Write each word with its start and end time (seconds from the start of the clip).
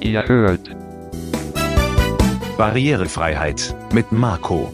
Ihr 0.00 0.26
hört 0.26 0.70
Barrierefreiheit 2.56 3.74
mit 3.92 4.12
Marco. 4.12 4.72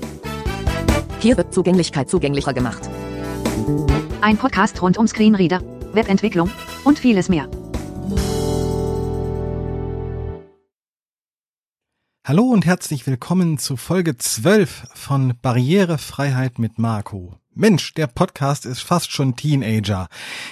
Hier 1.20 1.36
wird 1.36 1.52
Zugänglichkeit 1.52 2.08
zugänglicher 2.08 2.52
gemacht. 2.52 2.88
Ein 4.20 4.36
Podcast 4.36 4.80
rund 4.82 4.98
um 4.98 5.06
Screenreader, 5.06 5.62
Webentwicklung 5.92 6.50
und 6.84 6.98
vieles 6.98 7.28
mehr. 7.28 7.48
Hallo 12.26 12.44
und 12.44 12.64
herzlich 12.64 13.06
willkommen 13.06 13.58
zu 13.58 13.76
Folge 13.76 14.16
12 14.16 14.86
von 14.94 15.34
Barrierefreiheit 15.42 16.58
mit 16.58 16.78
Marco. 16.78 17.38
Mensch, 17.56 17.94
der 17.94 18.08
Podcast 18.08 18.66
ist 18.66 18.80
fast 18.80 19.12
schon 19.12 19.36
Teenager. 19.36 20.08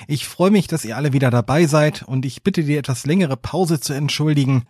Ich 0.07 0.29
freue 0.29 0.53
mich, 0.53 0.68
dass 0.68 0.85
ihr 0.85 0.96
alle 0.96 1.12
wieder 1.12 1.30
dabei 1.30 1.67
seid 1.67 2.03
und 2.03 2.25
ich 2.25 2.45
bitte 2.45 2.62
die 2.62 2.77
etwas 2.77 3.07
längere 3.07 3.36
Pause 3.36 3.80
zu 3.80 3.93
entschuldigen, 3.93 4.67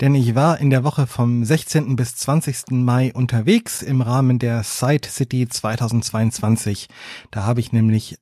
denn 0.00 0.14
ich 0.14 0.36
war 0.36 0.60
in 0.60 0.70
der 0.70 0.84
Woche 0.84 1.08
vom 1.08 1.44
16. 1.44 1.96
bis 1.96 2.14
20. 2.14 2.70
Mai 2.70 3.12
unterwegs 3.12 3.82
im 3.82 4.02
Rahmen 4.02 4.38
der 4.38 4.62
Side 4.62 5.08
City 5.08 5.48
2022. 5.48 6.88
Da 7.32 7.42
habe 7.42 7.58
ich 7.58 7.72
nämlich 7.72 8.18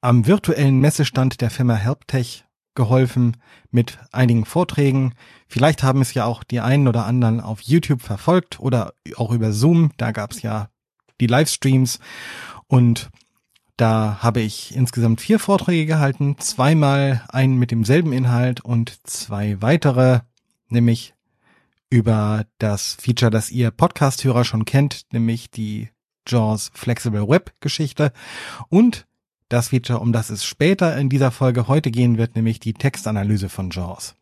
am 0.00 0.26
virtuellen 0.26 0.80
Messestand 0.80 1.42
der 1.42 1.50
Firma 1.50 1.74
HelpTech 1.74 2.46
geholfen 2.74 3.36
mit 3.70 3.98
einigen 4.12 4.46
Vorträgen. 4.46 5.12
Vielleicht 5.46 5.82
haben 5.82 6.00
es 6.00 6.14
ja 6.14 6.24
auch 6.24 6.42
die 6.42 6.60
einen 6.60 6.88
oder 6.88 7.04
anderen 7.04 7.40
auf 7.40 7.60
YouTube 7.60 8.00
verfolgt 8.00 8.60
oder 8.60 8.94
auch 9.16 9.30
über 9.30 9.52
Zoom. 9.52 9.90
Da 9.98 10.12
gab 10.12 10.30
es 10.30 10.40
ja 10.40 10.70
die 11.20 11.26
Livestreams 11.26 12.00
und 12.72 13.10
da 13.76 14.22
habe 14.22 14.40
ich 14.40 14.74
insgesamt 14.74 15.20
vier 15.20 15.38
Vorträge 15.38 15.84
gehalten, 15.84 16.38
zweimal 16.38 17.22
einen 17.28 17.58
mit 17.58 17.70
demselben 17.70 18.14
Inhalt 18.14 18.62
und 18.62 19.06
zwei 19.06 19.60
weitere, 19.60 20.20
nämlich 20.70 21.12
über 21.90 22.46
das 22.56 22.96
Feature, 22.98 23.30
das 23.30 23.50
ihr 23.50 23.72
Podcast-Hörer 23.72 24.46
schon 24.46 24.64
kennt, 24.64 25.04
nämlich 25.12 25.50
die 25.50 25.90
JAWS 26.26 26.70
Flexible 26.72 27.28
Web 27.28 27.52
Geschichte 27.60 28.10
und 28.70 29.06
das 29.50 29.68
Feature, 29.68 30.00
um 30.00 30.14
das 30.14 30.30
es 30.30 30.42
später 30.42 30.96
in 30.96 31.10
dieser 31.10 31.30
Folge 31.30 31.68
heute 31.68 31.90
gehen 31.90 32.16
wird, 32.16 32.36
nämlich 32.36 32.58
die 32.58 32.72
Textanalyse 32.72 33.50
von 33.50 33.68
JAWS. 33.68 34.14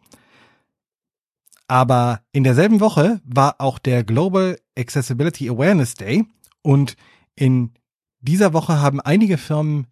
Aber 1.68 2.22
in 2.32 2.42
derselben 2.42 2.80
Woche 2.80 3.20
war 3.24 3.60
auch 3.60 3.78
der 3.78 4.02
Global 4.02 4.58
Accessibility 4.76 5.48
Awareness 5.48 5.94
Day 5.94 6.26
und 6.62 6.96
in 7.36 7.70
dieser 8.20 8.52
Woche 8.52 8.80
haben 8.80 9.00
einige 9.00 9.38
Firmen 9.38 9.86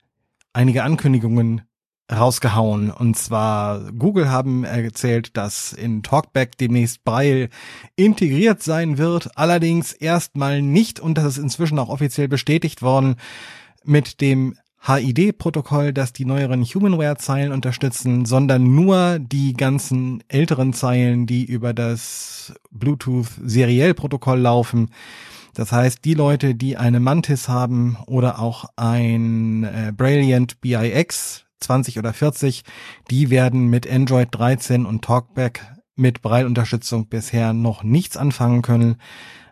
einige 0.52 0.82
Ankündigungen 0.82 1.62
rausgehauen. 2.10 2.90
Und 2.90 3.16
zwar 3.16 3.92
Google 3.92 4.30
haben 4.30 4.64
erzählt, 4.64 5.36
dass 5.36 5.72
in 5.72 6.02
Talkback 6.02 6.56
demnächst 6.56 7.04
Braille 7.04 7.48
integriert 7.96 8.62
sein 8.62 8.98
wird. 8.98 9.36
Allerdings 9.36 9.92
erstmal 9.92 10.62
nicht, 10.62 11.00
und 11.00 11.18
das 11.18 11.26
ist 11.26 11.38
inzwischen 11.38 11.78
auch 11.78 11.90
offiziell 11.90 12.28
bestätigt 12.28 12.82
worden, 12.82 13.16
mit 13.84 14.20
dem 14.20 14.56
HID-Protokoll, 14.80 15.92
das 15.92 16.12
die 16.12 16.24
neueren 16.24 16.62
Humanware-Zeilen 16.64 17.52
unterstützen, 17.52 18.24
sondern 18.24 18.74
nur 18.74 19.18
die 19.18 19.52
ganzen 19.52 20.22
älteren 20.28 20.72
Zeilen, 20.72 21.26
die 21.26 21.44
über 21.44 21.74
das 21.74 22.54
Bluetooth-Seriell-Protokoll 22.70 24.38
laufen. 24.38 24.90
Das 25.54 25.72
heißt, 25.72 26.04
die 26.04 26.14
Leute, 26.14 26.54
die 26.54 26.76
eine 26.76 27.00
Mantis 27.00 27.48
haben 27.48 27.96
oder 28.06 28.38
auch 28.38 28.66
ein 28.76 29.64
äh, 29.64 29.92
Brilliant 29.96 30.60
BIX 30.60 31.44
20 31.60 31.98
oder 31.98 32.12
40, 32.12 32.62
die 33.10 33.30
werden 33.30 33.66
mit 33.68 33.90
Android 33.90 34.28
13 34.30 34.86
und 34.86 35.02
Talkback 35.02 35.74
mit 35.96 36.22
Braille-Unterstützung 36.22 37.08
bisher 37.08 37.52
noch 37.52 37.82
nichts 37.82 38.16
anfangen 38.16 38.62
können. 38.62 38.96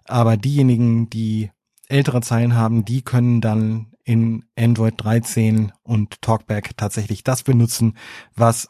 Aber 0.05 0.36
diejenigen, 0.36 1.11
die 1.11 1.50
ältere 1.88 2.20
Zeilen 2.20 2.54
haben, 2.54 2.84
die 2.84 3.03
können 3.03 3.41
dann 3.41 3.93
in 4.04 4.44
Android 4.56 4.94
13 4.99 5.72
und 5.82 6.22
Talkback 6.22 6.76
tatsächlich 6.76 7.25
das 7.25 7.43
benutzen, 7.43 7.97
was 8.34 8.69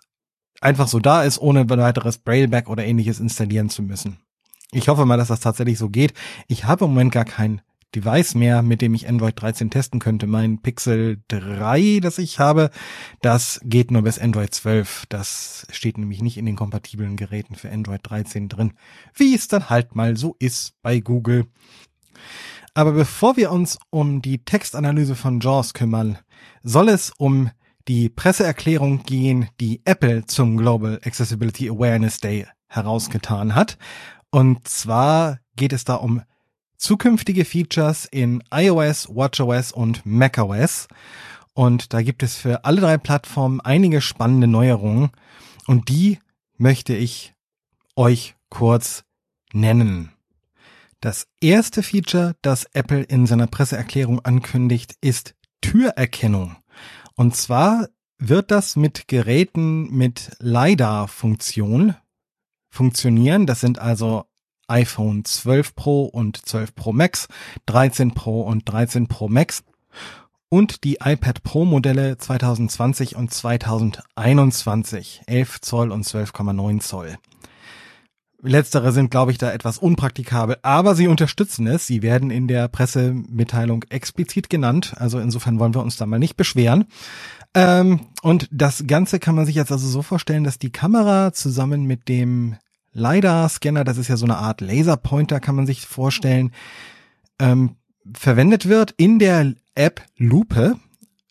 einfach 0.62 0.89
so 0.89 0.99
da 0.99 1.23
ist, 1.23 1.39
ohne 1.39 1.69
weiteres 1.69 2.19
Brailleback 2.19 2.69
oder 2.69 2.84
ähnliches 2.84 3.21
installieren 3.21 3.69
zu 3.69 3.83
müssen. 3.83 4.19
Ich 4.72 4.88
hoffe 4.88 5.06
mal, 5.06 5.16
dass 5.16 5.28
das 5.28 5.41
tatsächlich 5.41 5.78
so 5.78 5.88
geht. 5.88 6.12
Ich 6.49 6.65
habe 6.65 6.84
im 6.84 6.91
Moment 6.91 7.12
gar 7.12 7.25
kein 7.25 7.62
Device 7.94 8.34
mehr, 8.34 8.62
mit 8.62 8.82
dem 8.82 8.94
ich 8.94 9.09
Android 9.09 9.41
13 9.41 9.71
testen 9.71 10.00
könnte. 10.00 10.27
Mein 10.27 10.60
Pixel 10.60 11.22
3, 11.28 12.00
das 12.03 12.19
ich 12.19 12.38
habe, 12.38 12.71
das 13.22 13.60
geht 13.65 13.91
nur 13.91 14.03
bis 14.03 14.19
Android 14.19 14.53
12. 14.53 15.06
Das 15.09 15.66
steht 15.71 15.97
nämlich 15.97 16.21
nicht 16.21 16.37
in 16.37 16.47
den 16.47 16.56
kompatiblen 16.56 17.16
Geräten 17.16 17.55
für 17.55 17.71
Android 17.71 18.00
13 18.03 18.49
drin. 18.49 18.75
Wie 19.15 19.34
es 19.34 19.49
dann 19.49 19.71
halt 19.71 19.94
mal 19.94 20.16
so 20.16 20.37
ist 20.38 20.75
bei 20.82 21.00
Google. 21.00 21.47
Aber 22.75 22.93
bevor 22.93 23.38
wir 23.38 23.50
uns 23.50 23.78
um 23.88 24.21
die 24.21 24.44
Textanalyse 24.44 25.15
von 25.15 25.41
JAWS 25.41 25.72
kümmern, 25.72 26.19
soll 26.62 26.91
es 26.91 27.12
um 27.16 27.50
die 27.88 28.10
Presseerklärung 28.10 29.05
gehen, 29.05 29.49
die 29.60 29.81
Apple 29.84 30.26
zum 30.26 30.59
Global 30.59 31.00
Accessibility 31.05 31.71
Awareness 31.71 32.19
Day 32.19 32.47
herausgetan 32.69 33.55
hat. 33.55 33.78
Und 34.31 34.69
zwar 34.69 35.38
geht 35.56 35.72
es 35.72 35.84
da 35.84 35.94
um 35.94 36.22
zukünftige 36.76 37.44
Features 37.44 38.06
in 38.06 38.42
iOS, 38.53 39.09
WatchOS 39.09 39.72
und 39.72 40.04
macOS. 40.04 40.88
Und 41.54 41.94
da 41.94 42.03
gibt 42.03 42.22
es 42.22 42.37
für 42.37 42.64
alle 42.64 42.81
drei 42.81 42.98
Plattformen 42.98 43.60
einige 43.60 44.00
spannende 44.00 44.47
Neuerungen. 44.47 45.10
Und 45.66 45.88
die 45.88 46.19
möchte 46.59 46.94
ich 46.94 47.34
euch 47.97 48.37
kurz 48.50 49.04
nennen. 49.53 50.12
Das 51.00 51.28
erste 51.41 51.82
Feature, 51.82 52.37
das 52.43 52.64
Apple 52.72 53.03
in 53.03 53.26
seiner 53.26 53.47
Presseerklärung 53.47 54.25
ankündigt, 54.25 54.97
ist 55.00 55.34
Türerkennung. 55.60 56.56
Und 57.14 57.37
zwar 57.37 57.88
wird 58.19 58.50
das 58.50 58.76
mit 58.76 59.08
Geräten 59.08 59.91
mit 59.91 60.37
LiDAR-Funktion 60.41 61.94
funktionieren. 62.76 63.47
Das 63.47 63.60
sind 63.60 63.78
also 63.78 64.25
iPhone 64.69 65.25
12 65.25 65.75
Pro 65.75 66.04
und 66.04 66.37
12 66.37 66.75
Pro 66.75 66.92
Max, 66.92 67.28
13 67.66 68.12
Pro 68.12 68.42
und 68.42 68.70
13 68.70 69.09
Pro 69.09 69.28
Max 69.28 69.64
und 70.48 70.84
die 70.84 70.98
iPad 71.03 71.42
Pro 71.42 71.64
Modelle 71.64 72.19
2020 72.19 73.16
und 73.16 73.32
2021, 73.32 75.22
11 75.26 75.60
Zoll 75.60 75.91
und 75.91 76.04
12,9 76.04 76.81
Zoll. 76.81 77.19
Letztere 78.42 78.93
sind, 78.93 79.10
glaube 79.10 79.32
ich, 79.32 79.38
da 79.38 79.50
etwas 79.50 79.78
unpraktikabel, 79.78 80.58
aber 80.62 80.94
sie 80.94 81.08
unterstützen 81.08 81.66
es. 81.66 81.87
Sie 81.87 82.03
werden 82.03 82.31
in 82.31 82.47
der 82.47 82.69
Pressemitteilung 82.69 83.84
explizit 83.88 84.50
genannt. 84.50 84.94
Also 84.98 85.19
insofern 85.19 85.58
wollen 85.58 85.75
wir 85.75 85.82
uns 85.82 85.97
da 85.97 86.06
mal 86.06 86.19
nicht 86.19 86.37
beschweren. 86.37 86.84
Ähm, 87.54 88.00
und 88.22 88.48
das 88.53 88.84
Ganze 88.87 89.19
kann 89.19 89.34
man 89.34 89.47
sich 89.47 89.56
jetzt 89.56 89.72
also 89.72 89.88
so 89.88 90.03
vorstellen, 90.03 90.44
dass 90.44 90.58
die 90.58 90.70
Kamera 90.70 91.32
zusammen 91.32 91.87
mit 91.87 92.08
dem 92.08 92.56
LiDAR-Scanner, 92.97 93.84
das 93.84 93.99
ist 93.99 94.09
ja 94.09 94.17
so 94.17 94.27
eine 94.27 94.39
Art 94.39 94.61
Laserpointer, 94.61 95.41
kann 95.41 95.55
man 95.55 95.67
sich 95.67 95.87
vorstellen, 95.87 96.53
ähm, 97.39 97.77
verwendet 98.15 98.69
wird 98.69 98.95
in 98.97 99.19
der 99.19 99.55
App 99.75 100.03
Lupe 100.17 100.77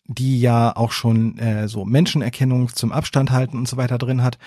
die 0.08 0.40
ja 0.40 0.74
auch 0.76 0.92
schon 0.92 1.38
äh, 1.38 1.68
so 1.68 1.84
Menschenerkennung 1.84 2.68
zum 2.68 2.92
Abstand 2.92 3.30
halten 3.30 3.56
und 3.56 3.68
so 3.68 3.76
weiter 3.76 3.98
drin 3.98 4.22
hat. 4.22 4.38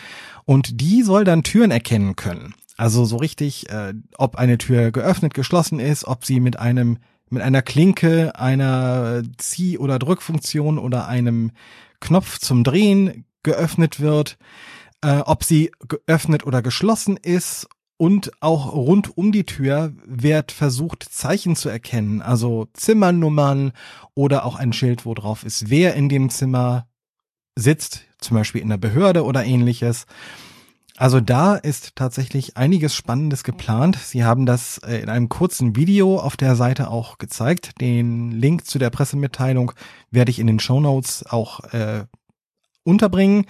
Und 0.45 0.81
die 0.81 1.03
soll 1.03 1.23
dann 1.23 1.43
Türen 1.43 1.71
erkennen 1.71 2.15
können. 2.15 2.55
Also 2.77 3.05
so 3.05 3.17
richtig, 3.17 3.69
äh, 3.69 3.93
ob 4.17 4.37
eine 4.37 4.57
Tür 4.57 4.91
geöffnet, 4.91 5.33
geschlossen 5.33 5.79
ist, 5.79 6.05
ob 6.05 6.25
sie 6.25 6.39
mit 6.39 6.57
einem 6.59 6.97
mit 7.31 7.43
einer 7.43 7.61
Klinke, 7.61 8.35
einer 8.39 9.21
Zieh- 9.37 9.77
oder 9.77 9.99
Drückfunktion 9.99 10.79
oder 10.79 11.07
einem 11.07 11.51
Knopf 11.99 12.39
zum 12.39 12.63
Drehen 12.63 13.25
geöffnet 13.43 13.99
wird, 13.99 14.39
äh, 15.01 15.19
ob 15.19 15.43
sie 15.43 15.71
geöffnet 15.87 16.45
oder 16.45 16.61
geschlossen 16.61 17.17
ist 17.17 17.67
und 17.97 18.31
auch 18.41 18.73
rund 18.73 19.17
um 19.17 19.31
die 19.31 19.45
Tür 19.45 19.93
wird 20.05 20.51
versucht, 20.51 21.03
Zeichen 21.03 21.55
zu 21.55 21.67
erkennen, 21.69 22.21
also 22.21 22.67
Zimmernummern 22.73 23.73
oder 24.13 24.45
auch 24.45 24.55
ein 24.55 24.71
Schild, 24.71 25.05
wo 25.05 25.13
drauf 25.13 25.43
ist, 25.43 25.69
wer 25.69 25.95
in 25.95 26.07
dem 26.07 26.29
Zimmer 26.29 26.87
sitzt, 27.55 28.05
zum 28.19 28.37
Beispiel 28.37 28.61
in 28.61 28.69
der 28.69 28.77
Behörde 28.77 29.25
oder 29.25 29.43
ähnliches. 29.43 30.05
Also 30.95 31.21
da 31.21 31.55
ist 31.55 31.95
tatsächlich 31.95 32.57
einiges 32.57 32.93
Spannendes 32.93 33.45
geplant. 33.45 33.97
Sie 33.97 34.25
haben 34.25 34.45
das 34.45 34.79
äh, 34.79 34.97
in 34.97 35.07
einem 35.07 35.29
kurzen 35.29 35.77
Video 35.77 36.19
auf 36.19 36.35
der 36.35 36.57
Seite 36.57 36.89
auch 36.89 37.17
gezeigt. 37.17 37.79
Den 37.79 38.31
Link 38.31 38.65
zu 38.65 38.79
der 38.79 38.89
Pressemitteilung 38.89 39.71
werde 40.11 40.31
ich 40.31 40.39
in 40.39 40.47
den 40.47 40.59
Show 40.59 40.81
Notes 40.81 41.25
auch 41.25 41.61
äh, 41.73 42.03
unterbringen. 42.83 43.45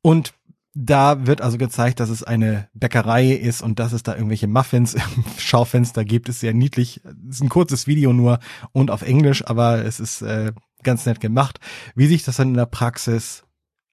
Und 0.00 0.32
da 0.78 1.26
wird 1.26 1.40
also 1.40 1.56
gezeigt, 1.56 2.00
dass 2.00 2.10
es 2.10 2.22
eine 2.22 2.68
Bäckerei 2.74 3.30
ist 3.30 3.62
und 3.62 3.78
dass 3.78 3.94
es 3.94 4.02
da 4.02 4.14
irgendwelche 4.14 4.46
Muffins 4.46 4.94
im 5.16 5.24
Schaufenster 5.38 6.04
gibt. 6.04 6.28
Ist 6.28 6.40
sehr 6.40 6.52
niedlich. 6.52 7.00
Ist 7.28 7.42
ein 7.42 7.48
kurzes 7.48 7.86
Video 7.86 8.12
nur 8.12 8.40
und 8.72 8.90
auf 8.90 9.00
Englisch, 9.00 9.44
aber 9.46 9.84
es 9.86 10.00
ist 10.00 10.20
äh, 10.20 10.52
ganz 10.82 11.06
nett 11.06 11.20
gemacht. 11.20 11.60
Wie 11.94 12.06
sich 12.06 12.24
das 12.24 12.36
dann 12.36 12.48
in 12.48 12.54
der 12.54 12.66
Praxis 12.66 13.44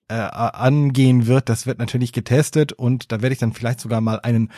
äh, 0.10 0.16
angehen 0.16 1.26
wird, 1.26 1.48
das 1.48 1.66
wird 1.66 1.80
natürlich 1.80 2.12
getestet 2.12 2.74
und 2.74 3.14
da 3.14 3.22
werde 3.22 3.34
ich 3.34 3.40
dann 3.40 3.54
vielleicht 3.54 3.80
sogar 3.80 4.02
mal 4.02 4.20
einen 4.20 4.52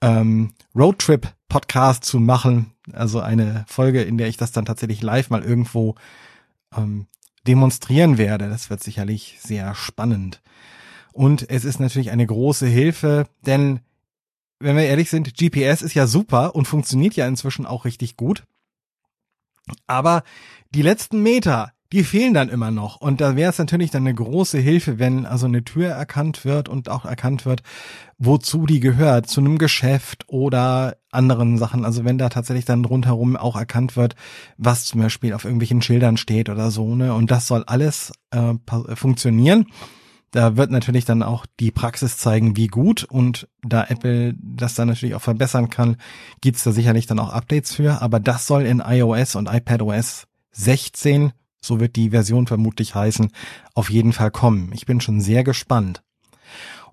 ähm, 0.00 0.54
Roadtrip-Podcast 0.74 2.04
zu 2.04 2.18
machen. 2.18 2.72
Also 2.92 3.20
eine 3.20 3.64
Folge, 3.68 4.02
in 4.02 4.18
der 4.18 4.26
ich 4.26 4.36
das 4.36 4.50
dann 4.50 4.64
tatsächlich 4.64 5.00
live 5.00 5.30
mal 5.30 5.44
irgendwo 5.44 5.94
ähm, 6.76 7.06
demonstrieren 7.46 8.18
werde. 8.18 8.48
Das 8.48 8.68
wird 8.68 8.82
sicherlich 8.82 9.38
sehr 9.40 9.76
spannend. 9.76 10.42
Und 11.18 11.50
es 11.50 11.64
ist 11.64 11.80
natürlich 11.80 12.12
eine 12.12 12.24
große 12.24 12.68
Hilfe, 12.68 13.26
denn 13.44 13.80
wenn 14.60 14.76
wir 14.76 14.84
ehrlich 14.84 15.10
sind, 15.10 15.36
GPS 15.36 15.82
ist 15.82 15.94
ja 15.94 16.06
super 16.06 16.54
und 16.54 16.68
funktioniert 16.68 17.16
ja 17.16 17.26
inzwischen 17.26 17.66
auch 17.66 17.84
richtig 17.84 18.16
gut. 18.16 18.44
Aber 19.88 20.22
die 20.72 20.82
letzten 20.82 21.20
Meter, 21.24 21.72
die 21.92 22.04
fehlen 22.04 22.34
dann 22.34 22.48
immer 22.48 22.70
noch. 22.70 23.00
Und 23.00 23.20
da 23.20 23.34
wäre 23.34 23.50
es 23.50 23.58
natürlich 23.58 23.90
dann 23.90 24.04
eine 24.06 24.14
große 24.14 24.58
Hilfe, 24.58 25.00
wenn 25.00 25.26
also 25.26 25.46
eine 25.46 25.64
Tür 25.64 25.88
erkannt 25.88 26.44
wird 26.44 26.68
und 26.68 26.88
auch 26.88 27.04
erkannt 27.04 27.44
wird, 27.44 27.64
wozu 28.18 28.64
die 28.66 28.78
gehört, 28.78 29.26
zu 29.26 29.40
einem 29.40 29.58
Geschäft 29.58 30.24
oder 30.28 30.98
anderen 31.10 31.58
Sachen. 31.58 31.84
Also 31.84 32.04
wenn 32.04 32.18
da 32.18 32.28
tatsächlich 32.28 32.64
dann 32.64 32.84
rundherum 32.84 33.36
auch 33.36 33.56
erkannt 33.56 33.96
wird, 33.96 34.14
was 34.56 34.84
zum 34.84 35.00
Beispiel 35.00 35.32
auf 35.32 35.44
irgendwelchen 35.44 35.82
Schildern 35.82 36.16
steht 36.16 36.48
oder 36.48 36.70
so, 36.70 36.94
ne? 36.94 37.12
Und 37.12 37.32
das 37.32 37.48
soll 37.48 37.64
alles 37.64 38.12
äh, 38.30 38.54
funktionieren. 38.94 39.66
Da 40.30 40.56
wird 40.56 40.70
natürlich 40.70 41.04
dann 41.04 41.22
auch 41.22 41.46
die 41.58 41.70
Praxis 41.70 42.18
zeigen, 42.18 42.56
wie 42.56 42.66
gut 42.66 43.04
und 43.04 43.48
da 43.62 43.84
Apple 43.88 44.34
das 44.38 44.74
dann 44.74 44.88
natürlich 44.88 45.14
auch 45.14 45.22
verbessern 45.22 45.70
kann, 45.70 45.96
gibt's 46.40 46.64
da 46.64 46.72
sicherlich 46.72 47.06
dann 47.06 47.18
auch 47.18 47.30
Updates 47.32 47.74
für. 47.74 48.02
Aber 48.02 48.20
das 48.20 48.46
soll 48.46 48.66
in 48.66 48.80
iOS 48.80 49.36
und 49.36 49.48
iPadOS 49.48 50.26
16 50.52 51.32
so 51.60 51.80
wird 51.80 51.96
die 51.96 52.10
Version 52.10 52.46
vermutlich 52.46 52.94
heißen, 52.94 53.30
auf 53.74 53.90
jeden 53.90 54.12
Fall 54.12 54.30
kommen. 54.30 54.70
Ich 54.72 54.86
bin 54.86 55.00
schon 55.00 55.20
sehr 55.20 55.44
gespannt. 55.44 56.02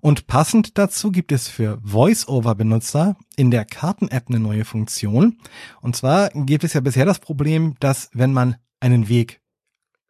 Und 0.00 0.26
passend 0.26 0.78
dazu 0.78 1.10
gibt 1.10 1.32
es 1.32 1.48
für 1.48 1.78
VoiceOver-Benutzer 1.82 3.16
in 3.36 3.50
der 3.50 3.64
Karten-App 3.64 4.24
eine 4.28 4.38
neue 4.38 4.64
Funktion. 4.64 5.38
Und 5.80 5.96
zwar 5.96 6.28
gibt 6.30 6.64
es 6.64 6.74
ja 6.74 6.80
bisher 6.80 7.06
das 7.06 7.18
Problem, 7.18 7.74
dass 7.80 8.10
wenn 8.12 8.32
man 8.32 8.56
einen 8.78 9.08
Weg 9.08 9.40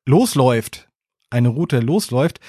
losläuft, 0.05 0.89
eine 1.31 1.49
Route 1.49 1.81
losläuft, 1.81 2.41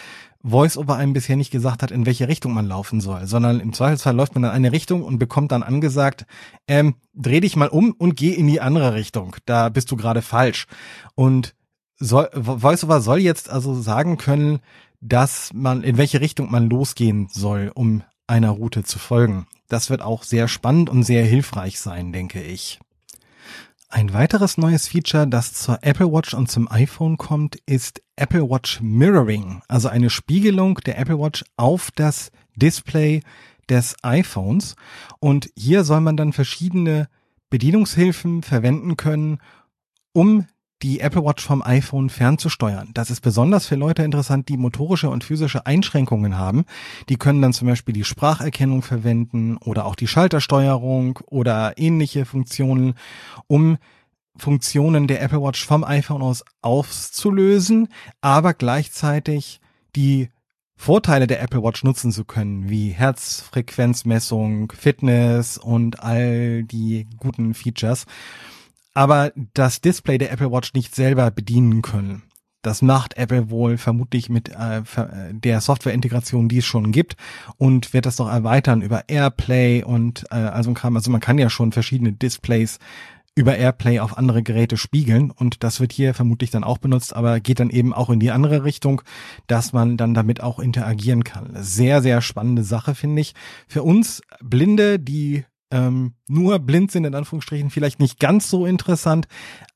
VoiceOver 0.51 0.95
einem 0.95 1.13
bisher 1.13 1.35
nicht 1.35 1.51
gesagt 1.51 1.83
hat, 1.83 1.91
in 1.91 2.05
welche 2.05 2.27
Richtung 2.27 2.53
man 2.53 2.67
laufen 2.67 3.01
soll, 3.01 3.27
sondern 3.27 3.59
im 3.59 3.73
Zweifelsfall 3.73 4.15
läuft 4.15 4.35
man 4.35 4.44
in 4.45 4.49
eine 4.49 4.71
Richtung 4.71 5.03
und 5.03 5.19
bekommt 5.19 5.51
dann 5.51 5.63
angesagt, 5.63 6.25
ähm, 6.67 6.95
dreh 7.13 7.39
dich 7.39 7.55
mal 7.55 7.67
um 7.69 7.91
und 7.91 8.15
geh 8.15 8.33
in 8.33 8.47
die 8.47 8.61
andere 8.61 8.94
Richtung. 8.94 9.35
Da 9.45 9.69
bist 9.69 9.91
du 9.91 9.97
gerade 9.97 10.21
falsch. 10.21 10.67
Und 11.15 11.55
soll, 11.97 12.29
VoiceOver 12.33 13.01
soll 13.01 13.19
jetzt 13.19 13.49
also 13.49 13.79
sagen 13.79 14.17
können, 14.17 14.59
dass 15.01 15.51
man, 15.53 15.83
in 15.83 15.97
welche 15.97 16.21
Richtung 16.21 16.51
man 16.51 16.69
losgehen 16.69 17.27
soll, 17.31 17.71
um 17.73 18.03
einer 18.25 18.51
Route 18.51 18.83
zu 18.83 19.00
folgen. 19.00 19.47
Das 19.67 19.89
wird 19.89 20.01
auch 20.01 20.23
sehr 20.23 20.47
spannend 20.47 20.89
und 20.89 21.03
sehr 21.03 21.25
hilfreich 21.25 21.79
sein, 21.79 22.11
denke 22.11 22.41
ich. 22.41 22.79
Ein 23.89 24.12
weiteres 24.12 24.57
neues 24.57 24.89
Feature, 24.89 25.28
das 25.28 25.54
zur 25.54 25.80
Apple 25.81 26.12
Watch 26.12 26.34
und 26.34 26.51
zum 26.51 26.69
iPhone 26.69 27.16
kommt, 27.16 27.56
ist 27.66 28.01
Apple 28.18 28.50
Watch 28.50 28.81
Mirroring, 28.81 29.62
also 29.69 29.88
eine 29.88 30.10
Spiegelung 30.10 30.75
der 30.86 31.00
Apple 31.00 31.18
Watch 31.18 31.45
auf 31.56 31.92
das 31.92 32.31
Display 32.57 33.22
des 33.69 33.95
iPhones. 34.04 34.75
Und 35.19 35.50
hier 35.56 35.86
soll 35.86 36.01
man 36.01 36.18
dann 36.18 36.34
verschiedene 36.34 37.07
Bedienungshilfen 37.50 38.44
verwenden 38.44 38.98
können, 38.98 39.39
um 40.12 40.48
die 40.83 41.00
Apple 41.00 41.24
Watch 41.24 41.44
vom 41.44 41.63
iPhone 41.63 42.09
fernzusteuern. 42.09 42.91
Das 42.94 43.09
ist 43.09 43.21
besonders 43.21 43.65
für 43.65 43.75
Leute 43.75 44.03
interessant, 44.03 44.47
die 44.47 44.57
motorische 44.57 45.09
und 45.09 45.24
physische 45.24 45.65
Einschränkungen 45.65 46.38
haben. 46.38 46.65
Die 47.09 47.18
können 47.18 47.41
dann 47.41 47.53
zum 47.53 47.68
Beispiel 47.68 47.94
die 47.94 48.03
Spracherkennung 48.03 48.83
verwenden 48.83 49.57
oder 49.57 49.85
auch 49.85 49.95
die 49.95 50.07
Schaltersteuerung 50.07 51.19
oder 51.25 51.74
ähnliche 51.77 52.25
Funktionen, 52.25 52.94
um 53.47 53.77
Funktionen 54.38 55.07
der 55.07 55.21
Apple 55.24 55.41
Watch 55.41 55.65
vom 55.65 55.83
iPhone 55.83 56.21
aus 56.21 56.44
auszulösen, 56.62 57.88
aber 58.21 58.53
gleichzeitig 58.53 59.59
die 59.95 60.29
Vorteile 60.75 61.25
der 61.25 61.41
Apple 61.41 61.63
Watch 61.63 61.83
nutzen 61.83 62.12
zu 62.12 62.24
können, 62.24 62.69
wie 62.69 62.91
Herzfrequenzmessung, 62.91 64.71
Fitness 64.77 65.57
und 65.57 66.03
all 66.03 66.63
die 66.63 67.07
guten 67.18 67.56
Features 67.56 68.06
aber 68.97 69.31
das 69.53 69.79
Display 69.79 70.17
der 70.17 70.31
Apple 70.31 70.51
Watch 70.51 70.73
nicht 70.73 70.95
selber 70.95 71.29
bedienen 71.29 71.83
können. 71.83 72.23
Das 72.63 72.81
macht 72.81 73.15
Apple 73.15 73.51
wohl 73.51 73.77
vermutlich 73.77 74.27
mit 74.27 74.49
äh, 74.49 74.81
der 75.33 75.61
Softwareintegration, 75.61 76.49
die 76.49 76.57
es 76.57 76.65
schon 76.65 76.91
gibt 76.91 77.15
und 77.57 77.94
wird 77.94 78.07
das 78.07 78.17
noch 78.17 78.27
erweitern 78.27 78.81
über 78.81 79.07
AirPlay 79.07 79.83
und 79.83 80.25
äh, 80.31 80.38
also 80.38 80.73
Kram. 80.73 80.95
Also 80.95 81.11
man 81.11 81.21
kann 81.21 81.38
ja 81.38 81.51
schon 81.51 81.73
verschiedene 81.73 82.11
Displays 82.11 82.79
über 83.35 83.55
AirPlay 83.55 83.99
auf 83.99 84.17
andere 84.17 84.41
Geräte 84.41 84.77
spiegeln 84.77 85.29
und 85.29 85.63
das 85.63 85.79
wird 85.79 85.93
hier 85.93 86.15
vermutlich 86.15 86.50
dann 86.50 86.63
auch 86.63 86.79
benutzt, 86.79 87.15
aber 87.15 87.39
geht 87.39 87.59
dann 87.59 87.69
eben 87.69 87.93
auch 87.93 88.09
in 88.09 88.19
die 88.19 88.31
andere 88.31 88.63
Richtung, 88.63 89.03
dass 89.45 89.73
man 89.73 89.97
dann 89.97 90.15
damit 90.15 90.41
auch 90.41 90.57
interagieren 90.57 91.23
kann. 91.23 91.51
Sehr, 91.53 92.01
sehr 92.01 92.21
spannende 92.21 92.63
Sache, 92.63 92.95
finde 92.95 93.21
ich. 93.21 93.35
Für 93.67 93.83
uns 93.83 94.23
Blinde, 94.41 94.97
die 94.97 95.45
ähm, 95.71 96.13
nur 96.27 96.59
blind 96.59 96.91
sind, 96.91 97.05
in 97.05 97.15
Anführungsstrichen, 97.15 97.69
vielleicht 97.69 97.99
nicht 97.99 98.19
ganz 98.19 98.49
so 98.49 98.65
interessant, 98.65 99.27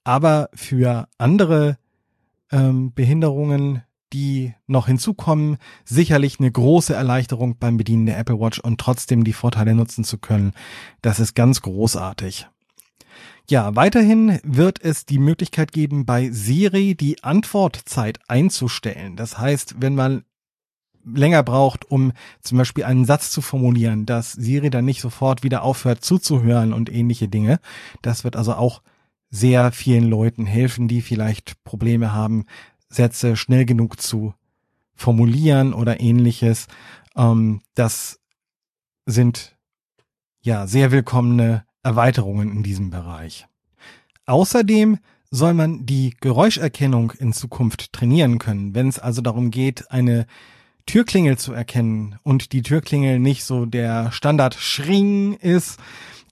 aber 0.03 0.49
für 0.53 1.07
andere 1.17 1.77
ähm, 2.51 2.93
Behinderungen, 2.93 3.83
die 4.13 4.53
noch 4.67 4.87
hinzukommen, 4.87 5.57
sicherlich 5.85 6.39
eine 6.39 6.51
große 6.51 6.93
Erleichterung 6.93 7.57
beim 7.57 7.77
Bedienen 7.77 8.05
der 8.05 8.17
Apple 8.17 8.39
Watch 8.39 8.59
und 8.59 8.79
trotzdem 8.79 9.23
die 9.23 9.33
Vorteile 9.33 9.73
nutzen 9.73 10.03
zu 10.03 10.17
können. 10.17 10.53
Das 11.01 11.19
ist 11.19 11.33
ganz 11.33 11.61
großartig. 11.61 12.47
Ja, 13.49 13.75
weiterhin 13.75 14.39
wird 14.43 14.81
es 14.83 15.05
die 15.05 15.19
Möglichkeit 15.19 15.71
geben, 15.71 16.05
bei 16.05 16.29
Siri 16.29 16.95
die 16.95 17.23
Antwortzeit 17.23 18.19
einzustellen. 18.27 19.15
Das 19.15 19.37
heißt, 19.37 19.75
wenn 19.79 19.95
man 19.95 20.23
länger 21.05 21.43
braucht, 21.43 21.89
um 21.89 22.13
zum 22.41 22.57
Beispiel 22.57 22.83
einen 22.83 23.05
Satz 23.05 23.31
zu 23.31 23.41
formulieren, 23.41 24.05
dass 24.05 24.33
Siri 24.33 24.69
dann 24.69 24.85
nicht 24.85 25.01
sofort 25.01 25.43
wieder 25.43 25.63
aufhört 25.63 26.03
zuzuhören 26.03 26.73
und 26.73 26.91
ähnliche 26.91 27.27
Dinge. 27.27 27.59
Das 28.01 28.23
wird 28.23 28.35
also 28.35 28.53
auch 28.53 28.81
sehr 29.29 29.71
vielen 29.71 30.09
Leuten 30.09 30.45
helfen, 30.45 30.87
die 30.87 31.01
vielleicht 31.01 31.63
Probleme 31.63 32.13
haben, 32.13 32.45
Sätze 32.89 33.37
schnell 33.37 33.65
genug 33.65 34.01
zu 34.01 34.33
formulieren 34.95 35.73
oder 35.73 35.99
ähnliches. 35.99 36.67
Ähm, 37.15 37.61
das 37.73 38.19
sind 39.05 39.57
ja 40.41 40.67
sehr 40.67 40.91
willkommene 40.91 41.65
Erweiterungen 41.83 42.51
in 42.51 42.63
diesem 42.63 42.89
Bereich. 42.89 43.47
Außerdem 44.25 44.99
soll 45.31 45.53
man 45.53 45.85
die 45.85 46.15
Geräuscherkennung 46.19 47.11
in 47.11 47.33
Zukunft 47.33 47.93
trainieren 47.93 48.37
können, 48.37 48.75
wenn 48.75 48.89
es 48.89 48.99
also 48.99 49.21
darum 49.21 49.49
geht, 49.49 49.89
eine 49.89 50.25
Türklingel 50.85 51.37
zu 51.37 51.53
erkennen 51.53 52.17
und 52.23 52.51
die 52.51 52.61
Türklingel 52.61 53.19
nicht 53.19 53.43
so 53.43 53.65
der 53.65 54.11
Standard 54.11 54.55
Schring 54.55 55.33
ist, 55.33 55.79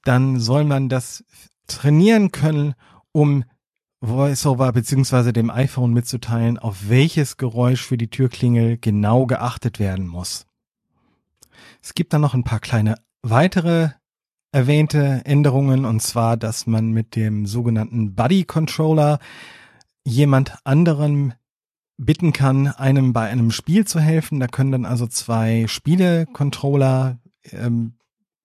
dann 0.03 0.39
soll 0.39 0.63
man 0.63 0.89
das 0.89 1.23
trainieren 1.67 2.31
können, 2.31 2.75
um 3.11 3.43
VoiceOver 4.01 4.71
beziehungsweise 4.71 5.33
dem 5.33 5.49
iPhone 5.49 5.93
mitzuteilen, 5.93 6.57
auf 6.57 6.89
welches 6.89 7.37
Geräusch 7.37 7.81
für 7.81 7.97
die 7.97 8.09
Türklingel 8.09 8.77
genau 8.77 9.25
geachtet 9.25 9.79
werden 9.79 10.07
muss. 10.07 10.45
Es 11.81 11.93
gibt 11.93 12.13
dann 12.13 12.21
noch 12.21 12.33
ein 12.33 12.43
paar 12.43 12.59
kleine 12.59 12.95
weitere 13.21 13.89
erwähnte 14.51 15.21
Änderungen 15.25 15.85
und 15.85 16.01
zwar, 16.01 16.37
dass 16.37 16.65
man 16.65 16.91
mit 16.91 17.15
dem 17.15 17.45
sogenannten 17.45 18.15
Buddy 18.15 18.45
Controller 18.45 19.19
jemand 20.05 20.55
anderen 20.63 21.33
bitten 21.99 22.33
kann, 22.33 22.67
einem 22.67 23.13
bei 23.13 23.27
einem 23.29 23.51
Spiel 23.51 23.85
zu 23.85 23.99
helfen. 23.99 24.39
Da 24.39 24.47
können 24.47 24.71
dann 24.71 24.85
also 24.85 25.05
zwei 25.05 25.65
Spiele-Controller 25.67 27.19
ähm, 27.51 27.93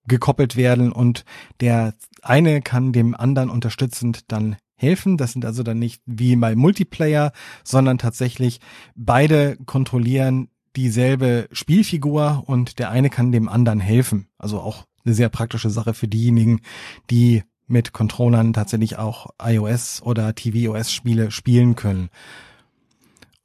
gekoppelt 0.07 0.57
werden 0.57 0.93
und 0.93 1.25
der 1.61 1.95
eine 2.23 2.61
kann 2.61 2.93
dem 2.93 3.15
anderen 3.15 3.51
unterstützend 3.51 4.31
dann 4.33 4.57
helfen. 4.77 5.17
Das 5.17 5.33
sind 5.33 5.45
also 5.45 5.63
dann 5.63 5.79
nicht 5.79 6.03
wie 6.05 6.37
bei 6.37 6.57
Multiplayer, 6.57 7.33
sondern 7.63 7.99
tatsächlich 7.99 8.61
beide 8.97 9.57
kontrollieren 9.65 10.49
dieselbe 10.77 11.49
Spielfigur 11.53 12.43
und 12.47 12.81
der 12.81 12.91
eine 12.91 13.09
kann 13.09 13.31
dem 13.31 13.49
anderen 13.49 13.81
helfen. 13.81 14.27
Also 14.37 14.61
auch 14.61 14.85
eine 15.05 15.15
sehr 15.15 15.29
praktische 15.29 15.71
Sache 15.71 15.95
für 15.95 16.09
diejenigen, 16.09 16.61
die 17.09 17.45
mit 17.67 17.93
Controllern 17.93 18.53
tatsächlich 18.53 18.99
auch 18.99 19.29
iOS 19.41 20.03
oder 20.03 20.35
tvOS 20.35 20.91
Spiele 20.91 21.31
spielen 21.31 21.77
können. 21.77 22.11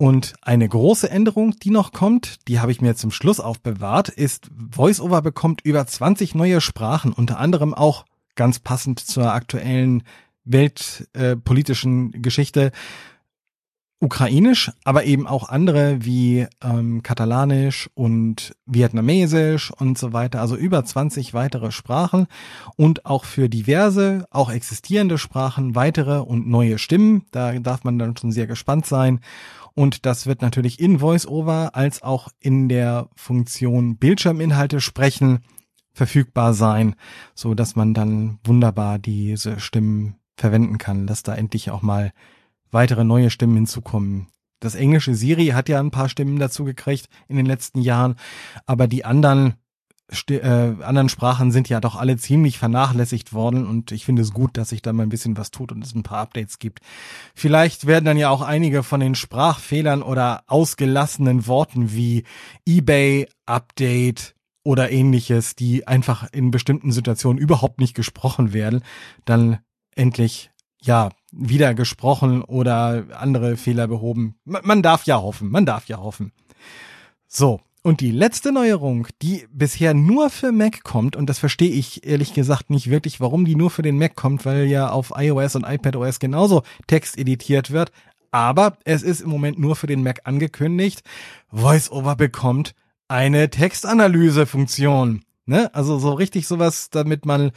Und 0.02 0.36
eine 0.42 0.68
große 0.68 1.10
Änderung, 1.10 1.60
die 1.60 1.72
noch 1.72 1.92
kommt, 1.92 2.48
die 2.48 2.62
habe 2.62 2.72
ich 2.72 2.80
mir 2.80 2.96
zum 2.96 3.12
Schluss 3.12 3.42
aufbewahrt, 3.42 4.08
ist, 4.08 4.50
VoiceOver 4.56 5.22
bekommt 5.22 5.60
über 5.66 5.86
20 5.86 6.36
neue 6.36 6.62
Sprachen, 6.62 7.12
unter 7.12 7.38
anderem 7.38 7.74
auch 7.74 8.06
ganz 8.36 8.60
passend 8.60 9.00
zur 9.02 9.34
aktuellen 9.34 10.04
weltpolitischen 10.46 12.14
äh, 12.14 12.20
Geschichte 12.20 12.72
Ukrainisch, 14.02 14.72
aber 14.86 15.04
eben 15.04 15.28
auch 15.28 15.50
andere 15.50 16.06
wie 16.06 16.48
ähm, 16.64 17.04
Katalanisch 17.04 17.90
und 17.96 18.56
Vietnamesisch 18.66 19.72
und 19.72 19.98
so 19.98 20.14
weiter. 20.14 20.40
Also 20.40 20.56
über 20.56 20.86
20 20.86 21.34
weitere 21.34 21.72
Sprachen 21.72 22.28
und 22.78 23.06
auch 23.06 23.26
für 23.26 23.50
diverse, 23.50 24.26
auch 24.32 24.50
existierende 24.52 25.18
Sprachen 25.18 25.76
weitere 25.76 26.20
und 26.20 26.48
neue 26.48 26.78
Stimmen. 26.78 27.26
Da 27.32 27.52
darf 27.60 27.84
man 27.84 28.00
dann 28.00 28.16
schon 28.16 28.32
sehr 28.32 28.48
gespannt 28.48 28.86
sein. 28.86 29.20
Und 29.76 30.06
das 30.06 30.28
wird 30.28 30.42
natürlich 30.42 30.80
in 30.80 31.02
VoiceOver 31.02 31.76
als 31.76 32.02
auch 32.02 32.30
in 32.40 32.70
der 32.70 33.10
Funktion 33.16 33.98
Bildschirminhalte 33.98 34.80
sprechen 34.80 35.40
verfügbar 35.92 36.54
sein, 36.54 36.96
so 37.36 37.54
dass 37.54 37.76
man 37.76 37.94
dann 37.94 38.40
wunderbar 38.46 38.98
diese 38.98 39.60
Stimmen 39.60 40.16
verwenden 40.38 40.78
kann, 40.78 41.06
dass 41.06 41.24
da 41.24 41.36
endlich 41.36 41.70
auch 41.70 41.82
mal 41.82 42.14
weitere 42.72 43.04
neue 43.04 43.30
Stimmen 43.30 43.56
hinzukommen. 43.56 44.28
Das 44.60 44.76
englische 44.76 45.16
Siri 45.16 45.48
hat 45.48 45.70
ja 45.70 45.80
ein 45.80 45.92
paar 45.92 46.10
Stimmen 46.10 46.38
dazu 46.38 46.66
gekriegt 46.66 47.08
in 47.28 47.38
den 47.38 47.46
letzten 47.46 47.82
Jahren, 47.82 48.16
aber 48.66 48.88
die 48.88 49.06
anderen 49.06 49.56
äh, 50.30 50.74
anderen 50.82 51.10
Sprachen 51.10 51.52
sind 51.52 51.70
ja 51.70 51.80
doch 51.80 51.96
alle 51.96 52.18
ziemlich 52.18 52.58
vernachlässigt 52.58 53.34
worden 53.34 53.68
und 53.68 53.92
ich 53.92 54.06
finde 54.06 54.22
es 54.24 54.34
gut, 54.34 54.58
dass 54.58 54.70
sich 54.70 54.82
da 54.82 54.92
mal 54.92 55.04
ein 55.04 55.10
bisschen 55.10 55.38
was 55.38 55.52
tut 55.52 55.72
und 55.72 55.84
es 55.84 55.94
ein 55.94 56.04
paar 56.04 56.20
Updates 56.20 56.60
gibt. 56.60 56.80
Vielleicht 57.36 57.86
werden 57.86 58.06
dann 58.06 58.18
ja 58.18 58.30
auch 58.30 58.42
einige 58.42 58.82
von 58.82 59.00
den 59.00 59.16
Sprachfehlern 59.16 60.02
oder 60.02 60.44
ausgelassenen 60.48 61.48
Worten 61.48 61.94
wie 61.94 62.24
eBay 62.66 63.28
Update 63.46 64.36
oder 64.64 64.92
ähnliches, 64.92 65.56
die 65.56 65.88
einfach 65.88 66.28
in 66.32 66.52
bestimmten 66.52 66.92
Situationen 66.92 67.40
überhaupt 67.40 67.80
nicht 67.80 67.96
gesprochen 67.96 68.52
werden, 68.54 68.84
dann 69.26 69.60
endlich 69.96 70.52
ja 70.82 71.10
wieder 71.32 71.74
gesprochen 71.74 72.44
oder 72.44 73.06
andere 73.18 73.58
Fehler 73.58 73.88
behoben. 73.88 74.36
Man, 74.46 74.82
darf 74.82 75.06
ja 75.06 75.22
hoffen, 75.22 75.50
man 75.50 75.66
darf 75.66 75.88
ja 75.88 75.98
hoffen. 75.98 76.32
So, 77.28 77.62
und 77.82 78.02
die 78.02 78.12
letzte 78.12 78.52
Neuerung, 78.52 79.08
die 79.22 79.48
bisher 79.52 79.94
nur 79.94 80.30
für 80.30 80.52
Mac 80.52 80.84
kommt, 80.84 81.16
und 81.16 81.30
das 81.30 81.40
verstehe 81.40 81.72
ich 81.72 82.06
ehrlich 82.06 82.34
gesagt 82.34 82.70
nicht 82.70 82.90
wirklich, 82.90 83.22
warum 83.22 83.46
die 83.46 83.56
nur 83.56 83.70
für 83.70 83.84
den 83.84 83.98
Mac 83.98 84.16
kommt, 84.16 84.46
weil 84.46 84.66
ja 84.66 84.90
auf 84.90 85.14
iOS 85.16 85.56
und 85.56 85.66
iPadOS 85.66 86.20
genauso 86.20 86.64
Text 86.88 87.18
editiert 87.18 87.72
wird. 87.72 87.92
Aber 88.32 88.78
es 88.84 89.02
ist 89.02 89.22
im 89.22 89.30
Moment 89.30 89.58
nur 89.60 89.76
für 89.76 89.88
den 89.88 90.04
Mac 90.04 90.22
angekündigt. 90.26 91.02
VoiceOver 91.52 92.16
bekommt 92.16 92.74
eine 93.08 93.50
Textanalyse-Funktion. 93.50 95.24
Ne? 95.50 95.74
Also 95.74 95.98
so 95.98 96.14
richtig 96.14 96.48
sowas, 96.48 96.92
damit 96.92 97.26
man 97.26 97.52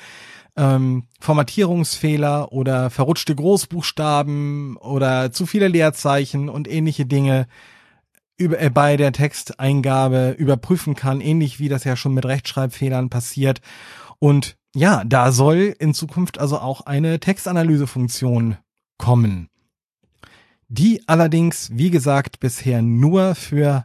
ähm, 0.57 1.05
Formatierungsfehler 1.21 2.53
oder 2.53 2.89
verrutschte 2.89 3.35
Großbuchstaben 3.35 4.79
oder 4.79 5.31
zu 5.31 5.45
viele 5.45 5.69
Leerzeichen 5.69 6.49
und 6.49 6.69
ähnliche 6.69 7.05
Dinge 7.05 7.47
über, 8.39 8.61
äh, 8.61 8.71
bei 8.71 8.97
der 8.97 9.13
Texteingabe 9.13 10.31
überprüfen 10.31 10.95
kann, 10.95 11.21
ähnlich 11.21 11.61
wie 11.61 11.69
das 11.69 11.85
ja 11.85 11.95
schon 11.95 12.15
mit 12.15 12.25
Rechtschreibfehlern 12.25 13.11
passiert. 13.11 13.61
Und 14.19 14.57
ja, 14.75 15.05
da 15.05 15.31
soll 15.31 15.75
in 15.79 15.93
Zukunft 15.93 16.41
also 16.41 16.59
auch 16.59 16.81
eine 16.83 17.21
Textanalysefunktion 17.21 18.57
kommen. 18.97 19.49
Die 20.69 21.07
allerdings, 21.07 21.69
wie 21.75 21.91
gesagt, 21.91 22.41
bisher 22.41 22.81
nur 22.81 23.35
für 23.35 23.85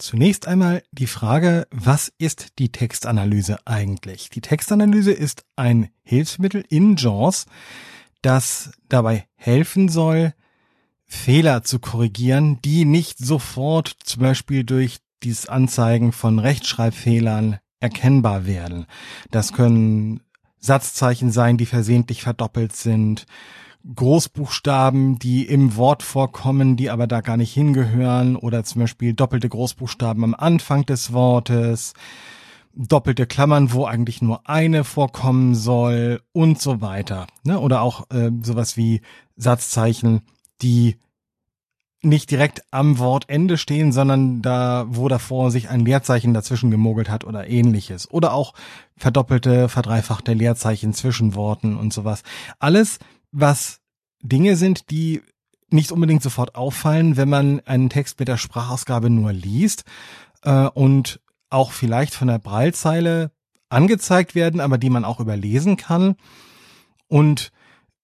Zunächst 0.00 0.48
einmal 0.48 0.82
die 0.92 1.06
Frage, 1.06 1.68
was 1.70 2.10
ist 2.16 2.58
die 2.58 2.72
Textanalyse 2.72 3.58
eigentlich? 3.66 4.30
Die 4.30 4.40
Textanalyse 4.40 5.12
ist 5.12 5.44
ein 5.56 5.90
Hilfsmittel 6.02 6.64
in 6.70 6.96
JAWS, 6.96 7.44
das 8.22 8.72
dabei 8.88 9.26
helfen 9.34 9.90
soll, 9.90 10.32
Fehler 11.04 11.64
zu 11.64 11.80
korrigieren, 11.80 12.62
die 12.62 12.86
nicht 12.86 13.18
sofort 13.18 13.94
zum 14.02 14.22
Beispiel 14.22 14.64
durch 14.64 15.00
dieses 15.22 15.50
Anzeigen 15.50 16.12
von 16.12 16.38
Rechtschreibfehlern 16.38 17.58
erkennbar 17.78 18.46
werden. 18.46 18.86
Das 19.30 19.52
können 19.52 20.22
Satzzeichen 20.60 21.30
sein, 21.30 21.58
die 21.58 21.66
versehentlich 21.66 22.22
verdoppelt 22.22 22.74
sind, 22.74 23.26
Großbuchstaben, 23.94 25.18
die 25.18 25.46
im 25.46 25.76
Wort 25.76 26.02
vorkommen, 26.02 26.76
die 26.76 26.90
aber 26.90 27.06
da 27.06 27.20
gar 27.20 27.36
nicht 27.36 27.52
hingehören 27.52 28.36
oder 28.36 28.64
zum 28.64 28.82
Beispiel 28.82 29.14
doppelte 29.14 29.48
Großbuchstaben 29.48 30.22
am 30.22 30.34
Anfang 30.34 30.84
des 30.84 31.12
Wortes, 31.12 31.94
doppelte 32.74 33.26
Klammern, 33.26 33.72
wo 33.72 33.86
eigentlich 33.86 34.22
nur 34.22 34.48
eine 34.48 34.84
vorkommen 34.84 35.54
soll 35.54 36.20
und 36.32 36.60
so 36.60 36.80
weiter. 36.80 37.26
Ne? 37.44 37.58
Oder 37.58 37.82
auch 37.82 38.10
äh, 38.10 38.30
sowas 38.42 38.76
wie 38.76 39.00
Satzzeichen, 39.36 40.22
die 40.62 40.96
nicht 42.02 42.30
direkt 42.30 42.62
am 42.70 42.98
Wortende 42.98 43.58
stehen, 43.58 43.92
sondern 43.92 44.40
da, 44.40 44.86
wo 44.88 45.08
davor 45.08 45.50
sich 45.50 45.68
ein 45.68 45.80
Leerzeichen 45.80 46.32
dazwischen 46.32 46.70
gemogelt 46.70 47.10
hat 47.10 47.24
oder 47.24 47.48
ähnliches. 47.48 48.10
Oder 48.10 48.32
auch 48.32 48.54
verdoppelte, 48.96 49.68
verdreifachte 49.68 50.32
Leerzeichen 50.32 50.94
zwischen 50.94 51.34
Worten 51.34 51.76
und 51.76 51.92
sowas. 51.92 52.22
Alles 52.58 52.98
was 53.32 53.80
Dinge 54.22 54.56
sind, 54.56 54.90
die 54.90 55.22
nicht 55.68 55.92
unbedingt 55.92 56.22
sofort 56.22 56.54
auffallen, 56.54 57.16
wenn 57.16 57.28
man 57.28 57.60
einen 57.60 57.90
Text 57.90 58.18
mit 58.18 58.28
der 58.28 58.38
Sprachausgabe 58.38 59.10
nur 59.10 59.32
liest 59.32 59.84
äh, 60.42 60.66
und 60.68 61.20
auch 61.48 61.72
vielleicht 61.72 62.14
von 62.14 62.28
der 62.28 62.38
Braillezeile 62.38 63.30
angezeigt 63.68 64.34
werden, 64.34 64.60
aber 64.60 64.78
die 64.78 64.90
man 64.90 65.04
auch 65.04 65.20
überlesen 65.20 65.76
kann. 65.76 66.16
Und 67.08 67.52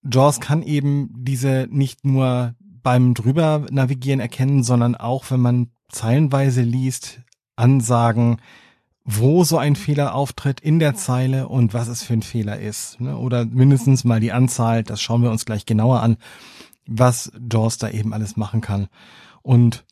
JAWS 0.08 0.40
kann 0.40 0.62
eben 0.62 1.10
diese 1.16 1.66
nicht 1.70 2.04
nur 2.04 2.54
beim 2.86 3.14
drüber 3.14 3.66
navigieren 3.72 4.20
erkennen, 4.20 4.62
sondern 4.62 4.94
auch, 4.94 5.28
wenn 5.32 5.40
man 5.40 5.70
zeilenweise 5.88 6.62
liest, 6.62 7.20
Ansagen, 7.56 8.36
wo 9.04 9.42
so 9.42 9.58
ein 9.58 9.74
Fehler 9.74 10.14
auftritt 10.14 10.60
in 10.60 10.78
der 10.78 10.94
Zeile 10.94 11.48
und 11.48 11.74
was 11.74 11.88
es 11.88 12.04
für 12.04 12.12
ein 12.12 12.22
Fehler 12.22 12.60
ist. 12.60 13.00
Ne? 13.00 13.18
Oder 13.18 13.44
mindestens 13.44 14.04
mal 14.04 14.20
die 14.20 14.30
Anzahl, 14.30 14.84
das 14.84 15.02
schauen 15.02 15.24
wir 15.24 15.32
uns 15.32 15.44
gleich 15.44 15.66
genauer 15.66 16.00
an, 16.00 16.16
was 16.86 17.32
JAWS 17.52 17.78
da 17.78 17.90
eben 17.90 18.14
alles 18.14 18.36
machen 18.36 18.60
kann. 18.60 18.86
Und 19.42 19.84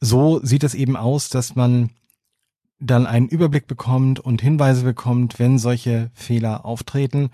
so 0.00 0.44
sieht 0.44 0.64
es 0.64 0.74
eben 0.74 0.96
aus, 0.96 1.28
dass 1.28 1.54
man 1.54 1.90
dann 2.82 3.06
einen 3.06 3.28
Überblick 3.28 3.66
bekommt 3.66 4.18
und 4.18 4.42
Hinweise 4.42 4.82
bekommt, 4.82 5.38
wenn 5.38 5.58
solche 5.58 6.10
Fehler 6.14 6.66
auftreten. 6.66 7.30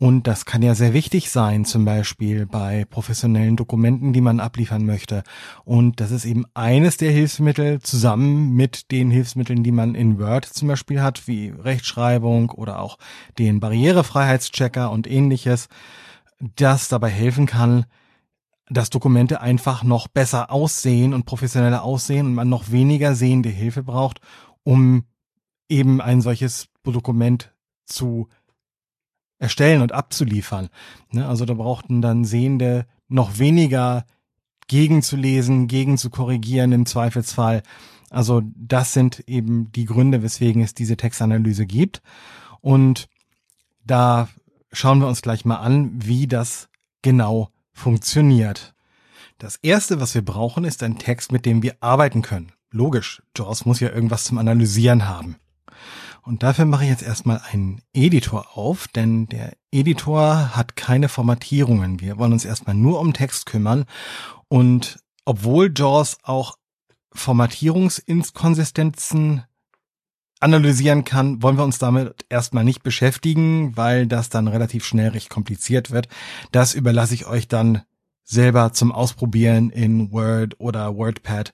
Und 0.00 0.26
das 0.26 0.46
kann 0.46 0.62
ja 0.62 0.74
sehr 0.74 0.94
wichtig 0.94 1.30
sein, 1.30 1.64
zum 1.64 1.84
Beispiel 1.84 2.46
bei 2.46 2.86
professionellen 2.86 3.56
Dokumenten, 3.56 4.12
die 4.12 4.20
man 4.20 4.40
abliefern 4.40 4.86
möchte. 4.86 5.22
Und 5.64 6.00
das 6.00 6.10
ist 6.10 6.24
eben 6.24 6.44
eines 6.54 6.96
der 6.96 7.10
Hilfsmittel 7.10 7.80
zusammen 7.80 8.54
mit 8.54 8.90
den 8.90 9.10
Hilfsmitteln, 9.10 9.62
die 9.62 9.72
man 9.72 9.94
in 9.94 10.18
Word 10.18 10.46
zum 10.46 10.68
Beispiel 10.68 11.02
hat, 11.02 11.28
wie 11.28 11.50
Rechtschreibung 11.50 12.50
oder 12.50 12.80
auch 12.80 12.98
den 13.38 13.60
Barrierefreiheitschecker 13.60 14.90
und 14.90 15.10
ähnliches, 15.10 15.68
das 16.56 16.88
dabei 16.88 17.10
helfen 17.10 17.46
kann, 17.46 17.84
dass 18.68 18.90
Dokumente 18.90 19.40
einfach 19.40 19.84
noch 19.84 20.08
besser 20.08 20.50
aussehen 20.50 21.14
und 21.14 21.24
professioneller 21.24 21.84
aussehen 21.84 22.26
und 22.26 22.34
man 22.34 22.48
noch 22.48 22.70
weniger 22.72 23.14
sehende 23.14 23.48
Hilfe 23.48 23.82
braucht 23.82 24.20
um 24.66 25.04
eben 25.68 26.00
ein 26.00 26.20
solches 26.20 26.68
Dokument 26.82 27.54
zu 27.84 28.28
erstellen 29.38 29.80
und 29.80 29.92
abzuliefern. 29.92 30.70
Ne? 31.12 31.26
Also 31.26 31.44
da 31.44 31.54
brauchten 31.54 32.02
dann 32.02 32.24
Sehende 32.24 32.86
noch 33.06 33.38
weniger 33.38 34.04
gegenzulesen, 34.66 35.68
gegen 35.68 35.98
zu 35.98 36.10
korrigieren 36.10 36.72
im 36.72 36.84
Zweifelsfall. 36.84 37.62
Also 38.10 38.42
das 38.56 38.92
sind 38.92 39.20
eben 39.28 39.70
die 39.70 39.84
Gründe, 39.84 40.24
weswegen 40.24 40.62
es 40.62 40.74
diese 40.74 40.96
Textanalyse 40.96 41.64
gibt. 41.66 42.02
Und 42.60 43.08
da 43.84 44.28
schauen 44.72 44.98
wir 44.98 45.06
uns 45.06 45.22
gleich 45.22 45.44
mal 45.44 45.58
an, 45.58 45.92
wie 45.94 46.26
das 46.26 46.68
genau 47.02 47.50
funktioniert. 47.72 48.74
Das 49.38 49.56
erste, 49.56 50.00
was 50.00 50.16
wir 50.16 50.24
brauchen, 50.24 50.64
ist 50.64 50.82
ein 50.82 50.98
Text, 50.98 51.30
mit 51.30 51.46
dem 51.46 51.62
wir 51.62 51.76
arbeiten 51.80 52.22
können. 52.22 52.50
Logisch, 52.70 53.22
JAWS 53.36 53.64
muss 53.64 53.80
ja 53.80 53.90
irgendwas 53.90 54.22
zum 54.24 54.38
Analysieren 54.38 55.08
haben. 55.08 55.36
Und 56.22 56.42
dafür 56.42 56.64
mache 56.64 56.84
ich 56.84 56.90
jetzt 56.90 57.04
erstmal 57.04 57.40
einen 57.50 57.82
Editor 57.92 58.58
auf, 58.58 58.88
denn 58.88 59.28
der 59.28 59.52
Editor 59.70 60.56
hat 60.56 60.74
keine 60.74 61.08
Formatierungen. 61.08 62.00
Wir 62.00 62.18
wollen 62.18 62.32
uns 62.32 62.44
erstmal 62.44 62.74
nur 62.74 62.98
um 62.98 63.12
Text 63.12 63.46
kümmern. 63.46 63.84
Und 64.48 64.98
obwohl 65.24 65.72
JAWS 65.74 66.18
auch 66.24 66.58
Formatierungsinkonsistenzen 67.12 69.44
analysieren 70.40 71.04
kann, 71.04 71.40
wollen 71.42 71.58
wir 71.58 71.64
uns 71.64 71.78
damit 71.78 72.26
erstmal 72.28 72.64
nicht 72.64 72.82
beschäftigen, 72.82 73.76
weil 73.76 74.06
das 74.06 74.28
dann 74.28 74.48
relativ 74.48 74.84
schnell 74.84 75.10
recht 75.10 75.30
kompliziert 75.30 75.92
wird. 75.92 76.08
Das 76.52 76.74
überlasse 76.74 77.14
ich 77.14 77.26
euch 77.26 77.48
dann 77.48 77.82
selber 78.24 78.72
zum 78.72 78.92
Ausprobieren 78.92 79.70
in 79.70 80.10
Word 80.10 80.56
oder 80.58 80.96
WordPad 80.96 81.52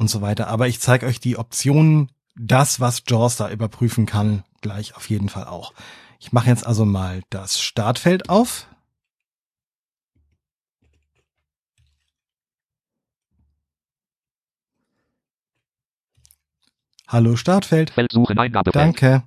und 0.00 0.08
so 0.08 0.22
weiter. 0.22 0.48
Aber 0.48 0.66
ich 0.66 0.80
zeige 0.80 1.06
euch 1.06 1.20
die 1.20 1.36
Optionen, 1.36 2.10
das, 2.34 2.80
was 2.80 3.02
Jaws 3.06 3.36
da 3.36 3.50
überprüfen 3.50 4.06
kann, 4.06 4.44
gleich 4.62 4.96
auf 4.96 5.10
jeden 5.10 5.28
Fall 5.28 5.44
auch. 5.44 5.74
Ich 6.18 6.32
mache 6.32 6.48
jetzt 6.48 6.66
also 6.66 6.86
mal 6.86 7.22
das 7.28 7.60
Startfeld 7.60 8.30
auf. 8.30 8.66
Hallo 17.06 17.36
Startfeld. 17.36 17.90
Feld 17.90 18.12
suchen, 18.12 18.38
Eingabefeld. 18.38 18.74
Danke. 18.74 19.24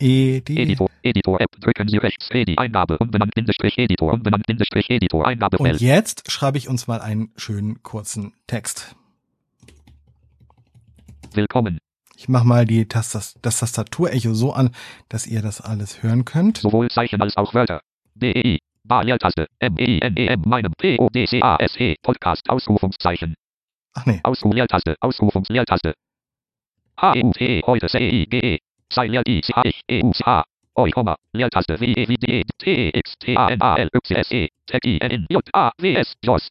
Edi 0.00 0.60
Editor, 0.60 0.90
Editor 1.02 1.40
App, 1.40 1.50
drücken 1.60 1.88
Sie 1.88 1.96
rechts, 1.96 2.28
Edi 2.30 2.56
Eingabe, 2.56 2.98
unbenannt, 2.98 3.34
Bindestrich, 3.34 3.78
Editor, 3.78 4.12
unbenannt, 4.12 4.46
Bindestrich, 4.46 4.90
Editor, 4.90 5.26
Eingabe, 5.26 5.58
Und 5.58 5.80
jetzt 5.80 6.30
schreibe 6.30 6.58
ich 6.58 6.68
uns 6.68 6.86
mal 6.86 7.00
einen 7.00 7.32
schönen 7.36 7.82
kurzen 7.82 8.34
Text. 8.46 8.94
Willkommen. 11.34 11.78
Ich 12.16 12.28
mache 12.28 12.46
mal 12.46 12.64
die 12.64 12.88
Tastas 12.88 13.34
das 13.42 13.60
Tastaturecho 13.60 14.34
so 14.34 14.52
an, 14.52 14.74
dass 15.08 15.26
ihr 15.26 15.42
das 15.42 15.60
alles 15.60 16.02
hören 16.02 16.24
könnt. 16.24 16.58
Sowohl 16.58 16.90
Zeichen 16.90 17.20
als 17.22 17.36
auch 17.36 17.54
Wörter. 17.54 17.80
DEI, 18.14 18.58
Bar 18.82 19.04
Leertaste, 19.04 19.46
M-E-I-N-E-M, 19.60 20.42
meinem, 20.46 20.72
P-O-D-C-A-S-E, 20.76 21.96
Podcast, 22.02 22.48
Ausrufungszeichen, 22.48 23.34
Ach 23.94 24.06
nee, 24.06 24.20
Ausruf 24.22 24.54
Leertaste. 24.54 24.96
H-E-U-T-E, 27.00 27.62
heute 27.66 27.88
C-E-I-G-E, 27.88 28.58
Sei 28.92 29.06
Leer, 29.06 29.22
I, 29.26 29.40
C, 29.42 29.52
H, 29.52 29.62
ich, 29.64 29.82
E-U-C-H, 29.88 30.44
Oi, 30.76 30.90
Komma, 30.90 31.16
Leertaste, 31.32 31.78
W-E-W-D-E, 31.80 32.44
T-E-X-T-A-N-A-L-Y-S-E, 32.58 34.48
T-I-N-J-A-W-S, 34.66 36.14
JOS. 36.24 36.48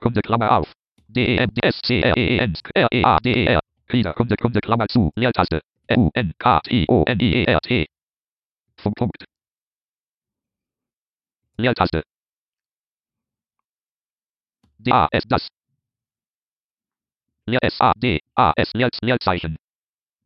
Kunde, 0.00 0.22
Klammer 0.22 0.52
auf. 0.52 0.72
D-E-M-D-S-C-R-E-E-N, 1.08 2.54
R-E-A-D-E-R. 2.74 3.60
Reader, 3.90 4.12
Kunde, 4.12 4.36
Kunde, 4.36 4.60
Klammer 4.60 4.86
zu, 4.88 5.10
Leertaste, 5.16 5.60
U-N-K-T-O-N-I-E-R-T. 5.90 7.86
Vom 8.76 8.92
Punkt. 8.94 9.24
Leertaste. 11.56 12.02
D-A-S, 14.78 15.24
das. 15.28 15.48
Leer 17.46 17.62
S-A-D-A-S, 17.62 18.72
Leer, 18.74 18.90
Leerzeichen. 19.02 19.56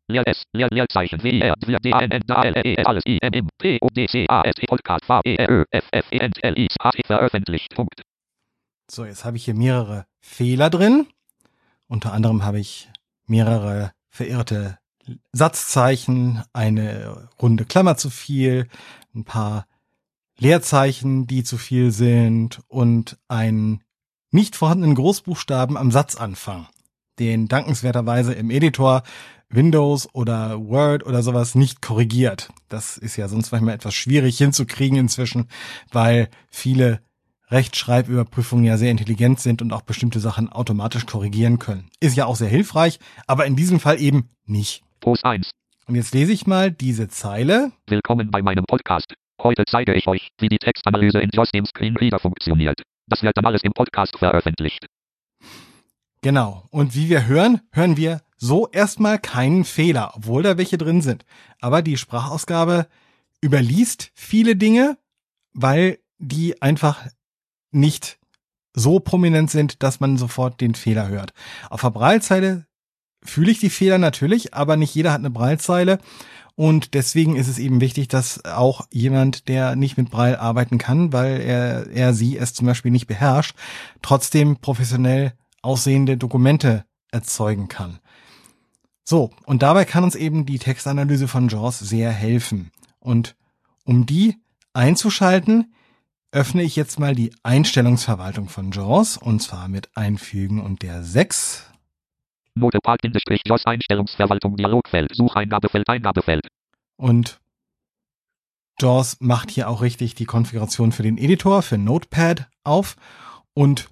Leer 0.08 0.26
S, 0.26 0.42
Leer, 0.52 0.68
Leerzeichen, 0.72 1.22
W-I-R, 1.22 1.54
D-A-N-N, 1.56 2.22
D-A-L-E, 2.26 2.84
alles, 2.84 3.04
I-M-M, 3.06 3.48
P-O-D-C-A-S, 3.58 4.54
Podcast, 4.66 5.04
V-E-R-Ö-F-F-E-N-T-L-I, 5.06 6.66
H-T, 6.82 7.02
veröffentlicht, 7.06 7.74
Punkt. 7.74 8.02
so 8.90 9.04
jetzt 9.04 9.24
habe 9.24 9.36
ich 9.36 9.44
hier 9.44 9.54
mehrere 9.54 10.04
Fehler 10.22 10.70
drin. 10.70 11.06
Unter 11.88 12.12
anderem 12.14 12.44
habe 12.44 12.58
ich 12.58 12.88
mehrere 13.26 13.92
verirrte 14.08 14.78
Satzzeichen, 15.32 16.42
eine 16.52 17.28
runde 17.40 17.64
Klammer 17.64 17.96
zu 17.96 18.08
viel, 18.08 18.68
ein 19.14 19.24
paar 19.24 19.66
Leerzeichen, 20.38 21.26
die 21.26 21.44
zu 21.44 21.58
viel 21.58 21.90
sind 21.90 22.62
und 22.68 23.18
einen 23.28 23.82
nicht 24.30 24.56
vorhandenen 24.56 24.94
Großbuchstaben 24.94 25.76
am 25.76 25.90
Satzanfang, 25.90 26.66
den 27.18 27.48
dankenswerterweise 27.48 28.32
im 28.32 28.50
Editor 28.50 29.02
Windows 29.50 30.08
oder 30.14 30.58
Word 30.66 31.04
oder 31.04 31.22
sowas 31.22 31.54
nicht 31.54 31.82
korrigiert. 31.82 32.50
Das 32.68 32.96
ist 32.96 33.16
ja 33.16 33.28
sonst 33.28 33.52
manchmal 33.52 33.74
etwas 33.74 33.94
schwierig 33.94 34.38
hinzukriegen 34.38 34.96
inzwischen, 34.96 35.48
weil 35.90 36.28
viele 36.48 37.02
Rechtschreibüberprüfungen 37.52 38.64
ja 38.64 38.78
sehr 38.78 38.90
intelligent 38.90 39.38
sind 39.38 39.60
und 39.60 39.72
auch 39.72 39.82
bestimmte 39.82 40.20
Sachen 40.20 40.48
automatisch 40.50 41.04
korrigieren 41.04 41.58
können. 41.58 41.90
Ist 42.00 42.16
ja 42.16 42.24
auch 42.24 42.36
sehr 42.36 42.48
hilfreich, 42.48 42.98
aber 43.26 43.44
in 43.44 43.56
diesem 43.56 43.78
Fall 43.78 44.00
eben 44.00 44.30
nicht. 44.46 44.82
Post 45.00 45.24
1. 45.24 45.50
Und 45.86 45.94
jetzt 45.94 46.14
lese 46.14 46.32
ich 46.32 46.46
mal 46.46 46.70
diese 46.70 47.08
Zeile. 47.08 47.70
Willkommen 47.86 48.30
bei 48.30 48.40
meinem 48.40 48.64
Podcast. 48.64 49.12
Heute 49.42 49.64
zeige 49.66 49.92
ich 49.94 50.06
euch, 50.06 50.28
wie 50.38 50.48
die 50.48 50.58
Textanalyse 50.58 51.20
in 51.20 51.28
JOS 51.30 51.50
dem 51.50 51.66
Screenreader 51.66 52.18
funktioniert. 52.18 52.82
Das 53.06 53.22
wird 53.22 53.36
dann 53.36 53.44
alles 53.44 53.62
im 53.64 53.72
Podcast 53.72 54.16
veröffentlicht. 54.16 54.86
Genau. 56.22 56.64
Und 56.70 56.94
wie 56.94 57.10
wir 57.10 57.26
hören, 57.26 57.60
hören 57.72 57.98
wir 57.98 58.22
so 58.36 58.68
erstmal 58.68 59.18
keinen 59.18 59.64
Fehler, 59.64 60.12
obwohl 60.14 60.42
da 60.42 60.56
welche 60.56 60.78
drin 60.78 61.02
sind. 61.02 61.26
Aber 61.60 61.82
die 61.82 61.98
Sprachausgabe 61.98 62.86
überliest 63.44 64.10
viele 64.14 64.56
Dinge, 64.56 64.96
weil 65.52 65.98
die 66.18 66.62
einfach 66.62 67.08
nicht 67.72 68.18
so 68.74 69.00
prominent 69.00 69.50
sind, 69.50 69.82
dass 69.82 70.00
man 70.00 70.16
sofort 70.16 70.60
den 70.60 70.74
Fehler 70.74 71.08
hört. 71.08 71.32
Auf 71.70 71.82
der 71.82 71.90
Braillezeile 71.90 72.66
fühle 73.22 73.50
ich 73.50 73.60
die 73.60 73.70
Fehler 73.70 73.98
natürlich, 73.98 74.54
aber 74.54 74.76
nicht 74.76 74.94
jeder 74.94 75.12
hat 75.12 75.20
eine 75.20 75.30
Braillezeile. 75.30 75.98
Und 76.54 76.94
deswegen 76.94 77.36
ist 77.36 77.48
es 77.48 77.58
eben 77.58 77.80
wichtig, 77.80 78.08
dass 78.08 78.44
auch 78.44 78.86
jemand, 78.90 79.48
der 79.48 79.74
nicht 79.74 79.96
mit 79.96 80.10
Braille 80.10 80.38
arbeiten 80.38 80.78
kann, 80.78 81.12
weil 81.12 81.40
er, 81.40 81.90
er 81.90 82.12
sie 82.12 82.36
es 82.36 82.52
zum 82.52 82.66
Beispiel 82.66 82.90
nicht 82.90 83.06
beherrscht, 83.06 83.56
trotzdem 84.02 84.56
professionell 84.58 85.32
aussehende 85.62 86.16
Dokumente 86.18 86.84
erzeugen 87.10 87.68
kann. 87.68 88.00
So, 89.04 89.30
und 89.46 89.62
dabei 89.62 89.84
kann 89.84 90.04
uns 90.04 90.14
eben 90.14 90.46
die 90.46 90.58
Textanalyse 90.58 91.26
von 91.26 91.48
JAWS 91.48 91.78
sehr 91.80 92.10
helfen. 92.10 92.70
Und 93.00 93.34
um 93.84 94.06
die 94.06 94.36
einzuschalten, 94.74 95.72
öffne 96.32 96.62
ich 96.62 96.76
jetzt 96.76 96.98
mal 96.98 97.14
die 97.14 97.32
Einstellungsverwaltung 97.42 98.48
von 98.48 98.72
JAWS, 98.72 99.18
und 99.18 99.40
zwar 99.40 99.68
mit 99.68 99.90
Einfügen 99.96 100.60
und 100.60 100.82
der 100.82 101.04
6. 101.04 101.70
Notepad-JOS 102.54 103.66
Einstellungsverwaltung 103.66 104.56
Dialogfeld 104.56 105.14
Sucheingabefeld 105.14 105.88
Eingabefeld. 105.88 106.48
Und 106.96 107.38
JAWS 108.80 109.18
macht 109.20 109.50
hier 109.50 109.68
auch 109.68 109.82
richtig 109.82 110.14
die 110.14 110.24
Konfiguration 110.24 110.92
für 110.92 111.02
den 111.02 111.18
Editor, 111.18 111.62
für 111.62 111.78
Notepad 111.78 112.48
auf. 112.64 112.96
Und 113.54 113.90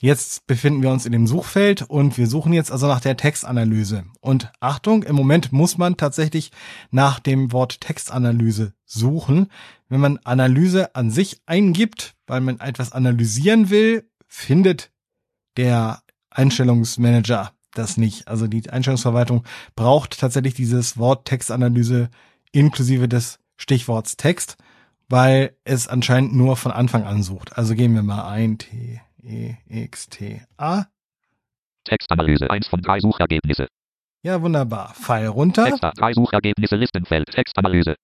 jetzt 0.00 0.46
befinden 0.46 0.82
wir 0.82 0.90
uns 0.90 1.06
in 1.06 1.12
dem 1.12 1.26
Suchfeld 1.26 1.82
und 1.82 2.18
wir 2.18 2.26
suchen 2.26 2.52
jetzt 2.52 2.72
also 2.72 2.86
nach 2.86 3.00
der 3.00 3.16
Textanalyse. 3.16 4.04
Und 4.20 4.50
Achtung, 4.60 5.02
im 5.02 5.16
Moment 5.16 5.52
muss 5.52 5.78
man 5.78 5.96
tatsächlich 5.96 6.50
nach 6.90 7.20
dem 7.20 7.52
Wort 7.52 7.80
Textanalyse 7.80 8.72
suchen. 8.84 9.48
Wenn 9.88 10.00
man 10.00 10.18
Analyse 10.24 10.94
an 10.94 11.10
sich 11.10 11.40
eingibt, 11.46 12.14
weil 12.26 12.40
man 12.40 12.60
etwas 12.60 12.92
analysieren 12.92 13.70
will, 13.70 14.08
findet 14.26 14.90
der 15.56 16.02
Einstellungsmanager 16.30 17.52
das 17.74 17.96
nicht. 17.96 18.28
Also 18.28 18.46
die 18.46 18.68
Einstellungsverwaltung 18.68 19.44
braucht 19.76 20.18
tatsächlich 20.18 20.54
dieses 20.54 20.98
Wort 20.98 21.26
Textanalyse 21.26 22.10
inklusive 22.52 23.08
des 23.08 23.38
Stichworts 23.56 24.16
Text, 24.16 24.56
weil 25.08 25.56
es 25.64 25.88
anscheinend 25.88 26.34
nur 26.34 26.56
von 26.56 26.72
Anfang 26.72 27.04
an 27.04 27.22
sucht. 27.22 27.56
Also 27.58 27.74
gehen 27.74 27.94
wir 27.94 28.02
mal 28.02 28.28
ein 28.28 28.58
T 28.58 29.00
E 29.22 29.56
X 29.68 30.08
T 30.08 30.42
A. 30.56 30.84
Textanalyse 31.84 32.50
1 32.50 32.68
von 32.68 32.82
3 32.82 33.00
Suchergebnisse. 33.00 33.68
Ja, 34.22 34.42
wunderbar. 34.42 34.94
Pfeil 34.94 35.28
runter. 35.28 35.64
Texter 35.64 35.92
3 35.96 36.12
Suchergebnisse 36.12 36.76
Listenfeld 36.76 37.30
Textanalyse. 37.30 37.96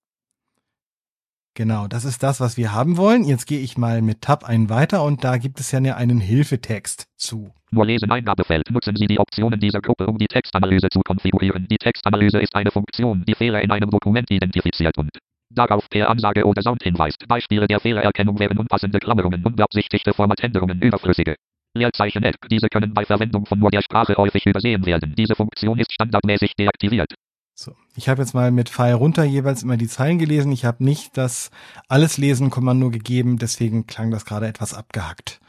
Genau, 1.56 1.88
das 1.88 2.04
ist 2.04 2.22
das, 2.22 2.40
was 2.40 2.58
wir 2.58 2.72
haben 2.72 2.98
wollen. 2.98 3.24
Jetzt 3.24 3.46
gehe 3.46 3.60
ich 3.60 3.78
mal 3.78 4.02
mit 4.02 4.20
Tab 4.20 4.44
ein 4.44 4.68
weiter 4.68 5.02
und 5.02 5.24
da 5.24 5.38
gibt 5.38 5.58
es 5.58 5.72
ja 5.72 5.80
einen 5.96 6.20
Hilfetext 6.20 7.06
zu. 7.16 7.50
Nur 7.70 7.86
lesen 7.86 8.10
Eingabefeld. 8.10 8.70
Nutzen 8.70 8.94
Sie 8.96 9.06
die 9.06 9.18
Optionen 9.18 9.58
dieser 9.58 9.80
Gruppe, 9.80 10.06
um 10.06 10.18
die 10.18 10.26
Textanalyse 10.26 10.88
zu 10.90 11.00
konfigurieren. 11.00 11.66
Die 11.68 11.78
Textanalyse 11.78 12.40
ist 12.40 12.54
eine 12.54 12.70
Funktion, 12.70 13.24
die 13.26 13.34
Fehler 13.34 13.62
in 13.62 13.70
einem 13.70 13.90
Dokument 13.90 14.30
identifiziert 14.30 14.98
und 14.98 15.10
darauf 15.50 15.88
per 15.88 16.10
Ansage 16.10 16.44
oder 16.44 16.62
Sound 16.62 16.82
hinweist. 16.82 17.26
Beispiele 17.28 17.66
der 17.66 17.80
Fehlererkennung 17.80 18.38
wären 18.38 18.58
unpassende 18.58 18.98
Klammerungen, 18.98 19.44
unbeabsichtigte 19.44 20.12
Formatänderungen, 20.12 20.80
überflüssige 20.80 21.36
Leerzeichen. 21.74 22.22
Eck. 22.22 22.36
Diese 22.50 22.68
können 22.68 22.94
bei 22.94 23.04
Verwendung 23.04 23.46
von 23.46 23.58
nur 23.58 23.70
der 23.70 23.82
Sprache 23.82 24.16
häufig 24.16 24.46
übersehen 24.46 24.84
werden. 24.86 25.14
Diese 25.16 25.34
Funktion 25.34 25.78
ist 25.78 25.92
standardmäßig 25.92 26.54
deaktiviert. 26.56 27.14
So, 27.54 27.72
ich 27.94 28.08
habe 28.08 28.20
jetzt 28.20 28.34
mal 28.34 28.50
mit 28.50 28.68
Pfeil 28.68 28.94
runter 28.94 29.24
jeweils 29.24 29.62
immer 29.62 29.78
die 29.78 29.88
Zeilen 29.88 30.18
gelesen. 30.18 30.52
Ich 30.52 30.64
habe 30.64 30.84
nicht 30.84 31.16
das 31.16 31.50
alles 31.88 32.18
lesen 32.18 32.50
Kommando 32.50 32.90
gegeben, 32.90 33.38
deswegen 33.38 33.86
klang 33.86 34.10
das 34.10 34.26
gerade 34.26 34.46
etwas 34.46 34.74
abgehackt. 34.74 35.40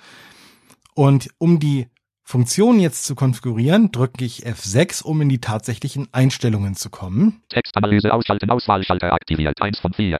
Und 0.93 1.29
um 1.37 1.59
die 1.59 1.87
Funktion 2.29 2.81
jetzt 2.81 3.05
zu 3.05 3.15
konfigurieren, 3.15 3.93
drücke 3.93 4.25
ich 4.25 4.45
F6, 4.45 5.01
um 5.01 5.21
in 5.21 5.29
die 5.29 5.39
tatsächlichen 5.39 6.09
Einstellungen 6.11 6.75
zu 6.75 6.89
kommen. 6.89 7.41
Textanalyse 7.47 8.13
ausschalten, 8.13 8.49
Auswahlschalter 8.49 9.13
aktiviert. 9.13 9.61
1 9.61 9.79
von 9.79 9.93
4. 9.93 10.17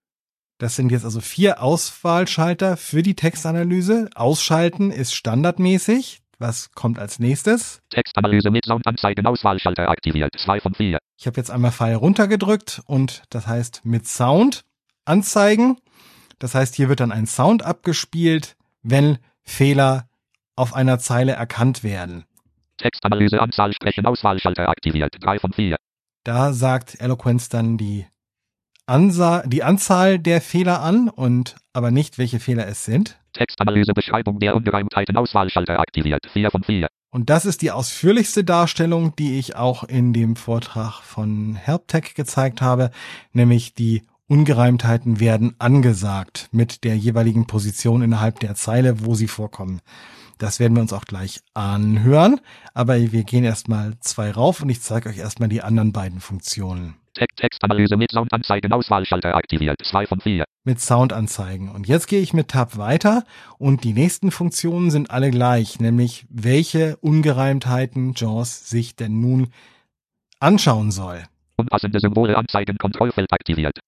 Das 0.58 0.78
sind 0.78 0.89
jetzt 0.89 1.04
also 1.04 1.20
vier 1.20 1.62
Auswahlschalter 1.62 2.78
für 2.78 3.04
die 3.04 3.15
Textanalyse. 3.15 4.10
Ausschalten 4.15 4.89
ist 4.89 5.15
standardmäßig. 5.15 6.22
Was 6.39 6.72
kommt 6.72 6.98
als 6.98 7.20
nächstes? 7.20 7.82
Textanalyse 7.89 8.52
mit 8.52 8.63
Soundanzeigen, 8.63 9.26
Auswahlschalter 9.26 9.89
aktiviert. 9.89 10.34
2 10.39 10.62
von 10.62 10.76
4. 10.76 11.00
Ich 11.17 11.28
habe 11.28 11.36
jetzt 11.36 11.52
einmal 11.52 11.74
Pfeil 11.74 11.96
runtergedrückt 11.96 12.84
und 12.86 13.24
das 13.32 13.48
heißt 13.48 13.82
mit 13.84 14.08
Sound 14.08 14.63
anzeigen. 15.04 15.76
Das 16.39 16.56
heißt, 16.56 16.74
hier 16.74 16.88
wird 16.88 17.02
dann 17.02 17.12
ein 17.12 17.28
Sound 17.28 17.63
abgespielt, 17.63 18.56
wenn 18.82 19.17
Fehler 19.43 20.08
auf 20.58 20.74
einer 20.74 21.00
Zeile 21.00 21.34
erkannt 21.34 21.84
werden. 21.84 22.26
Textanalyse, 22.78 23.41
Anzahl 23.41 23.74
Sprechen, 23.74 24.06
Auswahlschalter 24.06 24.70
aktiviert. 24.70 25.15
3 25.20 25.39
von 25.39 25.54
4. 25.54 25.78
Da 26.24 26.54
sagt 26.54 27.00
Eloquence 27.00 27.50
dann 27.50 27.78
die, 27.78 28.06
Ansa 28.86 29.43
die 29.46 29.63
Anzahl 29.63 30.20
der 30.20 30.41
Fehler 30.41 30.82
an 30.82 31.10
und 31.10 31.56
aber 31.74 31.91
nicht, 31.91 32.17
welche 32.17 32.39
Fehler 32.39 32.67
es 32.67 32.86
sind. 32.86 33.17
Textanalyse, 33.34 33.93
Beschreibung 33.93 34.39
der 34.39 34.56
Ungereimtheiten, 34.56 35.15
Auswahlschalter 35.15 35.80
aktiviert. 35.80 36.28
4 36.32 36.52
von 36.52 36.63
4. 36.63 36.88
Und 37.10 37.30
das 37.30 37.46
ist 37.46 37.62
die 37.62 37.72
ausführlichste 37.72 38.43
Darstellung, 38.43 39.15
die 39.15 39.39
ich 39.39 39.56
auch 39.56 39.84
in 39.84 40.13
dem 40.13 40.36
Vortrag 40.36 41.02
von 41.02 41.56
HelpTech 41.56 42.13
gezeigt 42.15 42.62
habe, 42.62 42.91
nämlich 43.32 43.74
die 43.74 44.04
Ungereimtheiten 44.28 45.20
werden 45.22 45.56
angesagt 45.58 46.50
mit 46.52 46.84
der 46.84 46.98
jeweiligen 46.98 47.48
Position 47.48 48.02
innerhalb 48.02 48.41
der 48.41 48.56
Zeile, 48.56 49.06
wo 49.06 49.15
sie 49.15 49.28
vorkommen. 49.28 49.82
Das 50.38 50.60
werden 50.60 50.76
wir 50.76 50.82
uns 50.82 50.93
auch 50.93 51.06
gleich 51.06 51.41
anhören, 51.54 52.39
aber 52.73 52.97
wir 53.12 53.23
gehen 53.23 53.43
erstmal 53.43 54.00
zwei 54.00 54.32
rauf 54.32 54.62
und 54.62 54.69
ich 54.69 54.82
zeige 54.82 55.10
euch 55.10 55.17
erstmal 55.17 55.50
die 55.50 55.62
anderen 55.62 55.91
beiden 55.91 56.19
Funktionen. 56.19 56.95
Textanalyse 57.13 57.97
mit 57.97 58.12
Soundanzeigen 58.12 58.71
Auswahlschalter 58.71 59.34
aktiviert. 59.36 59.78
2 59.84 60.06
von 60.06 60.19
4. 60.21 60.45
Mit 60.63 60.80
Soundanzeigen. 60.80 61.69
Und 61.69 61.88
jetzt 61.88 62.08
gehe 62.08 62.21
ich 62.21 62.34
mit 62.34 62.50
Tab 62.50 62.78
weiter 62.78 63.23
und 63.58 63.84
die 63.84 63.93
nächsten 63.93 64.32
Funktionen 64.32 64.91
sind 64.91 65.10
alle 65.10 65.32
gleich, 65.32 65.80
nämlich 65.80 66.26
welche 66.30 66.97
Ungereimtheiten 66.97 68.13
JAWS 68.15 68.69
sich 68.69 68.95
denn 68.95 69.19
nun 69.19 69.47
anschauen 70.39 70.91
soll. 70.91 71.23
Unpassende 71.56 72.00
Symbole 72.00 72.38
anzeigen, 72.38 72.78
Kontrollfeld 72.78 73.34
aktiviert. 73.34 73.80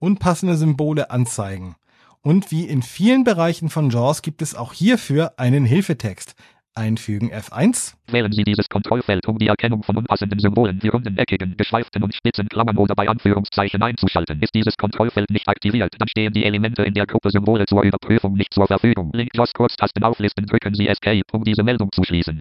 Unpassende 0.00 0.56
Symbole 0.56 1.10
anzeigen. 1.10 1.76
Und 2.22 2.50
wie 2.50 2.66
in 2.66 2.82
vielen 2.82 3.24
Bereichen 3.24 3.70
von 3.70 3.88
JAWS 3.88 4.20
gibt 4.20 4.42
es 4.42 4.54
auch 4.54 4.74
hierfür 4.74 5.38
einen 5.38 5.64
Hilfetext. 5.64 6.34
Einfügen 6.74 7.32
F1. 7.32 7.94
Wählen 8.08 8.30
Sie 8.30 8.44
dieses 8.44 8.68
Kontrollfeld, 8.68 9.26
um 9.26 9.38
die 9.38 9.48
Erkennung 9.48 9.82
von 9.82 9.96
unpassenden 9.96 10.38
Symbolen 10.38 10.82
wie 10.82 10.88
runden, 10.88 11.16
eckigen, 11.16 11.56
geschweiften 11.56 12.02
und 12.02 12.14
spitzen 12.14 12.48
Klammern 12.48 12.76
oder 12.76 12.94
bei 12.94 13.08
Anführungszeichen 13.08 13.82
einzuschalten. 13.82 14.40
Ist 14.42 14.54
dieses 14.54 14.76
Kontrollfeld 14.76 15.30
nicht 15.30 15.48
aktiviert, 15.48 15.94
dann 15.98 16.08
stehen 16.08 16.32
die 16.32 16.44
Elemente 16.44 16.82
in 16.82 16.94
der 16.94 17.06
Gruppe 17.06 17.30
Symbole 17.30 17.64
zur 17.66 17.82
Überprüfung 17.82 18.34
nicht 18.34 18.52
zur 18.54 18.66
Verfügung. 18.66 19.10
Link 19.12 19.30
JAWS 19.34 19.52
Kurztasten 19.54 20.04
auflisten, 20.04 20.46
drücken 20.46 20.74
Sie 20.74 20.86
Escape, 20.86 21.22
um 21.32 21.42
diese 21.42 21.62
Meldung 21.62 21.90
zu 21.90 22.04
schließen. 22.04 22.38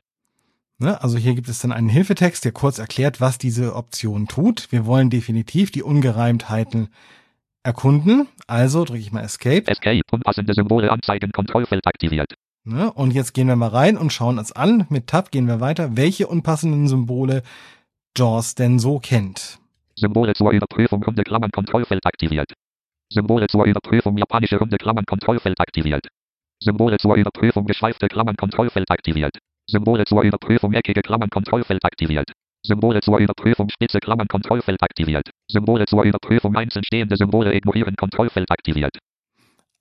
Ne, 0.77 1.01
also 1.01 1.17
hier 1.17 1.35
gibt 1.35 1.49
es 1.49 1.59
dann 1.59 1.71
einen 1.71 1.89
Hilfetext, 1.89 2.45
der 2.45 2.51
kurz 2.51 2.79
erklärt, 2.79 3.19
was 3.19 3.37
diese 3.37 3.75
Option 3.75 4.27
tut. 4.27 4.71
Wir 4.71 4.85
wollen 4.85 5.09
definitiv 5.09 5.71
die 5.71 5.83
Ungereimtheiten 5.83 6.89
erkunden. 7.63 8.27
Also 8.47 8.85
drücke 8.85 8.99
ich 8.99 9.11
mal 9.11 9.23
Escape. 9.23 9.67
Escape, 9.67 10.01
unpassende 10.11 10.53
Symbole 10.53 10.91
anzeigen, 10.91 11.31
Kontrollfeld 11.31 11.85
aktiviert. 11.85 12.33
Ne? 12.65 12.91
Und 12.91 13.11
jetzt 13.13 13.33
gehen 13.33 13.47
wir 13.47 13.55
mal 13.55 13.69
rein 13.69 13.97
und 13.97 14.11
schauen 14.11 14.37
uns 14.37 14.51
an. 14.51 14.85
Mit 14.89 15.07
Tab 15.07 15.31
gehen 15.31 15.47
wir 15.47 15.59
weiter, 15.59 15.95
welche 15.95 16.27
unpassenden 16.27 16.87
Symbole 16.87 17.43
JAWS 18.17 18.55
denn 18.55 18.79
so 18.79 18.99
kennt. 18.99 19.59
Symbole 19.95 20.33
zur 20.33 20.51
Überprüfung 20.51 21.03
runde 21.03 21.23
Klammern 21.23 21.51
Kontrollfeld 21.51 22.05
aktiviert. 22.05 22.53
Symbole 23.11 23.47
zur 23.47 23.65
Überprüfung 23.65 24.17
japanische 24.17 24.57
runde 24.57 24.77
Klammern 24.77 25.05
Kontrollfeld 25.05 25.59
aktiviert. 25.59 26.07
Symbole 26.61 26.97
zur 26.97 27.15
Überprüfung 27.15 27.65
geschweifte 27.65 28.07
Klammern 28.07 28.35
Kontrollfeld 28.35 28.89
aktiviert. 28.91 29.37
Symbole 29.67 30.05
zur 30.05 30.23
Überprüfung 30.23 30.73
eckige 30.73 31.01
Klammern 31.01 31.29
Kontrollfeld 31.29 31.83
aktiviert. 31.83 32.31
Symbole 32.63 33.01
zur 33.01 33.19
Überprüfung 33.19 33.69
spitze 33.69 33.99
Klammern 33.99 34.27
Kontrollfeld 34.27 34.81
aktiviert. 34.83 35.29
Symbole 35.47 35.85
zur 35.85 36.03
Überprüfung 36.03 36.55
einzeln 36.55 36.83
stehende 36.83 37.15
Symbole 37.15 37.53
ignorieren 37.53 37.95
Kontrollfeld 37.95 38.51
aktiviert. 38.51 38.97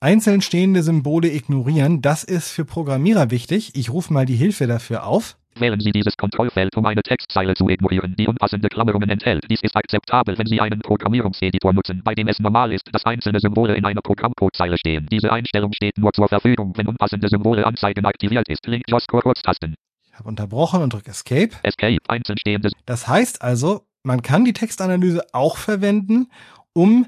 Einzeln 0.01 0.41
stehende 0.41 0.81
Symbole 0.81 1.29
ignorieren, 1.29 2.01
das 2.01 2.23
ist 2.23 2.51
für 2.51 2.63
Programmierer 2.63 3.31
wichtig. 3.31 3.75
Ich 3.75 3.89
rufe 3.89 4.13
mal 4.13 4.25
die 4.25 4.35
Hilfe 4.35 4.65
dafür 4.65 5.05
auf. 5.05 5.35
Wählen 5.55 5.81
Sie 5.81 5.91
dieses 5.91 6.15
Kontrollfeld, 6.15 6.77
um 6.77 6.85
eine 6.85 7.01
Textzeile 7.01 7.53
zu 7.53 7.67
ignorieren, 7.67 8.15
die 8.17 8.27
unpassende 8.27 8.69
Klammerungen 8.69 9.09
enthält. 9.09 9.43
Dies 9.49 9.61
ist 9.61 9.75
akzeptabel, 9.75 10.37
wenn 10.37 10.47
Sie 10.47 10.61
einen 10.61 10.79
Programmierungseditor 10.79 11.73
nutzen, 11.73 12.01
bei 12.03 12.15
dem 12.15 12.29
es 12.29 12.39
normal 12.39 12.71
ist, 12.71 12.87
dass 12.93 13.05
einzelne 13.05 13.41
Symbole 13.41 13.75
in 13.75 13.83
einer 13.83 14.01
Programmcodezeile 14.01 14.77
stehen. 14.77 15.05
Diese 15.11 15.33
Einstellung 15.33 15.73
steht 15.73 15.97
nur 15.97 16.13
zur 16.13 16.29
Verfügung, 16.29 16.71
wenn 16.77 16.87
unpassende 16.87 17.27
Symbole 17.27 17.65
anzeigen 17.65 18.05
aktiviert 18.05 18.47
ist. 18.47 18.65
Link 18.67 18.83
JAWS 18.87 19.05
Kurztasten. 19.07 19.75
Habe 20.19 20.29
unterbrochen 20.29 20.81
und 20.81 20.93
drücke 20.93 21.11
Escape. 21.11 21.51
Escape, 21.63 21.97
einzeln 22.09 22.37
stehende. 22.37 22.69
Das 22.85 23.07
heißt 23.07 23.41
also, 23.41 23.85
man 24.03 24.21
kann 24.21 24.43
die 24.43 24.53
Textanalyse 24.53 25.25
auch 25.31 25.57
verwenden, 25.57 26.27
um 26.73 27.07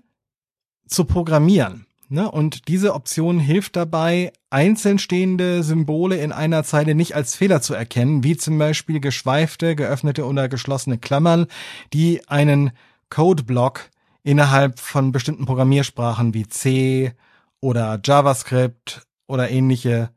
zu 0.87 1.03
programmieren. 1.05 1.85
Ne? 2.07 2.29
Und 2.29 2.67
diese 2.67 2.93
Option 2.93 3.39
hilft 3.39 3.75
dabei, 3.75 4.31
einzeln 4.49 4.97
stehende 4.97 5.63
Symbole 5.63 6.17
in 6.17 6.31
einer 6.31 6.63
Zeile 6.63 6.95
nicht 6.95 7.15
als 7.15 7.35
Fehler 7.35 7.61
zu 7.61 7.73
erkennen, 7.73 8.23
wie 8.23 8.37
zum 8.37 8.57
Beispiel 8.57 8.99
geschweifte, 8.99 9.75
geöffnete 9.75 10.25
oder 10.25 10.47
geschlossene 10.49 10.97
Klammern, 10.97 11.47
die 11.93 12.27
einen 12.29 12.71
Codeblock 13.09 13.89
innerhalb 14.23 14.79
von 14.79 15.11
bestimmten 15.11 15.45
Programmiersprachen 15.45 16.33
wie 16.33 16.47
C 16.47 17.13
oder 17.59 17.99
JavaScript 18.03 19.05
oder 19.27 19.49
ähnliche 19.49 20.11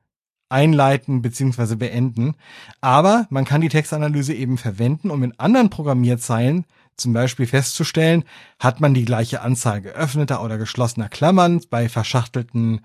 einleiten 0.48 1.22
bzw. 1.22 1.76
beenden. 1.76 2.34
Aber 2.80 3.26
man 3.30 3.44
kann 3.44 3.60
die 3.60 3.68
Textanalyse 3.68 4.34
eben 4.34 4.58
verwenden, 4.58 5.10
um 5.10 5.22
in 5.22 5.38
anderen 5.38 5.70
Programmierzeilen 5.70 6.64
zum 6.96 7.12
Beispiel 7.12 7.46
festzustellen, 7.46 8.24
hat 8.58 8.80
man 8.80 8.94
die 8.94 9.04
gleiche 9.04 9.40
Anzahl 9.40 9.80
geöffneter 9.80 10.42
oder 10.42 10.58
geschlossener 10.58 11.08
Klammern 11.08 11.60
bei 11.68 11.88
verschachtelten 11.88 12.82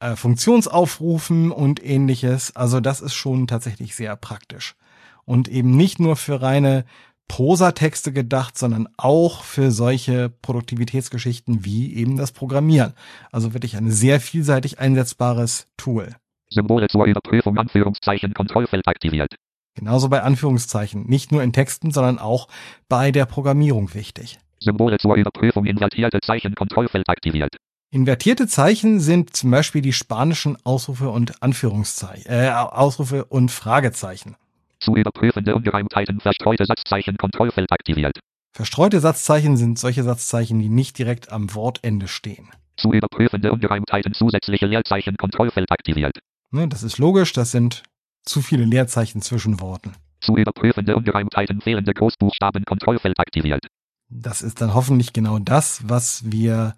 äh, 0.00 0.16
Funktionsaufrufen 0.16 1.50
und 1.50 1.84
ähnliches. 1.84 2.54
Also 2.54 2.80
das 2.80 3.00
ist 3.00 3.14
schon 3.14 3.46
tatsächlich 3.46 3.96
sehr 3.96 4.16
praktisch. 4.16 4.76
Und 5.24 5.48
eben 5.48 5.76
nicht 5.76 5.98
nur 5.98 6.16
für 6.16 6.40
reine 6.40 6.84
Prosatexte 7.26 8.12
gedacht, 8.12 8.56
sondern 8.56 8.88
auch 8.96 9.44
für 9.44 9.70
solche 9.70 10.30
Produktivitätsgeschichten 10.30 11.64
wie 11.64 11.94
eben 11.94 12.16
das 12.16 12.32
Programmieren. 12.32 12.94
Also 13.30 13.52
wirklich 13.52 13.76
ein 13.76 13.90
sehr 13.90 14.20
vielseitig 14.20 14.78
einsetzbares 14.78 15.66
Tool. 15.76 16.16
Symbole 16.50 16.88
zur 16.88 17.06
Überprüfung 17.06 17.58
Anführungszeichen 17.58 18.34
Kontrollfeld 18.34 18.86
aktiviert. 18.86 19.34
Genauso 19.74 20.08
bei 20.08 20.22
Anführungszeichen. 20.22 21.06
Nicht 21.06 21.30
nur 21.30 21.42
in 21.42 21.52
Texten, 21.52 21.90
sondern 21.92 22.18
auch 22.18 22.48
bei 22.88 23.12
der 23.12 23.26
Programmierung 23.26 23.94
wichtig. 23.94 24.38
Symbole 24.58 24.98
zur 24.98 25.14
Überprüfung 25.14 25.66
invertierte 25.66 26.20
Zeichen 26.20 26.54
Kontrollfeld 26.54 27.08
aktiviert. 27.08 27.56
Invertierte 27.90 28.46
Zeichen 28.46 29.00
sind 29.00 29.34
zum 29.34 29.50
Beispiel 29.50 29.80
die 29.80 29.92
spanischen 29.92 30.58
Ausrufe 30.64 31.08
und 31.08 31.42
Anführungszeichen, 31.42 32.30
äh, 32.30 32.50
Ausrufe 32.50 33.24
und 33.24 33.50
Fragezeichen. 33.50 34.36
Zu 34.80 34.94
überprüfende 34.94 35.54
Ungereimtheiten 35.54 36.20
verstreute 36.20 36.66
Satzzeichen 36.66 37.16
Kontrollfeld 37.16 37.72
aktiviert. 37.72 38.18
Verstreute 38.52 39.00
Satzzeichen 39.00 39.56
sind 39.56 39.78
solche 39.78 40.02
Satzzeichen, 40.02 40.58
die 40.58 40.68
nicht 40.68 40.98
direkt 40.98 41.32
am 41.32 41.54
Wortende 41.54 42.08
stehen. 42.08 42.48
Zu 42.76 42.92
überprüfende 42.92 43.52
Ungereimtheiten 43.52 44.12
zusätzliche 44.12 44.66
Leerzeichen 44.66 45.16
Kontrollfeld 45.16 45.70
aktiviert. 45.70 46.18
Ne, 46.50 46.68
das 46.68 46.82
ist 46.82 46.98
logisch, 46.98 47.32
das 47.32 47.50
sind 47.50 47.82
zu 48.24 48.42
viele 48.42 48.64
Leerzeichen 48.64 49.22
zwischen 49.22 49.60
Worten. 49.60 49.92
Zu 50.20 50.36
überprüfende 50.36 50.96
Ungereimtheiten 50.96 51.60
fehlende 51.60 51.94
Großbuchstaben 51.94 52.64
Kontrollfeld 52.64 53.18
aktiviert. 53.20 53.66
Das 54.08 54.42
ist 54.42 54.60
dann 54.60 54.74
hoffentlich 54.74 55.12
genau 55.12 55.38
das, 55.38 55.88
was 55.88 56.30
wir 56.30 56.74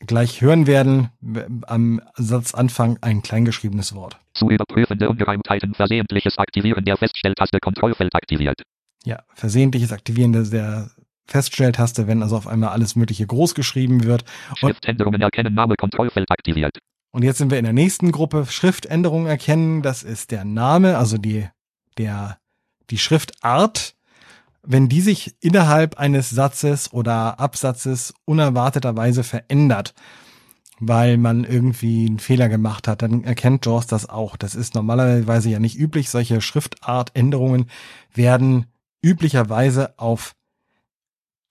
gleich 0.00 0.40
hören 0.40 0.66
werden. 0.66 1.10
Am 1.66 2.00
Satzanfang 2.14 2.98
ein 3.00 3.22
kleingeschriebenes 3.22 3.94
Wort. 3.94 4.20
Zu 4.34 4.50
überprüfende 4.50 5.08
Ungereimtheiten 5.08 5.74
versehentliches 5.74 6.38
Aktivieren 6.38 6.84
der 6.84 6.96
Feststelltaste 6.96 7.58
Kontrollfeld 7.60 8.14
aktiviert. 8.14 8.62
Ja, 9.04 9.22
versehentliches 9.34 9.92
Aktivieren 9.92 10.32
der 10.32 10.90
Feststelltaste, 11.26 12.06
wenn 12.06 12.22
also 12.22 12.36
auf 12.36 12.46
einmal 12.46 12.70
alles 12.70 12.96
Mögliche 12.96 13.26
groß 13.26 13.54
geschrieben 13.54 14.04
wird. 14.04 14.24
Schriftänderungen 14.56 15.20
erkennen 15.20 15.54
Name 15.54 15.74
Kontrollfeld 15.76 16.30
aktiviert. 16.30 16.78
Und 17.14 17.22
jetzt 17.22 17.38
sind 17.38 17.52
wir 17.52 17.58
in 17.58 17.64
der 17.64 17.72
nächsten 17.72 18.10
Gruppe 18.10 18.44
Schriftänderungen 18.44 19.28
erkennen. 19.28 19.82
Das 19.82 20.02
ist 20.02 20.32
der 20.32 20.44
Name, 20.44 20.98
also 20.98 21.16
die, 21.16 21.46
der, 21.96 22.38
die 22.90 22.98
Schriftart. 22.98 23.94
Wenn 24.64 24.88
die 24.88 25.00
sich 25.00 25.36
innerhalb 25.38 25.96
eines 25.96 26.30
Satzes 26.30 26.92
oder 26.92 27.38
Absatzes 27.38 28.14
unerwarteterweise 28.24 29.22
verändert, 29.22 29.94
weil 30.80 31.16
man 31.16 31.44
irgendwie 31.44 32.06
einen 32.06 32.18
Fehler 32.18 32.48
gemacht 32.48 32.88
hat, 32.88 33.02
dann 33.02 33.22
erkennt 33.22 33.64
JAWS 33.64 33.86
das 33.86 34.08
auch. 34.08 34.36
Das 34.36 34.56
ist 34.56 34.74
normalerweise 34.74 35.50
ja 35.50 35.60
nicht 35.60 35.78
üblich. 35.78 36.10
Solche 36.10 36.40
Schriftartänderungen 36.40 37.70
werden 38.12 38.66
üblicherweise 39.04 39.96
auf 40.00 40.34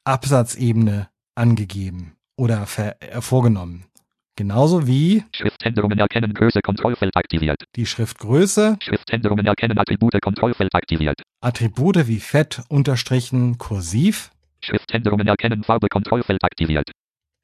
Absatzebene 0.04 1.08
angegeben 1.36 2.17
oder 2.36 2.67
äh, 2.76 3.21
vorgenommen. 3.21 3.86
Genauso 4.35 4.87
wie 4.87 5.23
Schriftänderungen 5.35 5.99
erkennen 5.99 6.33
Größe 6.33 6.61
Kontrollfeld 6.61 7.15
aktiviert. 7.15 7.65
Die 7.75 7.85
Schriftgröße. 7.85 8.77
Schriftänderungen 8.81 9.45
erkennen 9.45 9.77
Attribute 9.77 10.19
Kontrollfeld 10.21 10.73
aktiviert. 10.73 11.21
Attribute 11.41 12.07
wie 12.07 12.19
Fett, 12.19 12.63
Unterstrichen, 12.67 13.59
Kursiv. 13.59 14.31
Schriftänderungen 14.61 15.27
erkennen 15.27 15.63
Farbe 15.63 15.87
Kontrollfeld 15.87 16.43
aktiviert. 16.43 16.89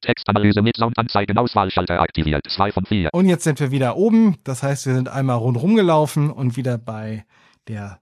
Textanalyse 0.02 0.64
mit 0.64 0.78
Soundanzeigen 0.78 1.38
Auswahlschalter 1.38 2.02
aktiviert. 2.02 2.50
2 2.50 2.72
von 2.72 2.86
4. 2.86 3.10
Und 3.14 3.28
jetzt 3.28 3.44
sind 3.44 3.60
wir 3.60 3.70
wieder 3.70 3.96
oben. 3.96 4.38
Das 4.44 4.64
heißt, 4.64 4.88
wir 4.88 4.96
sind 4.96 5.10
einmal 5.10 5.38
rundherum 5.38 5.76
gelaufen 5.76 6.32
und 6.32 6.58
wieder 6.58 6.80
bei 6.80 7.26
der 7.68 8.00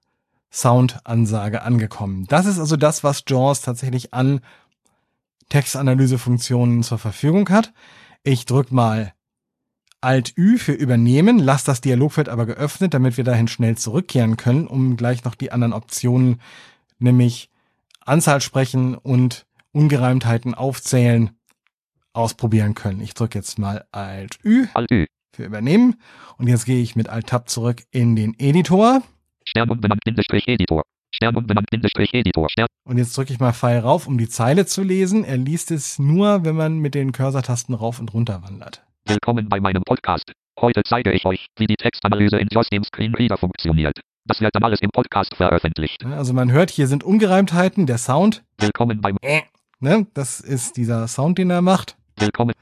Soundansage 0.50 1.62
angekommen. 1.62 2.26
Das 2.30 2.46
ist 2.46 2.60
also 2.60 2.78
das, 2.78 3.04
was 3.04 3.24
JAWS 3.28 3.62
tatsächlich 3.62 4.14
an 4.14 4.40
Textanalysefunktionen 5.50 6.84
zur 6.84 7.00
Verfügung 7.00 7.50
hat. 7.50 7.74
Ich 8.28 8.46
drück 8.46 8.74
mal 8.74 9.14
Alt-Ü 10.02 10.58
für 10.58 10.74
übernehmen, 10.74 11.40
lass 11.40 11.64
das 11.64 11.80
Dialogfeld 11.80 12.28
aber 12.28 12.46
geöffnet, 12.46 12.94
damit 12.94 13.16
wir 13.16 13.24
dahin 13.24 13.48
schnell 13.48 13.78
zurückkehren 13.78 14.36
können, 14.36 14.68
um 14.68 14.98
gleich 14.98 15.24
noch 15.24 15.34
die 15.34 15.54
anderen 15.54 15.72
Optionen, 15.72 16.42
nämlich 17.00 17.50
Anzahl 18.02 18.42
sprechen 18.42 18.96
und 18.96 19.46
Ungereimtheiten 19.72 20.56
aufzählen, 20.56 21.30
ausprobieren 22.12 22.76
können. 22.76 23.00
Ich 23.00 23.14
drücke 23.14 23.38
jetzt 23.40 23.60
mal 23.60 23.86
Alt-Ü 23.94 24.68
Alt 24.74 24.92
Ü. 24.92 25.06
für 25.32 25.46
übernehmen 25.46 25.96
und 26.38 26.48
jetzt 26.48 26.66
gehe 26.66 26.82
ich 26.82 26.98
mit 26.98 27.08
Alt-Tab 27.08 27.48
zurück 27.48 27.84
in 27.92 28.18
den 28.18 28.38
Editor 28.38 29.04
Stern 29.46 29.70
unbenannt 29.70 30.04
Bindestrich 30.04 30.50
Editor. 30.50 30.84
Stern 31.14 31.36
und 31.36 32.98
jetzt 32.98 33.18
drücke 33.18 33.34
ich 33.34 33.40
mal 33.40 33.54
Pfeil 33.54 33.80
rauf, 33.80 34.08
um 34.08 34.18
die 34.18 34.30
Zeile 34.30 34.66
zu 34.66 34.84
lesen. 34.84 35.24
Er 35.24 35.38
liest 35.38 35.72
es 35.72 36.00
nur, 36.00 36.46
wenn 36.46 36.56
man 36.56 36.80
mit 36.80 36.96
den 36.96 37.12
Cursor-Tasten 37.12 37.74
rauf 37.74 38.00
und 38.00 38.14
runter 38.14 38.44
wandert. 38.44 38.84
Willkommen 39.06 39.50
bei 39.50 39.60
meinem 39.60 39.84
Podcast. 39.84 40.32
Heute 40.60 40.84
zeige 40.84 41.12
ich 41.12 41.26
euch, 41.26 41.48
wie 41.58 41.68
die 41.68 41.76
Textanalyse 41.76 42.38
in 42.38 42.48
JOS 42.52 42.70
dem 42.70 42.84
Screenreader 42.84 43.38
funktioniert. 43.38 44.00
Das 44.26 44.42
wird 44.42 44.54
dann 44.56 44.64
alles 44.64 44.82
im 44.82 44.90
Podcast 44.90 45.36
veröffentlicht. 45.36 46.06
Also 46.06 46.34
man 46.34 46.52
hört, 46.52 46.70
hier 46.70 46.88
sind 46.88 47.04
Ungereimtheiten, 47.04 47.86
der 47.86 47.98
Sound, 47.98 48.44
Willkommen 48.58 49.02
beim 49.02 49.18
ne, 49.80 50.08
das 50.14 50.40
ist 50.40 50.78
dieser 50.78 51.08
Sound, 51.08 51.38
den 51.38 51.50
er 51.50 51.62
macht. 51.62 51.96
Willkommen. 52.18 52.54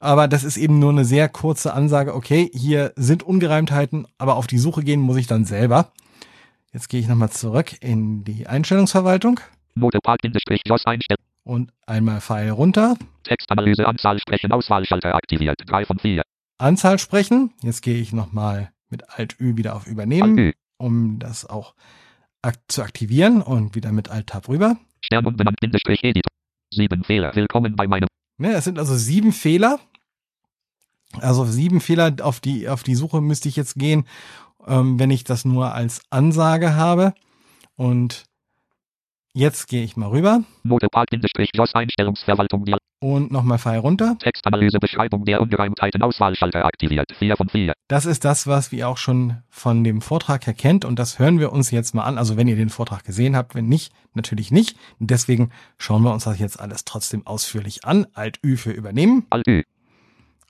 Aber 0.00 0.28
das 0.28 0.44
ist 0.44 0.56
eben 0.56 0.78
nur 0.78 0.90
eine 0.90 1.04
sehr 1.04 1.28
kurze 1.28 1.72
Ansage. 1.72 2.14
Okay, 2.14 2.50
hier 2.52 2.92
sind 2.96 3.22
Ungereimtheiten, 3.22 4.06
aber 4.18 4.36
auf 4.36 4.46
die 4.46 4.58
Suche 4.58 4.82
gehen 4.82 5.00
muss 5.00 5.16
ich 5.16 5.26
dann 5.26 5.44
selber. 5.44 5.92
Jetzt 6.74 6.88
gehe 6.88 6.98
ich 6.98 7.06
nochmal 7.06 7.30
zurück 7.30 7.80
in 7.80 8.24
die 8.24 8.48
Einstellungsverwaltung 8.48 9.38
Notepad 9.76 10.20
Bindestrich 10.22 10.60
JOS 10.66 10.84
einstellen. 10.86 11.20
und 11.44 11.72
einmal 11.86 12.20
Pfeil 12.20 12.50
runter. 12.50 12.96
Textanalyse 13.22 13.86
Anzahl 13.86 14.18
sprechen 14.18 14.50
Auswahlschalter 14.50 15.14
aktiviert. 15.14 15.56
3 15.66 15.84
von 15.84 16.00
4. 16.00 16.22
Anzahl 16.58 16.98
sprechen. 16.98 17.54
Jetzt 17.62 17.82
gehe 17.82 18.00
ich 18.00 18.12
nochmal 18.12 18.72
mit 18.90 19.08
Alt-Ü 19.08 19.56
wieder 19.56 19.76
auf 19.76 19.84
Alt 19.84 19.92
Übernehmen, 19.92 20.36
Ü. 20.36 20.52
um 20.76 21.20
das 21.20 21.46
auch 21.46 21.76
ak 22.42 22.56
zu 22.66 22.82
aktivieren 22.82 23.40
und 23.40 23.76
wieder 23.76 23.92
mit 23.92 24.10
Alt-Tab 24.10 24.48
rüber. 24.48 24.76
Stern 25.00 25.26
unbenannt 25.26 25.60
Bindestrich 25.60 26.02
Editor. 26.02 26.32
7 26.72 27.04
Fehler. 27.04 27.36
Willkommen 27.36 27.76
bei 27.76 27.86
meinem 27.86 28.08
Ne, 28.36 28.52
es 28.52 28.64
sind 28.64 28.80
also 28.80 28.96
sieben 28.96 29.32
Fehler. 29.32 29.78
Also 31.20 31.44
sieben 31.44 31.80
Fehler 31.80 32.16
auf 32.20 32.40
die, 32.40 32.68
auf 32.68 32.82
die 32.82 32.96
Suche 32.96 33.20
müsste 33.20 33.48
ich 33.48 33.54
jetzt 33.54 33.76
gehen, 33.76 34.06
ähm, 34.66 34.98
wenn 34.98 35.10
ich 35.10 35.24
das 35.24 35.44
nur 35.44 35.72
als 35.74 36.02
Ansage 36.10 36.74
habe. 36.74 37.14
Und 37.76 38.24
jetzt 39.34 39.68
gehe 39.68 39.82
ich 39.82 39.96
mal 39.96 40.08
rüber 40.08 40.42
JOS 41.54 41.74
Einstellungsverwaltung. 41.74 42.64
Und 43.00 43.30
nochmal 43.30 43.58
Pfeil 43.58 43.80
runter. 43.80 44.16
Textanalyse 44.18 44.78
Beschreibung 44.78 45.26
der 45.26 45.42
Ungereimtheiten 45.42 46.00
Auswahlschalter 46.00 46.64
aktiviert. 46.64 47.12
4 47.18 47.36
von 47.36 47.48
4. 47.50 47.74
Das 47.86 48.06
ist 48.06 48.24
das, 48.24 48.46
was 48.46 48.72
wir 48.72 48.88
auch 48.88 48.96
schon 48.96 49.42
von 49.50 49.84
dem 49.84 50.00
Vortrag 50.00 50.46
her 50.46 50.54
kennt 50.54 50.86
und 50.86 50.98
das 50.98 51.18
hören 51.18 51.38
wir 51.38 51.52
uns 51.52 51.70
jetzt 51.70 51.94
mal 51.94 52.04
an. 52.04 52.16
Also 52.16 52.38
wenn 52.38 52.48
ihr 52.48 52.56
den 52.56 52.70
Vortrag 52.70 53.04
gesehen 53.04 53.36
habt, 53.36 53.54
wenn 53.54 53.66
nicht, 53.68 53.92
natürlich 54.14 54.50
nicht. 54.50 54.78
Deswegen 54.98 55.50
schauen 55.76 56.02
wir 56.02 56.12
uns 56.12 56.24
das 56.24 56.38
jetzt 56.38 56.58
alles 56.58 56.86
trotzdem 56.86 57.26
ausführlich 57.26 57.84
an. 57.84 58.06
Alt 58.14 58.38
Ü 58.42 58.56
für 58.56 58.70
übernehmen 58.70 59.26
Alt 59.28 59.46
Ü. 59.48 59.62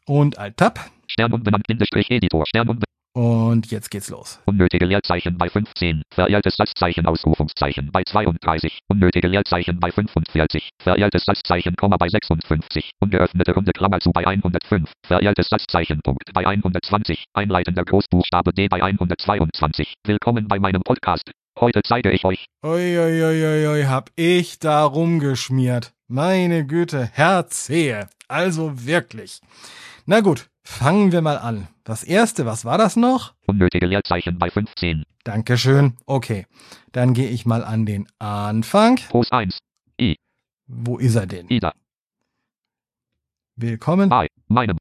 und 0.07 0.39
Alt 0.39 0.57
Tab. 0.59 0.79
Stern 1.09 1.33
unbenannt 1.33 1.67
Bindestrich 1.67 2.11
Editor. 2.11 2.45
Stern 2.47 2.69
unbenannt. 2.69 2.84
Und 3.17 3.71
jetzt 3.71 3.93
geht's 3.93 4.11
los. 4.11 4.41
Unnötige 4.45 4.87
Leerzeichen 4.87 5.39
bei 5.39 5.49
15. 5.49 6.03
Verehrtes 6.13 6.57
Satzzeichen 6.57 7.07
Ausrufungszeichen 7.07 7.93
bei 7.93 8.03
32. 8.03 8.81
Unnötige 8.89 9.29
Leerzeichen 9.29 9.79
bei 9.79 9.93
45. 9.93 10.71
Verehrtes 10.83 11.25
Satzzeichen 11.25 11.77
Komma 11.77 11.97
bei 11.97 12.09
56. 12.09 12.91
Ungeöffnete 12.99 13.55
Runde 13.55 13.71
Klammer 13.71 14.01
zu 14.01 14.11
bei 14.11 14.27
105. 14.27 14.91
Verehrtes 15.07 15.47
Satzzeichen 15.49 16.01
Punkt 16.03 16.25
bei 16.33 16.45
120. 16.45 17.27
Einleitender 17.35 17.85
Großbuchstabe 17.85 18.53
D 18.53 18.67
bei 18.67 18.83
122. 18.83 19.95
Willkommen 20.05 20.49
bei 20.49 20.59
meinem 20.59 20.83
Podcast. 20.83 21.31
Heute 21.61 21.83
zeige 21.85 22.11
ich 22.11 22.25
euch. 22.25 22.47
Uiuiuiui, 22.65 23.85
hab 23.85 24.11
ich 24.17 24.59
da 24.59 24.85
rumgeschmiert. 24.85 25.93
Meine 26.09 26.67
Güte, 26.67 27.09
Herzehe. 27.13 28.09
Also 28.27 28.85
wirklich. 28.85 29.41
Na 30.07 30.21
gut, 30.21 30.51
fangen 30.63 31.13
wir 31.13 31.23
mal 31.23 31.39
an. 31.39 31.69
Das 31.83 32.05
erste, 32.05 32.45
was 32.45 32.67
war 32.67 32.77
das 32.77 32.95
noch? 32.97 33.33
Unnötige 33.47 33.87
Leerzeichen 33.87 34.39
bei 34.39 34.51
15. 34.51 35.05
Dankeschön. 35.25 35.97
Okay, 36.05 36.47
dann 36.93 37.15
gehe 37.15 37.31
ich 37.31 37.47
mal 37.47 37.65
an 37.65 37.87
den 37.87 38.07
Anfang. 38.19 38.97
Groß 38.97 39.33
1. 39.33 39.59
Wo 40.67 40.99
ist 40.99 41.15
er 41.15 41.27
denn? 41.27 41.49
Ida. 41.49 41.73
Willkommen. 43.57 44.11
I. 44.13 44.27
Meinem. 44.49 44.77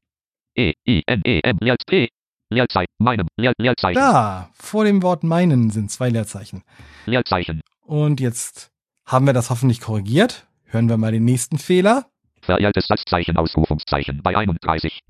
E. 0.54 0.72
I. 0.86 1.02
N. 1.06 1.22
E. 1.24 1.40
M. 1.42 1.58
Leerzeichen. 1.60 2.08
Leerzeichen. 2.50 2.92
Meinem. 2.98 3.28
Leer, 3.36 3.52
Leerzeichen. 3.58 4.00
Da, 4.00 4.50
vor 4.54 4.84
dem 4.84 5.02
Wort 5.02 5.24
meinen 5.24 5.70
sind 5.70 5.90
zwei 5.90 6.08
Leerzeichen. 6.10 6.62
Leerzeichen. 7.06 7.60
Und 7.80 8.20
jetzt 8.20 8.70
haben 9.06 9.26
wir 9.26 9.32
das 9.32 9.50
hoffentlich 9.50 9.80
korrigiert. 9.80 10.46
Hören 10.64 10.88
wir 10.88 10.96
mal 10.96 11.12
den 11.12 11.24
nächsten 11.24 11.58
Fehler. 11.58 12.10
Verehrtes 12.44 12.86
Satzzeichen 12.86 13.36
Ausrufungszeichen 13.36 14.20
bei 14.22 14.36
31. 14.36 15.00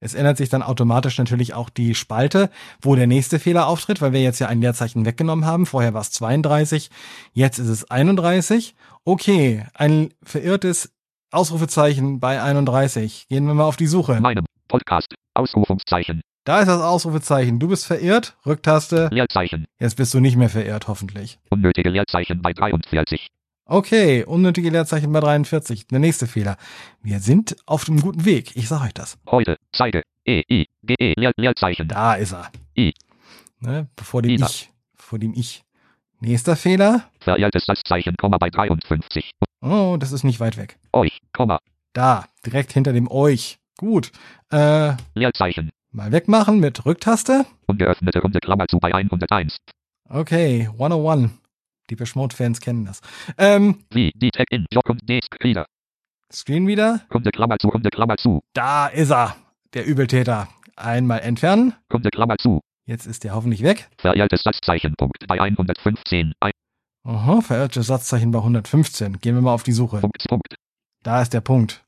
Es 0.00 0.14
ändert 0.14 0.36
sich 0.36 0.48
dann 0.48 0.62
automatisch 0.62 1.16
natürlich 1.18 1.54
auch 1.54 1.70
die 1.70 1.94
Spalte, 1.94 2.50
wo 2.80 2.96
der 2.96 3.06
nächste 3.06 3.38
Fehler 3.38 3.68
auftritt, 3.68 4.00
weil 4.00 4.12
wir 4.12 4.20
jetzt 4.20 4.40
ja 4.40 4.48
ein 4.48 4.60
Leerzeichen 4.60 5.06
weggenommen 5.06 5.46
haben. 5.46 5.64
Vorher 5.64 5.94
war 5.94 6.00
es 6.00 6.10
32, 6.10 6.90
jetzt 7.32 7.58
ist 7.58 7.68
es 7.68 7.90
31. 7.90 8.74
Okay, 9.04 9.64
ein 9.74 10.12
verirrtes 10.22 10.92
Ausrufezeichen 11.30 12.18
bei 12.18 12.42
31. 12.42 13.28
Gehen 13.28 13.46
wir 13.46 13.54
mal 13.54 13.64
auf 13.64 13.76
die 13.76 13.86
Suche. 13.86 14.20
Meinem. 14.20 14.44
Podcast. 14.68 15.14
Ausrufungszeichen. 15.34 16.22
Da 16.44 16.60
ist 16.60 16.66
das 16.66 16.80
Ausrufezeichen. 16.80 17.60
Du 17.60 17.68
bist 17.68 17.86
verirrt. 17.86 18.36
Rücktaste. 18.44 19.08
Leerzeichen. 19.12 19.66
Jetzt 19.78 19.96
bist 19.96 20.12
du 20.14 20.20
nicht 20.20 20.36
mehr 20.36 20.48
verirrt, 20.48 20.88
hoffentlich. 20.88 21.38
Unnötige 21.50 21.90
Leerzeichen 21.90 22.42
bei 22.42 22.52
43. 22.52 23.28
Okay, 23.64 24.24
unnötige 24.24 24.70
Leerzeichen 24.70 25.12
bei 25.12 25.20
43. 25.20 25.86
Der 25.86 25.98
nächste 26.00 26.26
Fehler. 26.26 26.56
Wir 27.02 27.20
sind 27.20 27.56
auf 27.64 27.84
dem 27.84 28.00
guten 28.00 28.24
Weg. 28.24 28.56
Ich 28.56 28.68
sag 28.68 28.82
euch 28.84 28.92
das. 28.94 29.18
Heute. 29.30 29.56
Zeige. 29.72 30.02
E. 30.24 30.42
I. 30.50 30.66
G. 30.82 30.94
E. 30.98 31.14
Leer, 31.16 31.32
Leerzeichen. 31.36 31.88
Da 31.88 32.14
ist 32.14 32.32
er. 32.32 32.50
I. 32.76 32.92
Ne, 33.60 33.88
bevor 33.96 34.22
dem 34.22 34.32
Ida. 34.32 34.46
ich. 34.46 34.70
Vor 34.96 35.18
dem 35.18 35.32
ich. 35.34 35.62
Nächster 36.20 36.56
Fehler. 36.56 37.08
Verehrtes 37.20 37.64
Satzzeichen 37.64 38.16
Komma 38.16 38.38
bei 38.38 38.50
53. 38.50 39.30
Oh, 39.60 39.96
das 39.98 40.12
ist 40.12 40.24
nicht 40.24 40.40
weit 40.40 40.56
weg. 40.56 40.76
Euch. 40.92 41.18
Komma. 41.32 41.58
Da, 41.92 42.26
direkt 42.44 42.72
hinter 42.72 42.92
dem 42.92 43.10
euch. 43.10 43.58
Gut. 43.78 44.10
Äh, 44.50 44.94
Leerzeichen. 45.14 45.70
mal 45.92 46.10
wegmachen 46.12 46.58
mit 46.58 46.84
Rücktaste. 46.84 47.46
Ungeöffnete 47.66 48.20
Runde 48.20 48.40
Klammer 48.40 48.66
zu 48.66 48.78
bei 48.78 48.92
101. 48.94 49.56
Okay, 50.08 50.68
101. 50.72 51.30
Die 51.92 52.04
Mode-Fans 52.14 52.60
kennen 52.60 52.86
das. 52.86 53.00
Ähm, 53.36 53.84
Wie. 53.90 54.12
Die 54.14 54.30
Tag 54.30 54.46
in. 54.50 54.66
Jock 54.72 54.88
und. 54.88 55.02
Screener. 55.24 55.66
Screen 56.32 56.66
wieder. 56.66 57.02
Runde 57.12 57.30
Klammer 57.30 57.58
zu. 57.58 57.68
Runde 57.68 57.90
Klammer 57.90 58.16
zu. 58.16 58.40
Da 58.54 58.86
ist 58.86 59.10
er. 59.10 59.36
Der 59.74 59.84
Übeltäter. 59.84 60.48
Einmal 60.76 61.20
entfernen. 61.20 61.74
Runde 61.92 62.10
Klammer 62.10 62.38
zu. 62.38 62.60
Jetzt 62.86 63.06
ist 63.06 63.24
der 63.24 63.34
hoffentlich 63.34 63.62
weg. 63.62 63.88
Verehrtes 63.98 64.42
Satzzeichen 64.42 64.94
Punkt 64.96 65.26
bei 65.28 65.38
115. 65.40 66.32
Ein. 66.40 66.52
Aha, 67.04 67.40
verirrtes 67.42 67.86
Satzzeichen 67.86 68.30
bei 68.30 68.38
115. 68.38 69.18
Gehen 69.20 69.34
wir 69.34 69.42
mal 69.42 69.52
auf 69.52 69.62
die 69.62 69.72
Suche. 69.72 69.98
Punkt. 69.98 70.24
Punkt. 70.28 70.54
Da 71.02 71.20
ist 71.20 71.34
der 71.34 71.42
Punkt. 71.42 71.84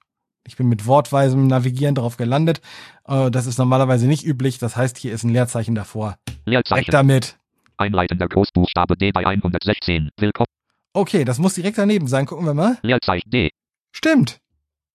Ich 0.46 0.56
bin 0.56 0.68
mit 0.68 0.86
wortweisem 0.86 1.46
Navigieren 1.46 1.94
drauf 1.94 2.18
gelandet. 2.18 2.60
Äh, 3.08 3.30
das 3.30 3.46
ist 3.46 3.58
normalerweise 3.58 4.06
nicht 4.06 4.26
üblich. 4.26 4.58
Das 4.58 4.76
heißt, 4.76 4.98
hier 4.98 5.14
ist 5.14 5.24
ein 5.24 5.30
Leerzeichen 5.30 5.74
davor. 5.74 6.18
Weg 6.26 6.36
Leerzeichen. 6.44 6.90
damit. 6.90 7.38
Einleitender 7.76 8.28
Großbuchstabe 8.28 8.96
D 8.96 9.10
bei 9.12 9.26
116. 9.26 10.10
Willkommen. 10.18 10.46
Okay, 10.92 11.24
das 11.24 11.38
muss 11.38 11.54
direkt 11.54 11.78
daneben 11.78 12.06
sein. 12.06 12.26
Gucken 12.26 12.46
wir 12.46 12.54
mal. 12.54 12.78
Leerzeichen 12.82 13.28
D. 13.30 13.50
Stimmt. 13.92 14.38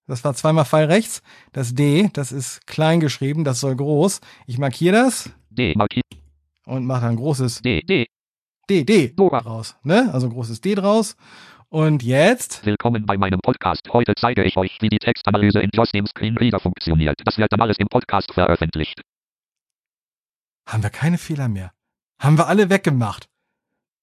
Das 0.08 0.24
war 0.24 0.34
zweimal 0.34 0.66
Pfeil 0.66 0.86
rechts. 0.86 1.22
Das 1.52 1.76
D, 1.76 2.10
das 2.14 2.32
ist 2.32 2.66
klein 2.66 3.00
geschrieben, 3.00 3.44
das 3.44 3.60
soll 3.60 3.76
groß. 3.76 4.22
Ich 4.48 4.58
markiere 4.58 4.96
das 4.96 5.30
D. 5.50 5.74
Markiert. 5.76 6.06
und 6.66 6.86
mache 6.86 7.06
ein 7.08 7.16
großes 7.16 7.62
D. 7.62 7.82
D. 7.82 8.08
D, 8.70 8.84
D 8.86 9.10
Dora. 9.10 9.42
draus. 9.42 9.76
Ne? 9.84 10.10
Also 10.14 10.28
ein 10.28 10.34
großes 10.34 10.62
D 10.62 10.76
draus. 10.76 11.16
Und 11.70 12.02
jetzt, 12.02 12.66
Willkommen 12.66 13.06
bei 13.06 13.18
meinem 13.18 13.40
Podcast. 13.42 13.88
Heute 13.94 14.14
zeige 14.16 14.44
ich 14.44 14.58
euch, 14.58 14.78
wie 14.82 14.90
die 14.90 14.98
Textanalyse 14.98 15.60
in 15.60 15.70
JOS 15.72 15.92
dem 15.92 16.08
Screenreader 16.08 16.60
funktioniert. 16.60 17.20
Das 17.26 17.38
wird 17.38 17.52
dann 17.52 17.62
alles 17.62 17.78
im 17.78 17.88
Podcast 17.88 18.34
veröffentlicht. 18.34 19.02
haben 20.68 20.82
wir 20.82 20.90
keine 20.90 21.18
Fehler 21.20 21.48
mehr. 21.50 21.72
Haben 22.20 22.38
wir 22.38 22.48
alle 22.48 22.70
weggemacht. 22.70 23.30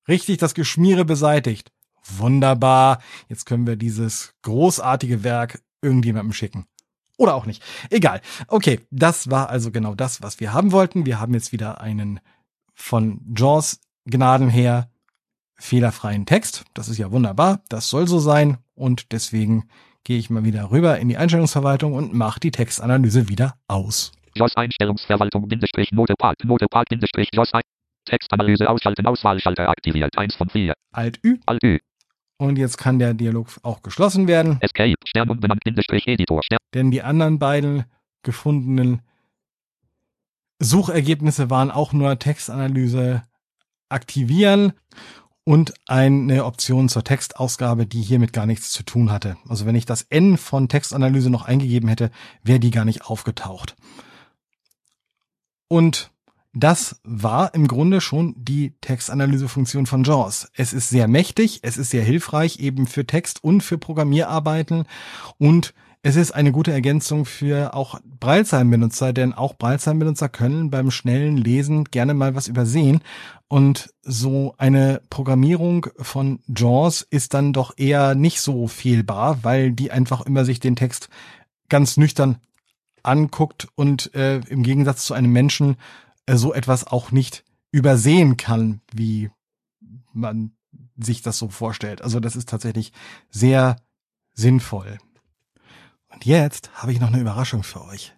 Richtig 0.08 0.38
das 0.38 0.54
Geschmiere 0.54 1.04
beseitigt. 1.04 1.70
Wunderbar. 2.04 3.00
Jetzt 3.28 3.46
können 3.46 3.66
wir 3.66 3.76
dieses 3.76 4.34
großartige 4.42 5.24
Werk 5.24 5.62
irgendjemandem 5.82 6.32
schicken. 6.32 6.66
Oder 7.18 7.34
auch 7.34 7.46
nicht. 7.46 7.62
Egal. 7.90 8.20
Okay, 8.48 8.80
das 8.90 9.30
war 9.30 9.48
also 9.48 9.70
genau 9.70 9.94
das, 9.94 10.22
was 10.22 10.38
wir 10.40 10.52
haben 10.52 10.72
wollten. 10.72 11.06
Wir 11.06 11.18
haben 11.18 11.34
jetzt 11.34 11.52
wieder 11.52 11.80
einen 11.80 12.20
von 12.74 13.20
Jaws 13.34 13.80
Gnaden 14.04 14.48
her 14.48 14.90
fehlerfreien 15.56 16.26
Text. 16.26 16.64
Das 16.74 16.88
ist 16.88 16.98
ja 16.98 17.10
wunderbar. 17.10 17.62
Das 17.68 17.88
soll 17.88 18.06
so 18.06 18.18
sein. 18.18 18.58
Und 18.74 19.12
deswegen 19.12 19.68
gehe 20.04 20.18
ich 20.18 20.30
mal 20.30 20.44
wieder 20.44 20.70
rüber 20.70 20.98
in 20.98 21.08
die 21.08 21.16
Einstellungsverwaltung 21.16 21.94
und 21.94 22.12
mache 22.12 22.38
die 22.38 22.50
Textanalyse 22.50 23.28
wieder 23.28 23.56
aus. 23.66 24.12
JOS 24.34 24.54
Einstellungsverwaltung 24.54 25.48
Notepad 25.92 26.36
Notepad 26.44 26.88
Bindestrich 26.90 27.30
JOS 27.32 27.52
Textanalyse 28.06 28.68
ausschalten 28.68 29.06
Auswahlschalter 29.06 29.68
aktiviert. 29.68 30.16
1 30.16 30.34
von 30.34 30.48
4 30.48 30.74
Alt 30.92 31.20
Ü. 31.22 31.38
Alt 31.44 31.62
Ü. 31.62 31.78
Und 32.38 32.58
jetzt 32.58 32.76
kann 32.78 32.98
der 32.98 33.14
Dialog 33.14 33.48
auch 33.62 33.82
geschlossen 33.82 34.28
werden, 34.28 34.58
Escape. 34.60 34.94
Stern 35.06 35.30
unbenannt 35.30 35.62
Editor. 35.64 36.42
Stern. 36.42 36.58
Denn 36.74 36.90
die 36.90 37.02
anderen 37.02 37.38
beiden 37.38 37.84
gefundenen 38.22 39.02
Suchergebnisse 40.58 41.50
waren 41.50 41.70
auch 41.70 41.92
nur 41.92 42.18
Textanalyse 42.18 43.22
aktivieren 43.88 44.72
und 45.44 45.74
eine 45.86 46.44
Option 46.44 46.88
zur 46.88 47.04
Textausgabe, 47.04 47.86
die 47.86 48.02
hiermit 48.02 48.32
gar 48.32 48.46
nichts 48.46 48.72
zu 48.72 48.82
tun 48.82 49.12
hatte. 49.12 49.36
Also 49.48 49.64
wenn 49.64 49.76
ich 49.76 49.86
das 49.86 50.02
N 50.02 50.36
von 50.36 50.68
Textanalyse 50.68 51.30
noch 51.30 51.44
eingegeben 51.44 51.88
hätte, 51.88 52.10
wäre 52.42 52.58
die 52.58 52.70
gar 52.70 52.84
nicht 52.84 53.06
aufgetaucht. 53.06 53.76
Und 55.68 56.10
das 56.58 57.00
war 57.04 57.52
im 57.54 57.68
Grunde 57.68 58.00
schon 58.00 58.34
die 58.38 58.72
Textanalysefunktion 58.80 59.84
von 59.84 60.04
JAWS. 60.04 60.50
Es 60.54 60.72
ist 60.72 60.88
sehr 60.88 61.06
mächtig, 61.06 61.60
es 61.62 61.76
ist 61.76 61.90
sehr 61.90 62.02
hilfreich 62.02 62.60
eben 62.60 62.86
für 62.86 63.06
Text 63.06 63.44
und 63.44 63.60
für 63.60 63.76
Programmierarbeiten 63.76 64.84
und 65.36 65.74
es 66.02 66.16
ist 66.16 66.30
eine 66.32 66.52
gute 66.52 66.72
Ergänzung 66.72 67.26
für 67.26 67.74
auch 67.74 68.00
Braillezeichenbenutzer, 68.20 69.12
denn 69.12 69.34
auch 69.34 69.54
Braillezeichenbenutzer 69.54 70.30
können 70.30 70.70
beim 70.70 70.90
schnellen 70.90 71.36
Lesen 71.36 71.84
gerne 71.84 72.14
mal 72.14 72.34
was 72.34 72.48
übersehen. 72.48 73.00
Und 73.48 73.92
so 74.02 74.54
eine 74.56 75.02
Programmierung 75.10 75.88
von 75.98 76.38
JAWS 76.46 77.02
ist 77.10 77.34
dann 77.34 77.52
doch 77.52 77.74
eher 77.76 78.14
nicht 78.14 78.40
so 78.40 78.66
fehlbar, 78.66 79.40
weil 79.42 79.72
die 79.72 79.90
einfach 79.90 80.22
immer 80.22 80.44
sich 80.44 80.60
den 80.60 80.76
Text 80.76 81.10
ganz 81.68 81.96
nüchtern 81.96 82.36
anguckt 83.02 83.68
und 83.74 84.14
äh, 84.14 84.38
im 84.48 84.62
Gegensatz 84.62 85.04
zu 85.04 85.12
einem 85.12 85.32
Menschen 85.32 85.76
so 86.28 86.52
etwas 86.52 86.86
auch 86.86 87.12
nicht 87.12 87.44
übersehen 87.70 88.36
kann, 88.36 88.80
wie 88.92 89.30
man 90.12 90.52
sich 90.96 91.22
das 91.22 91.38
so 91.38 91.48
vorstellt. 91.48 92.02
Also 92.02 92.20
das 92.20 92.36
ist 92.36 92.48
tatsächlich 92.48 92.92
sehr 93.30 93.76
sinnvoll. 94.34 94.98
Und 96.08 96.24
jetzt 96.24 96.70
habe 96.74 96.92
ich 96.92 97.00
noch 97.00 97.08
eine 97.08 97.20
Überraschung 97.20 97.62
für 97.62 97.84
euch. 97.84 98.14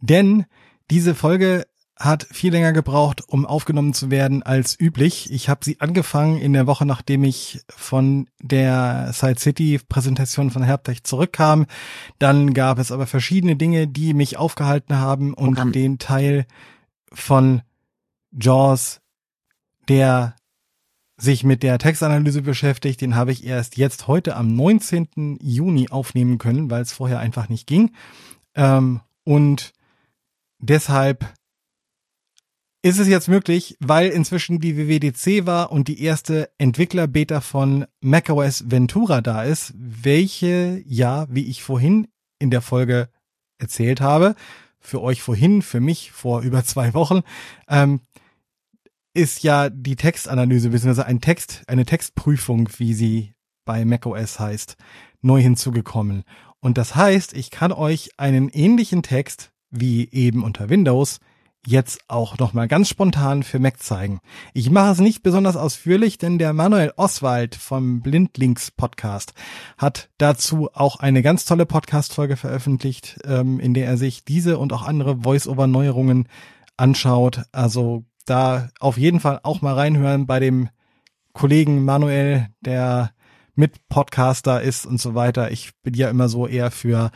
Denn 0.00 0.46
diese 0.90 1.14
Folge 1.14 1.66
hat 1.98 2.26
viel 2.30 2.52
länger 2.52 2.72
gebraucht, 2.72 3.22
um 3.26 3.44
aufgenommen 3.44 3.92
zu 3.92 4.10
werden 4.10 4.42
als 4.44 4.78
üblich. 4.78 5.32
Ich 5.32 5.48
habe 5.48 5.64
sie 5.64 5.80
angefangen 5.80 6.38
in 6.38 6.52
der 6.52 6.68
Woche, 6.68 6.86
nachdem 6.86 7.24
ich 7.24 7.60
von 7.68 8.28
der 8.40 9.10
Side 9.12 9.40
City 9.40 9.80
Präsentation 9.88 10.50
von 10.50 10.62
Herbtech 10.62 11.02
zurückkam. 11.02 11.66
Dann 12.20 12.54
gab 12.54 12.78
es 12.78 12.92
aber 12.92 13.06
verschiedene 13.06 13.56
Dinge, 13.56 13.88
die 13.88 14.14
mich 14.14 14.36
aufgehalten 14.36 14.96
haben 14.96 15.34
und 15.34 15.54
Programm. 15.54 15.72
den 15.72 15.98
Teil 15.98 16.46
von 17.12 17.62
Jaws, 18.32 19.00
der 19.88 20.36
sich 21.16 21.42
mit 21.42 21.62
der 21.62 21.78
Textanalyse 21.78 22.42
beschäftigt, 22.42 23.00
den 23.00 23.16
habe 23.16 23.32
ich 23.32 23.44
erst 23.44 23.76
jetzt 23.76 24.06
heute 24.06 24.36
am 24.36 24.54
19. 24.54 25.38
Juni 25.42 25.88
aufnehmen 25.88 26.38
können, 26.38 26.70
weil 26.70 26.82
es 26.82 26.92
vorher 26.92 27.18
einfach 27.18 27.48
nicht 27.48 27.66
ging. 27.66 27.90
Ähm, 28.54 29.00
und 29.24 29.72
deshalb 30.58 31.34
ist 32.82 32.98
es 32.98 33.08
jetzt 33.08 33.28
möglich, 33.28 33.76
weil 33.80 34.10
inzwischen 34.10 34.60
die 34.60 34.76
WWDC 34.76 35.46
war 35.46 35.72
und 35.72 35.88
die 35.88 36.00
erste 36.02 36.50
Entwickler-Beta 36.58 37.40
von 37.40 37.86
macOS 38.00 38.70
Ventura 38.70 39.20
da 39.20 39.42
ist, 39.42 39.74
welche 39.76 40.80
ja, 40.86 41.26
wie 41.28 41.46
ich 41.46 41.64
vorhin 41.64 42.06
in 42.38 42.50
der 42.50 42.62
Folge 42.62 43.08
erzählt 43.58 44.00
habe, 44.00 44.36
für 44.80 45.02
euch 45.02 45.22
vorhin, 45.22 45.62
für 45.62 45.80
mich 45.80 46.12
vor 46.12 46.42
über 46.42 46.64
zwei 46.64 46.94
Wochen, 46.94 47.20
ähm, 47.68 48.00
ist 49.14 49.42
ja 49.42 49.68
die 49.68 49.96
Textanalyse 49.96 50.70
beziehungsweise 50.70 51.06
ein 51.06 51.20
Text, 51.20 51.62
eine 51.66 51.84
Textprüfung, 51.84 52.68
wie 52.78 52.94
sie 52.94 53.34
bei 53.64 53.84
macOS 53.84 54.38
heißt, 54.38 54.76
neu 55.20 55.40
hinzugekommen. 55.40 56.24
Und 56.60 56.78
das 56.78 56.94
heißt, 56.94 57.34
ich 57.34 57.50
kann 57.50 57.72
euch 57.72 58.10
einen 58.16 58.48
ähnlichen 58.48 59.02
Text 59.02 59.52
wie 59.70 60.08
eben 60.10 60.44
unter 60.44 60.68
Windows 60.68 61.20
jetzt 61.66 62.00
auch 62.08 62.38
nochmal 62.38 62.68
ganz 62.68 62.88
spontan 62.88 63.42
für 63.42 63.58
Mac 63.58 63.82
zeigen. 63.82 64.20
Ich 64.54 64.70
mache 64.70 64.92
es 64.92 65.00
nicht 65.00 65.22
besonders 65.22 65.56
ausführlich, 65.56 66.18
denn 66.18 66.38
der 66.38 66.52
Manuel 66.52 66.92
Oswald 66.96 67.54
vom 67.54 68.00
Blindlinks 68.00 68.70
Podcast 68.70 69.34
hat 69.76 70.08
dazu 70.18 70.70
auch 70.72 71.00
eine 71.00 71.22
ganz 71.22 71.44
tolle 71.44 71.66
Podcast-Folge 71.66 72.36
veröffentlicht, 72.36 73.18
ähm, 73.24 73.60
in 73.60 73.74
der 73.74 73.86
er 73.86 73.96
sich 73.96 74.24
diese 74.24 74.58
und 74.58 74.72
auch 74.72 74.82
andere 74.82 75.18
Voice-Over-Neuerungen 75.22 76.28
anschaut. 76.76 77.42
Also 77.52 78.04
da 78.24 78.70
auf 78.80 78.96
jeden 78.96 79.20
Fall 79.20 79.40
auch 79.42 79.60
mal 79.60 79.74
reinhören 79.74 80.26
bei 80.26 80.40
dem 80.40 80.68
Kollegen 81.32 81.84
Manuel, 81.84 82.48
der 82.60 83.12
mit 83.54 83.88
Podcaster 83.88 84.62
ist 84.62 84.86
und 84.86 85.00
so 85.00 85.14
weiter. 85.14 85.50
Ich 85.50 85.72
bin 85.82 85.94
ja 85.94 86.08
immer 86.08 86.28
so 86.28 86.46
eher 86.46 86.70
für 86.70 87.10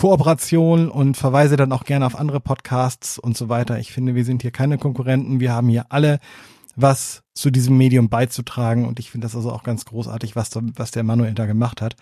Kooperation 0.00 0.88
und 0.88 1.18
verweise 1.18 1.58
dann 1.58 1.72
auch 1.72 1.84
gerne 1.84 2.06
auf 2.06 2.18
andere 2.18 2.40
Podcasts 2.40 3.18
und 3.18 3.36
so 3.36 3.50
weiter. 3.50 3.78
Ich 3.80 3.92
finde, 3.92 4.14
wir 4.14 4.24
sind 4.24 4.40
hier 4.40 4.50
keine 4.50 4.78
Konkurrenten. 4.78 5.40
Wir 5.40 5.52
haben 5.52 5.68
hier 5.68 5.92
alle 5.92 6.20
was 6.74 7.22
zu 7.34 7.50
diesem 7.50 7.76
Medium 7.76 8.08
beizutragen 8.08 8.86
und 8.86 8.98
ich 8.98 9.10
finde 9.10 9.26
das 9.26 9.36
also 9.36 9.52
auch 9.52 9.62
ganz 9.62 9.84
großartig, 9.84 10.36
was, 10.36 10.48
da, 10.48 10.62
was 10.74 10.90
der 10.90 11.02
Manuel 11.02 11.34
da 11.34 11.44
gemacht 11.44 11.82
hat. 11.82 11.96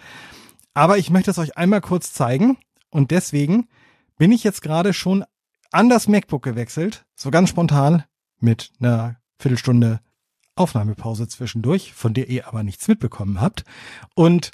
Aber 0.74 0.96
ich 0.96 1.10
möchte 1.10 1.32
es 1.32 1.38
euch 1.38 1.58
einmal 1.58 1.80
kurz 1.80 2.12
zeigen 2.12 2.56
und 2.90 3.10
deswegen 3.10 3.66
bin 4.16 4.30
ich 4.30 4.44
jetzt 4.44 4.62
gerade 4.62 4.92
schon 4.92 5.24
an 5.72 5.88
das 5.88 6.06
MacBook 6.06 6.44
gewechselt, 6.44 7.04
so 7.16 7.32
ganz 7.32 7.48
spontan 7.48 8.04
mit 8.38 8.70
einer 8.78 9.16
Viertelstunde 9.40 9.98
Aufnahmepause 10.54 11.26
zwischendurch, 11.26 11.94
von 11.94 12.14
der 12.14 12.28
ihr 12.28 12.46
aber 12.46 12.62
nichts 12.62 12.86
mitbekommen 12.86 13.40
habt. 13.40 13.64
Und 14.14 14.52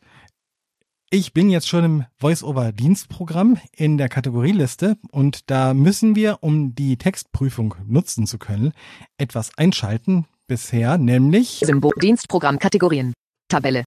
ich 1.11 1.33
bin 1.33 1.49
jetzt 1.51 1.69
schon 1.69 1.85
im 1.85 2.05
Voice-over-Dienstprogramm 2.19 3.59
in 3.73 3.99
der 3.99 4.09
Kategorieliste 4.09 4.97
und 5.13 5.51
da 5.51 5.73
müssen 5.75 6.17
wir, 6.17 6.39
um 6.41 6.75
die 6.75 6.97
Textprüfung 6.97 7.75
nutzen 7.87 8.27
zu 8.27 8.39
können, 8.39 8.73
etwas 9.17 9.57
einschalten 9.57 10.27
bisher, 10.47 10.99
nämlich 10.99 11.61
Symbol 11.65 11.93
Dienstprogramm 12.01 12.59
Kategorien. 12.59 13.13
Tabelle. 13.49 13.85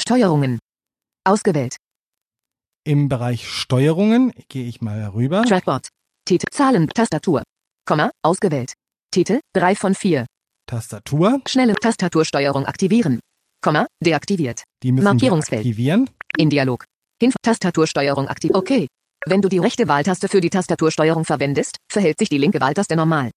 Steuerungen. 0.00 0.58
Ausgewählt. 1.24 1.76
im 2.84 3.08
Bereich 3.08 3.48
Steuerungen, 3.48 4.32
gehe 4.48 4.66
ich 4.66 4.80
mal 4.80 5.02
rüber, 5.08 5.42
Trackboard. 5.44 5.88
Titel. 6.24 6.46
Zahlen. 6.50 6.88
Tastatur. 6.90 7.42
Komma. 7.86 8.10
Ausgewählt. 8.22 8.72
Titel. 9.10 9.40
3 9.54 9.74
von 9.74 9.94
4. 9.94 10.26
Tastatur, 10.66 11.40
Schnelle 11.46 11.74
Tastatursteuerung 11.74 12.66
aktivieren. 12.66 13.20
Komma. 13.62 13.86
Deaktiviert. 14.04 14.62
die 14.82 14.92
müssen 14.92 15.04
wir 15.04 15.12
Markierungsfeld. 15.14 15.60
aktivieren. 15.60 16.08
In 16.36 16.50
Dialog. 16.50 16.84
Hinf 17.20 17.34
Tastatursteuerung 17.42 18.28
aktiv. 18.28 18.50
Okay. 18.54 18.86
Wenn 19.26 19.42
du 19.42 19.48
die 19.48 19.58
rechte 19.58 19.88
Wahltaste 19.88 20.28
für 20.28 20.40
die 20.40 20.50
Tastatursteuerung 20.50 21.24
verwendest, 21.24 21.76
verhält 21.90 22.18
sich 22.18 22.28
die 22.28 22.38
linke 22.38 22.60
Wahltaste 22.60 22.94
normal. 22.96 23.30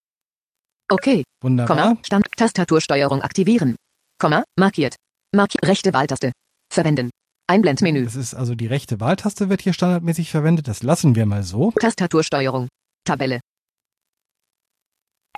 Okay. 0.88 1.24
Wunderbar. 1.42 1.76
Komma. 1.76 1.96
Stand. 2.04 2.26
Tastatursteuerung 2.36 3.22
aktivieren. 3.22 3.76
Komma. 4.18 4.44
Markiert. 4.58 4.96
Marki 5.34 5.58
rechte 5.64 5.92
Wahltaste. 5.92 6.32
Verwenden. 6.72 7.10
Einblendmenü. 7.48 8.04
Das 8.04 8.14
ist 8.14 8.34
also 8.34 8.54
die 8.54 8.66
rechte 8.66 9.00
Wahltaste 9.00 9.48
wird 9.48 9.62
hier 9.62 9.72
standardmäßig 9.72 10.30
verwendet. 10.30 10.68
Das 10.68 10.82
lassen 10.82 11.14
wir 11.14 11.26
mal 11.26 11.42
so. 11.42 11.72
Tastatursteuerung. 11.72 12.68
Tabelle. 13.04 13.40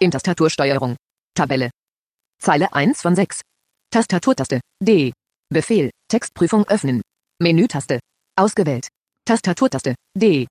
In 0.01 0.11
Tastatursteuerung. 0.11 0.97
Tabelle. 1.35 1.71
Zeile 2.41 2.73
1 2.75 3.01
von 3.01 3.17
6. 3.17 3.41
Tastaturtaste. 3.91 4.61
D. 4.83 5.13
Befehl. 5.49 5.91
Textprüfung 6.09 6.67
öffnen. 6.69 7.01
Menütaste. 7.41 8.01
Ausgewählt. 8.37 8.89
Tastaturtaste. 9.25 9.95
D. 10.17 10.47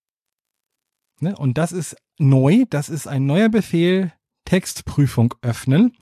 Ne? 1.19 1.35
Und 1.35 1.57
das 1.57 1.71
ist 1.71 1.95
neu. 2.17 2.65
Das 2.69 2.89
ist 2.89 3.07
ein 3.07 3.25
neuer 3.25 3.49
Befehl. 3.49 4.13
Textprüfung 4.45 5.33
öffnen. 5.41 5.95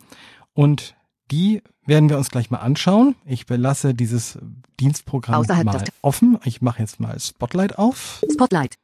Und 0.53 0.95
die 1.31 1.61
werden 1.85 2.09
wir 2.09 2.17
uns 2.17 2.29
gleich 2.29 2.51
mal 2.51 2.59
anschauen. 2.59 3.15
Ich 3.25 3.45
belasse 3.45 3.93
dieses 3.93 4.37
Dienstprogramm 4.79 5.35
Außerhalb 5.35 5.65
mal 5.65 5.83
offen. 6.01 6.37
Ich 6.43 6.61
mache 6.61 6.79
jetzt 6.79 6.99
mal 6.99 7.19
Spotlight 7.19 7.77
auf. 7.77 8.21
Spotlight. 8.31 8.75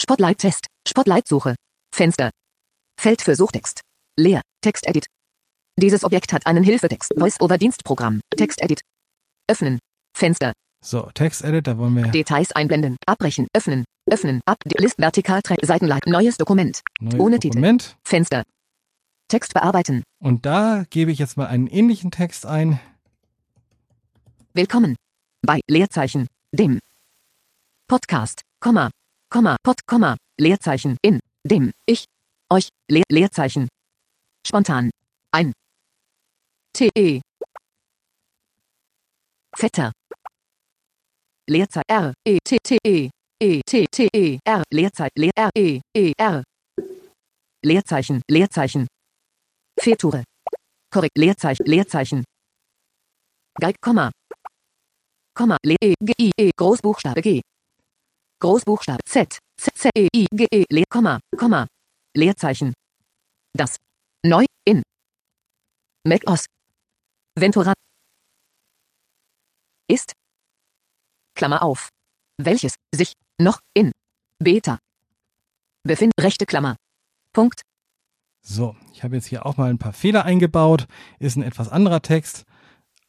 Spotlight 0.00 0.38
Test. 0.38 0.66
Spotlight 0.86 1.28
Suche. 1.28 1.54
Fenster. 1.94 2.30
Feld 2.98 3.22
für 3.22 3.36
Suchtext. 3.36 3.80
Leer. 4.18 4.42
Textedit. 4.62 5.06
Dieses 5.78 6.04
Objekt 6.04 6.32
hat 6.32 6.46
einen 6.46 6.64
Hilfetext. 6.64 7.14
Voice-over 7.18 7.58
Dienstprogramm. 7.58 8.20
Textedit. 8.36 8.80
Öffnen. 9.48 9.78
Fenster. 10.16 10.52
So, 10.82 11.10
Textedit, 11.14 11.66
da 11.66 11.78
wollen 11.78 11.94
wir 11.96 12.08
Details 12.08 12.52
einblenden. 12.52 12.96
Abbrechen. 13.06 13.48
Öffnen. 13.52 13.84
Öffnen. 14.08 14.40
Ab. 14.46 14.58
List 14.78 14.98
vertikal. 14.98 15.40
Tre- 15.40 15.64
Seitenleit. 15.64 16.06
Neues 16.06 16.36
Dokument. 16.36 16.80
neues 17.00 17.18
ohne 17.20 17.38
Titel. 17.40 17.56
Dokument. 17.56 17.96
Fenster. 18.04 18.44
Text 19.28 19.54
bearbeiten. 19.54 20.04
Und 20.20 20.46
da 20.46 20.84
gebe 20.90 21.10
ich 21.10 21.18
jetzt 21.18 21.36
mal 21.36 21.46
einen 21.48 21.66
ähnlichen 21.66 22.10
Text 22.12 22.46
ein. 22.46 22.78
Willkommen. 24.54 24.94
Bei 25.42 25.60
Leerzeichen. 25.68 26.28
Dem. 26.52 26.78
Podcast. 27.88 28.42
Komma. 28.60 28.90
Komma. 29.28 29.56
Pod. 29.64 29.80
Komma. 29.86 30.16
Leerzeichen. 30.38 30.96
In. 31.02 31.18
dem, 31.44 31.72
ich, 31.86 32.04
euch, 32.52 32.68
Le 32.90 33.02
Leerzeichen. 33.08 33.68
Spontan. 34.46 34.90
Ein. 35.32 35.52
T-E. 36.72 37.20
Vetter. 39.56 39.92
Leerzeichen 41.48 41.84
R, 41.88 42.14
E, 42.26 42.38
T, 42.44 42.58
T, 42.60 42.78
E, 42.84 43.10
E, 43.40 43.60
T, 43.64 43.86
T, 43.86 44.08
E, 44.12 44.38
R, 44.44 44.64
Leerzeichen, 44.72 45.12
Le 45.16 45.30
R, 45.36 45.50
E, 45.56 45.80
E, 45.96 46.12
R. 46.18 46.42
Leerzeichen, 47.64 48.22
Leerzeichen. 48.28 48.86
Fehlture. 49.78 50.24
Korrekt, 50.92 51.16
Leerzeichen, 51.16 51.64
Leerzeichen. 51.66 52.24
Geig, 53.60 53.76
Komma. 53.80 54.10
Komma, 55.34 55.56
Le, 55.64 55.76
E, 55.80 55.94
G, 56.00 56.12
I, 56.18 56.30
E, 56.36 56.50
Großbuchstabe 56.56 57.22
G. 57.22 57.40
Großbuchstabe 58.40 59.00
Z, 59.04 59.38
Z, 59.56 59.72
Z, 59.76 59.90
E, 59.94 60.08
I, 60.12 60.26
G, 60.32 60.46
E, 60.50 60.64
Le, 60.68 60.84
Komma, 60.90 61.20
Komma. 61.36 61.66
Leerzeichen. 62.16 62.72
Das. 63.52 63.76
Neu, 64.24 64.44
in. 64.64 64.82
Mac 66.04 66.22
OS. 66.26 66.46
Ventura. 67.38 67.72
Ist. 69.88 70.12
Klammer 71.36 71.62
auf. 71.62 71.90
Welches 72.38 72.74
sich 72.92 73.12
noch 73.38 73.60
in 73.74 73.92
Beta 74.38 74.78
befindet. 75.84 76.20
Rechte 76.20 76.46
Klammer. 76.46 76.76
Punkt. 77.32 77.62
So, 78.42 78.76
ich 78.92 79.02
habe 79.02 79.16
jetzt 79.16 79.26
hier 79.26 79.46
auch 79.46 79.56
mal 79.56 79.70
ein 79.70 79.78
paar 79.78 79.92
Fehler 79.92 80.24
eingebaut. 80.24 80.86
Ist 81.18 81.36
ein 81.36 81.42
etwas 81.42 81.68
anderer 81.68 82.02
Text, 82.02 82.44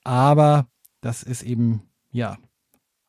aber 0.03 0.67
das 1.01 1.23
ist 1.23 1.43
eben, 1.43 1.83
ja, 2.11 2.37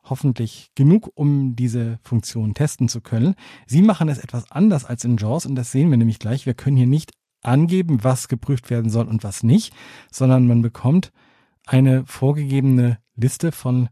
hoffentlich 0.05 0.71
genug, 0.75 1.11
um 1.15 1.57
diese 1.57 1.99
Funktion 2.03 2.55
testen 2.55 2.89
zu 2.89 3.01
können. 3.01 3.35
Sie 3.67 3.83
machen 3.83 4.09
es 4.09 4.19
etwas 4.19 4.51
anders 4.51 4.85
als 4.85 5.05
in 5.05 5.17
JAWS 5.17 5.47
und 5.47 5.55
das 5.55 5.73
sehen 5.73 5.91
wir 5.91 5.97
nämlich 5.97 6.19
gleich. 6.19 6.47
Wir 6.47 6.55
können 6.55 6.77
hier 6.77 6.87
nicht 6.87 7.13
angeben, 7.43 8.05
was 8.05 8.29
geprüft 8.29 8.71
werden 8.71 8.91
soll 8.91 9.07
und 9.07 9.25
was 9.25 9.43
nicht, 9.43 9.75
sondern 10.11 10.47
man 10.47 10.63
bekommt 10.63 11.13
eine 11.67 12.07
vorgegebene 12.07 12.99
Liste 13.17 13.53
von 13.53 13.89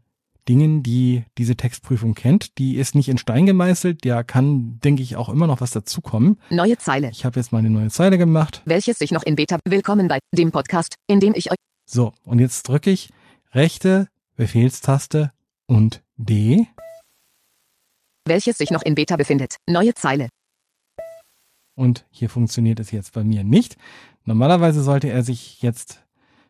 Dingen, 0.47 0.83
die 0.83 1.23
diese 1.37 1.55
Textprüfung 1.55 2.13
kennt. 2.13 2.57
Die 2.57 2.75
ist 2.75 2.95
nicht 2.95 3.09
in 3.09 3.17
Stein 3.17 3.45
gemeißelt. 3.45 4.05
Da 4.05 4.23
kann, 4.23 4.79
denke 4.83 5.03
ich, 5.03 5.15
auch 5.15 5.29
immer 5.29 5.47
noch 5.47 5.61
was 5.61 5.71
dazukommen. 5.71 6.39
Neue 6.49 6.77
Zeile. 6.77 7.09
Ich 7.11 7.25
habe 7.25 7.39
jetzt 7.39 7.51
mal 7.51 7.59
eine 7.59 7.69
neue 7.69 7.89
Zeile 7.89 8.17
gemacht. 8.17 8.61
Welches 8.65 8.97
sich 8.99 9.11
noch 9.11 9.23
in 9.23 9.35
Beta. 9.35 9.59
Willkommen 9.65 10.07
bei 10.07 10.19
dem 10.35 10.51
Podcast, 10.51 10.95
in 11.07 11.19
dem 11.19 11.33
ich 11.35 11.51
euch. 11.51 11.57
So, 11.85 12.13
und 12.23 12.39
jetzt 12.39 12.67
drücke 12.67 12.89
ich 12.89 13.09
rechte 13.53 14.07
Befehlstaste 14.35 15.31
und 15.65 16.03
D. 16.15 16.67
Welches 18.25 18.57
sich 18.57 18.71
noch 18.71 18.83
in 18.83 18.95
Beta 18.95 19.15
befindet. 19.15 19.57
Neue 19.67 19.93
Zeile. 19.93 20.29
Und 21.75 22.05
hier 22.09 22.29
funktioniert 22.29 22.79
es 22.79 22.91
jetzt 22.91 23.13
bei 23.13 23.23
mir 23.23 23.43
nicht. 23.43 23.77
Normalerweise 24.25 24.81
sollte 24.81 25.09
er 25.09 25.23
sich 25.23 25.61
jetzt 25.61 26.03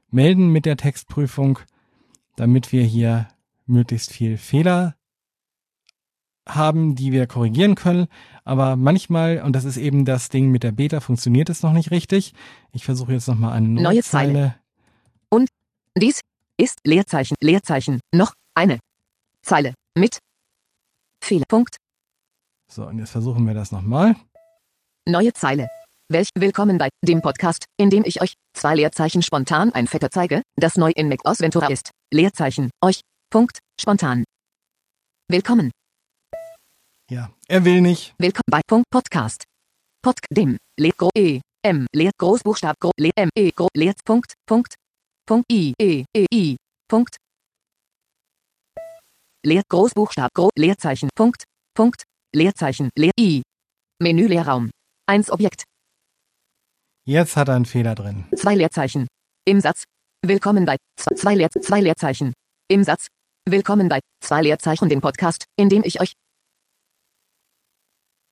melden 0.09 0.51
mit 0.51 0.65
der 0.65 0.77
Textprüfung, 0.77 1.59
damit 2.35 2.71
wir 2.71 2.83
hier 2.83 3.27
möglichst 3.67 4.11
viel 4.11 4.37
Fehler 4.37 4.95
haben, 6.47 6.95
die 6.95 7.11
wir 7.11 7.27
korrigieren 7.27 7.75
können. 7.75 8.07
Aber 8.45 8.75
manchmal, 8.75 9.41
und 9.41 9.53
das 9.53 9.65
ist 9.65 9.77
eben 9.77 10.05
das 10.05 10.29
Ding 10.29 10.49
mit 10.49 10.63
der 10.63 10.71
Beta, 10.71 10.99
funktioniert 10.99 11.49
es 11.49 11.61
noch 11.61 11.73
nicht 11.73 11.91
richtig. 11.91 12.33
Ich 12.71 12.85
versuche 12.85 13.13
jetzt 13.13 13.27
nochmal 13.27 13.53
eine 13.53 13.67
neue, 13.67 13.83
Neue 13.83 14.03
Zeile. 14.03 14.55
Dies 15.99 16.21
ist 16.57 16.77
Leerzeichen, 16.85 17.35
Leerzeichen, 17.41 17.99
noch 18.13 18.33
eine 18.53 18.77
Zeile 19.41 19.73
mit 19.97 20.19
Fehler. 21.23 21.45
Punkt. 21.47 21.77
So, 22.71 22.85
und 22.85 22.99
jetzt 22.99 23.09
versuchen 23.09 23.47
wir 23.47 23.55
das 23.55 23.71
nochmal. 23.71 24.15
Neue 25.07 25.33
Zeile. 25.33 25.69
Welch 26.09 26.29
willkommen 26.37 26.77
bei 26.77 26.89
dem 27.03 27.23
Podcast, 27.23 27.65
in 27.77 27.89
dem 27.89 28.03
ich 28.05 28.21
euch 28.21 28.35
zwei 28.53 28.75
Leerzeichen 28.75 29.23
spontan 29.23 29.71
ein 29.73 29.87
Fetter 29.87 30.11
zeige, 30.11 30.43
das 30.55 30.77
neu 30.77 30.91
in 30.95 31.09
Mac 31.09 31.27
OS 31.27 31.39
Ventura 31.39 31.67
ist. 31.67 31.89
Leerzeichen 32.13 32.69
euch. 32.83 33.01
Punkt. 33.29 33.59
Spontan. 33.79 34.23
Willkommen. 35.29 35.71
Ja, 37.11 37.29
er 37.47 37.65
will 37.65 37.81
nicht. 37.81 38.13
Willkommen 38.17 38.49
bei 38.49 38.61
Punkt 38.67 38.85
Podcast. 38.89 39.43
Pod 40.01 40.17
dem 40.31 40.57
Le 40.79 40.91
Gro 40.91 41.09
E 41.17 41.41
M 41.65 41.85
Leer 41.93 42.11
Großbuchstab 42.17 42.75
Gro 42.79 42.91
Le 42.99 43.11
M 43.17 43.29
E 43.37 43.51
Gro 43.51 43.67
Leer 43.75 43.93
Punkt 44.05 44.33
Punkt 44.47 44.75
Punkt 45.27 45.45
I 45.51 45.73
E 45.81 46.05
E 46.15 46.25
I 46.33 46.55
Punkt 46.89 47.17
Leer 49.45 49.63
Großbuchstab 49.69 50.29
Gro 50.33 50.49
Leerzeichen 50.57 51.09
Punkt 51.15 51.43
Punkt 51.75 52.03
Leerzeichen 52.33 52.89
Leer 52.97 53.11
I 53.19 53.41
Menü 54.01 54.27
Leerraum 54.27 54.69
1 55.09 55.29
Objekt 55.31 55.63
Jetzt 57.05 57.35
hat 57.35 57.47
er 57.49 57.55
einen 57.55 57.65
Fehler 57.65 57.95
drin. 57.95 58.25
zwei 58.35 58.55
Leerzeichen 58.55 59.07
im 59.45 59.59
Satz 59.59 59.83
Willkommen 60.25 60.65
bei 60.65 60.77
zwei, 60.97 61.15
zwei, 61.15 61.35
Leer, 61.35 61.49
zwei 61.51 61.79
Leerzeichen 61.81 62.33
im 62.69 62.83
Satz 62.83 63.07
Willkommen 63.49 63.87
bei 63.87 64.01
zwei 64.19 64.41
Leerzeichen 64.41 64.89
dem 64.89 64.99
Podcast, 64.99 65.45
in 65.55 65.69
dem 65.69 65.83
ich 65.85 66.01
euch 66.01 66.11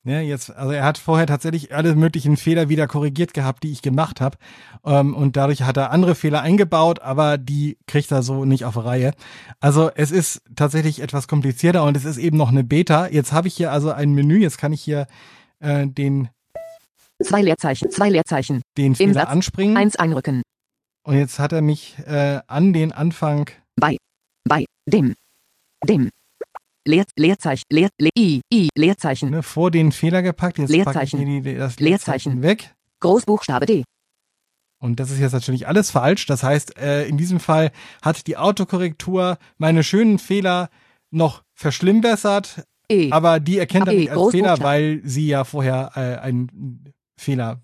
Ja, 0.03 0.19
jetzt, 0.19 0.53
also 0.53 0.73
er 0.73 0.83
hat 0.83 0.97
vorher 0.97 1.25
tatsächlich 1.25 1.73
alle 1.73 1.95
möglichen 1.95 2.36
Fehler 2.36 2.67
wieder 2.67 2.86
korrigiert 2.86 3.33
gehabt, 3.33 3.63
die 3.63 3.71
ich 3.71 3.81
gemacht 3.81 4.19
habe. 4.19 4.38
Ähm, 4.83 5.15
und 5.15 5.38
dadurch 5.38 5.61
hat 5.61 5.77
er 5.77 5.91
andere 5.91 6.15
Fehler 6.15 6.41
eingebaut, 6.41 6.99
aber 6.99 7.38
die 7.38 7.77
kriegt 7.88 8.11
er 8.11 8.23
so 8.23 8.43
nicht 8.43 8.65
auf 8.65 8.75
Reihe. 8.75 9.13
Also 9.61 9.89
es 9.95 10.11
ist 10.11 10.41
tatsächlich 10.53 11.01
etwas 11.01 11.29
komplizierter 11.29 11.86
und 11.86 11.95
es 11.95 12.03
ist 12.03 12.17
eben 12.17 12.36
noch 12.36 12.49
eine 12.49 12.65
Beta. 12.65 13.07
Jetzt 13.07 13.31
habe 13.31 13.47
ich 13.47 13.55
hier 13.55 13.71
also 13.71 13.91
ein 13.91 14.13
Menü, 14.13 14.39
jetzt 14.39 14.57
kann 14.57 14.73
ich 14.73 14.81
hier 14.81 15.07
äh, 15.59 15.88
den, 15.88 16.27
zwei 17.23 17.41
Leerzeichen, 17.41 17.89
zwei 17.89 18.09
Leerzeichen 18.09 18.61
den 18.77 18.88
Im 18.88 18.95
Fehler 18.95 19.13
Satz 19.13 19.29
anspringen. 19.29 19.77
eins 19.77 19.95
einrücken 19.95 20.41
Und 21.03 21.15
jetzt 21.15 21.39
hat 21.39 21.53
er 21.53 21.61
mich 21.61 21.97
äh, 22.05 22.41
an 22.47 22.73
den 22.73 22.91
Anfang 22.91 23.49
bei 23.77 23.95
bei 24.47 24.65
dem 24.85 25.13
dem 25.87 26.09
Leer, 26.87 27.05
Leerzeichen 27.17 27.63
Leer, 27.71 27.89
Le, 27.99 28.09
I 28.17 28.41
I 28.53 28.69
Leerzeichen 28.75 29.31
ne, 29.31 29.43
vor 29.43 29.71
den 29.71 29.91
Fehler 29.91 30.21
gepackt. 30.21 30.59
Jetzt 30.59 30.69
packe 30.69 31.03
ich 31.03 31.11
Leerzeichen. 31.13 31.43
die, 31.43 31.55
das 31.55 31.79
Leerzeichen. 31.79 31.83
Leerzeichen 31.83 32.41
weg. 32.43 32.75
Großbuchstabe 32.99 33.65
D 33.65 33.83
Und 34.79 34.99
das 34.99 35.09
ist 35.09 35.19
jetzt 35.19 35.33
natürlich 35.33 35.67
alles 35.67 35.89
falsch. 35.91 36.27
Das 36.27 36.43
heißt, 36.43 36.77
äh, 36.77 37.07
in 37.07 37.17
diesem 37.17 37.39
Fall 37.39 37.71
hat 38.01 38.27
die 38.27 38.37
Autokorrektur 38.37 39.37
meine 39.57 39.83
schönen 39.83 40.19
Fehler 40.19 40.69
noch 41.09 41.43
verschlimmbessert, 41.53 42.65
E 42.89 43.09
aber 43.11 43.39
die 43.39 43.57
erkennt 43.57 43.87
er 43.87 43.93
E, 43.93 43.97
nicht 43.97 44.11
als. 44.11 44.31
Fehler, 44.31 44.59
weil 44.59 45.01
sie 45.03 45.27
ja 45.27 45.43
vorher 45.43 45.91
äh, 45.95 46.21
einen 46.23 46.93
Fehler, 47.17 47.61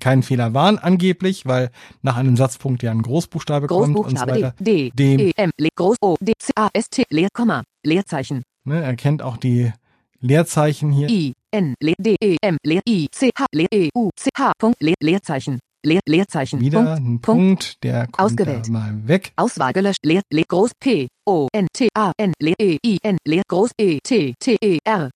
keinen 0.00 0.22
Fehler 0.22 0.54
waren 0.54 0.78
angeblich, 0.78 1.46
weil 1.46 1.70
nach 2.02 2.16
einem 2.16 2.36
Satzpunkt 2.36 2.82
ja 2.82 2.90
ein 2.90 3.02
Großbuchstabe 3.02 3.66
kommt 3.66 3.80
und 3.80 3.86
so 3.94 4.02
Großbuchstabe 4.02 4.32
weiter. 4.32 4.54
D. 4.58 4.90
D 4.94 5.28
E 5.28 5.32
M. 5.36 5.50
Le 5.58 5.68
Groß 5.74 5.96
O. 6.00 6.16
D. 6.20 6.32
C. 6.38 6.52
A. 6.56 6.68
S. 6.72 6.88
T. 6.90 7.04
Leer 7.10 7.28
Komma. 7.32 7.62
Leerzeichen. 7.84 8.42
Ne, 8.64 8.82
er 8.82 8.94
kennt 8.96 9.22
auch 9.22 9.36
die 9.36 9.72
Leerzeichen 10.20 10.92
hier. 10.92 11.08
I. 11.08 11.32
N. 11.50 11.74
Le 11.80 11.94
D. 11.98 12.16
E. 12.22 12.36
M. 12.42 12.56
Le 12.64 12.80
I. 12.88 13.08
C. 13.10 13.30
H. 13.38 13.46
Le 13.52 13.66
E. 13.72 13.88
U. 13.94 14.10
C. 14.16 14.30
H. 14.36 14.52
Punkt. 14.58 14.82
Le 14.82 14.94
Leerzeichen. 15.00 15.58
Leer, 15.82 16.00
Leerzeichen. 16.06 16.60
Wieder 16.60 16.82
Punkt. 16.82 17.00
ein 17.00 17.20
Punkt. 17.20 17.22
Punkt, 17.22 17.84
der 17.84 18.06
kommt 18.06 18.20
Ausgewählt. 18.20 18.68
mal 18.68 19.08
weg. 19.08 19.32
Auswahl 19.36 19.72
gelöscht. 19.72 20.04
Leer 20.04 20.20
Le 20.30 20.42
Groß 20.46 20.72
P. 20.78 21.08
O. 21.26 21.48
N. 21.52 21.68
T. 21.72 21.88
A. 21.96 22.12
N. 22.18 22.34
Le 22.38 22.52
E. 22.60 22.76
I. 22.84 22.98
N. 23.02 23.16
Leer 23.26 23.42
Groß 23.48 23.70
E. 23.80 23.98
T. 24.02 24.34
T. 24.38 24.56
E. 24.62 24.78
R 24.84 25.10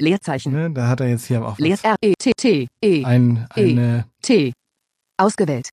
Leerzeichen 0.00 0.52
Ne, 0.52 0.70
da 0.70 0.88
hat 0.88 1.00
er 1.00 1.08
jetzt 1.08 1.26
hier 1.26 1.44
auch 1.44 1.58
Leer 1.58 1.78
R 1.82 1.96
E 2.00 2.14
T 2.18 2.32
T 2.36 2.68
E 2.84 3.04
ein, 3.04 3.48
E. 3.56 3.70
eine 3.72 4.08
T. 4.22 4.52
Ausgewählt. 5.16 5.70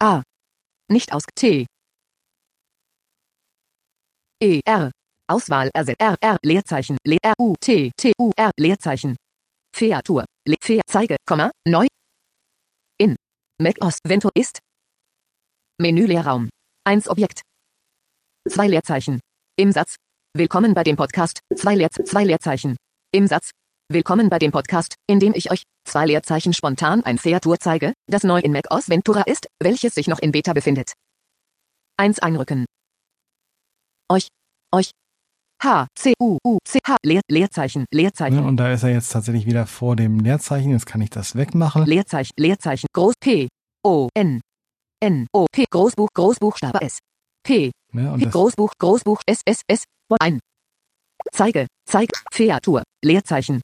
A. 0.00 0.22
Nicht 0.88 1.12
aus 1.12 1.24
T. 1.34 1.66
E. 4.42 4.60
R. 4.64 4.90
Auswahl 5.28 5.70
ersetzt. 5.74 6.00
R. 6.00 6.16
R. 6.20 6.38
Leerzeichen. 6.42 6.96
Le 7.04 7.18
R. 7.22 7.34
U. 7.38 7.54
T. 7.60 7.90
T. 7.96 8.12
U. 8.18 8.30
R. 8.36 8.52
Leerzeichen. 8.56 9.16
Featur. 9.74 10.24
Le 10.46 10.56
Fea. 10.60 10.82
Zeige, 10.86 11.16
Komma, 11.26 11.50
neu. 11.66 11.86
In. 12.98 13.16
Mac 13.60 13.76
OS. 13.80 13.98
Vento 14.04 14.30
ist. 14.34 14.60
Menü 15.80 16.06
Leerraum. 16.06 16.48
1 16.86 17.08
Objekt. 17.08 17.42
Zwei 18.48 18.68
Leerzeichen. 18.68 19.20
Im 19.56 19.72
Satz. 19.72 19.96
Willkommen 20.34 20.74
bei 20.74 20.84
dem 20.84 20.96
Podcast. 20.96 21.40
Zwei, 21.56 21.74
Leer 21.74 21.90
zwei 21.90 22.24
Leerzeichen. 22.24 22.76
Im 23.12 23.26
Satz. 23.26 23.50
Willkommen 23.88 24.28
bei 24.28 24.38
dem 24.38 24.52
Podcast, 24.52 24.94
in 25.08 25.18
dem 25.18 25.32
ich 25.34 25.50
euch 25.50 25.64
zwei 25.84 26.06
Leerzeichen 26.06 26.52
spontan 26.52 27.02
ein 27.02 27.18
Featur 27.18 27.58
zeige, 27.58 27.92
das 28.06 28.22
neu 28.22 28.38
in 28.38 28.52
Mac 28.52 28.72
OS 28.72 28.88
Ventura 28.88 29.22
ist, 29.22 29.48
welches 29.60 29.94
sich 29.94 30.06
noch 30.06 30.20
in 30.20 30.30
Beta 30.30 30.52
befindet. 30.52 30.92
1 31.96 32.20
einrücken. 32.20 32.66
Euch. 34.08 34.28
Euch. 34.72 34.92
H. 35.60 35.88
C. 35.98 36.14
U. 36.22 36.38
U. 36.46 36.58
C. 36.64 36.78
H. 36.86 36.98
Leer, 37.02 37.22
Leerzeichen. 37.28 37.84
Leerzeichen. 37.92 38.36
Ne, 38.36 38.46
und 38.46 38.58
da 38.58 38.72
ist 38.72 38.84
er 38.84 38.90
jetzt 38.90 39.10
tatsächlich 39.10 39.44
wieder 39.44 39.66
vor 39.66 39.96
dem 39.96 40.20
Leerzeichen. 40.20 40.70
Jetzt 40.70 40.86
kann 40.86 41.00
ich 41.00 41.10
das 41.10 41.34
wegmachen. 41.34 41.86
Leerzeichen, 41.86 42.34
Leerzeichen, 42.38 42.86
Groß 42.92 43.14
P, 43.18 43.48
O, 43.84 44.08
N, 44.14 44.40
N, 45.02 45.26
O, 45.32 45.46
P, 45.50 45.64
Großbuch, 45.68 46.10
Großbuchstabe 46.14 46.80
S, 46.80 47.00
P, 47.42 47.72
Ne, 47.92 48.12
und 48.12 48.20
P, 48.20 48.30
Großbuch, 48.30 48.70
Großbuch, 48.78 49.20
S, 49.26 49.40
S, 49.44 49.62
S, 49.66 49.82
ein. 50.20 50.38
Zeige, 51.32 51.66
zeig, 51.88 52.10
Featur, 52.32 52.82
Leerzeichen, 53.04 53.60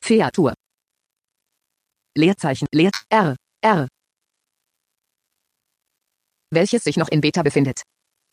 Featur, 0.00 0.54
Leerzeichen, 2.16 2.66
Leer, 2.72 2.90
R, 3.10 3.36
R. 3.62 3.88
Welches 6.50 6.84
sich 6.84 6.96
noch 6.96 7.08
in 7.08 7.20
Beta 7.20 7.42
befindet. 7.42 7.82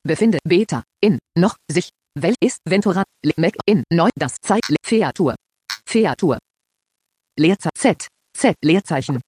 Befinde, 0.04 0.40
Beta, 0.44 0.84
in, 1.02 1.20
noch, 1.38 1.56
sich, 1.70 1.90
Wel 2.18 2.34
ist, 2.42 2.60
Ventura, 2.68 3.04
Le, 3.24 3.34
Mac, 3.38 3.56
in, 3.66 3.84
neu, 3.92 4.10
das, 4.16 4.38
Zeit, 4.42 4.62
Le, 4.70 4.78
Featur. 4.84 5.36
Featur. 5.88 6.40
Leerzeichen, 7.38 7.72
Z, 7.78 8.08
Z, 8.36 8.56
Leerzeichen. 8.64 9.22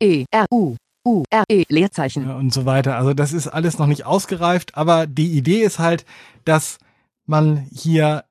E, 0.00 0.26
R, 0.30 0.46
U, 0.52 0.76
U, 1.06 1.24
R, 1.30 1.44
E, 1.48 1.64
Leerzeichen. 1.68 2.30
Und 2.30 2.52
so 2.52 2.66
weiter. 2.66 2.96
Also 2.96 3.14
das 3.14 3.32
ist 3.32 3.48
alles 3.48 3.78
noch 3.78 3.86
nicht 3.86 4.04
ausgereift, 4.04 4.76
aber 4.76 5.06
die 5.06 5.32
Idee 5.32 5.62
ist 5.62 5.78
halt, 5.78 6.04
dass 6.44 6.78
man 7.26 7.66
hier 7.72 8.24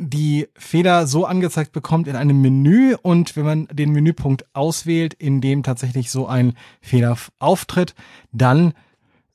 die 0.00 0.48
Fehler 0.56 1.06
so 1.06 1.26
angezeigt 1.26 1.72
bekommt 1.72 2.08
in 2.08 2.16
einem 2.16 2.40
Menü 2.40 2.96
und 3.02 3.36
wenn 3.36 3.44
man 3.44 3.68
den 3.70 3.92
Menüpunkt 3.92 4.44
auswählt, 4.54 5.14
in 5.14 5.40
dem 5.40 5.62
tatsächlich 5.62 6.10
so 6.10 6.26
ein 6.26 6.54
Fehler 6.80 7.16
auftritt, 7.38 7.94
dann 8.32 8.72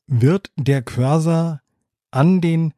wird 0.08 0.52
der 0.56 0.82
Cursor 0.82 1.62
an 2.12 2.42
den 2.42 2.74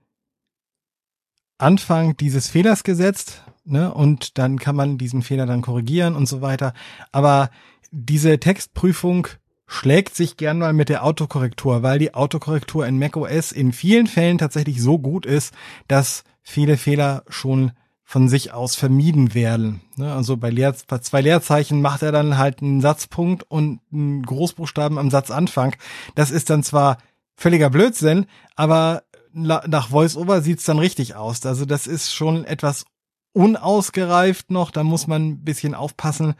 Anfang 1.57 2.17
dieses 2.17 2.49
Fehlers 2.49 2.83
gesetzt, 2.83 3.43
ne, 3.63 3.93
und 3.93 4.37
dann 4.37 4.59
kann 4.59 4.75
man 4.75 4.97
diesen 4.97 5.21
Fehler 5.21 5.45
dann 5.45 5.61
korrigieren 5.61 6.15
und 6.15 6.27
so 6.27 6.41
weiter. 6.41 6.73
Aber 7.11 7.49
diese 7.91 8.39
Textprüfung 8.39 9.27
schlägt 9.67 10.15
sich 10.15 10.37
gern 10.37 10.59
mal 10.59 10.73
mit 10.73 10.89
der 10.89 11.03
Autokorrektur, 11.03 11.83
weil 11.83 11.99
die 11.99 12.13
Autokorrektur 12.13 12.87
in 12.87 12.97
macOS 12.97 13.51
in 13.51 13.73
vielen 13.73 14.07
Fällen 14.07 14.37
tatsächlich 14.37 14.81
so 14.81 14.97
gut 14.97 15.25
ist, 15.25 15.53
dass 15.87 16.23
viele 16.41 16.77
Fehler 16.77 17.23
schon 17.27 17.73
von 18.03 18.29
sich 18.29 18.53
aus 18.53 18.75
vermieden 18.75 19.33
werden. 19.33 19.81
Ne, 19.97 20.13
also 20.13 20.37
bei, 20.37 20.51
zwei 20.51 21.21
Leerzeichen 21.21 21.81
macht 21.81 22.03
er 22.03 22.13
dann 22.13 22.37
halt 22.37 22.61
einen 22.61 22.79
Satzpunkt 22.79 23.43
und 23.51 23.81
einen 23.91 24.23
Großbuchstaben 24.23 24.97
am 24.97 25.11
Satzanfang. 25.11 25.75
Das 26.15 26.31
ist 26.31 26.49
dann 26.49 26.63
zwar 26.63 26.99
völliger 27.35 27.69
Blödsinn, 27.69 28.25
aber 28.55 29.03
nach 29.33 29.91
VoiceOver 29.91 30.41
sieht's 30.41 30.63
dann 30.63 30.79
richtig 30.79 31.15
aus. 31.15 31.45
Also 31.45 31.65
das 31.65 31.85
ist 31.85 32.13
schon 32.13 32.45
etwas 32.45 32.85
unausgereift 33.33 34.51
noch, 34.51 34.71
da 34.71 34.83
muss 34.83 35.05
man 35.05 35.27
ein 35.27 35.43
bisschen 35.43 35.75
aufpassen. 35.75 36.35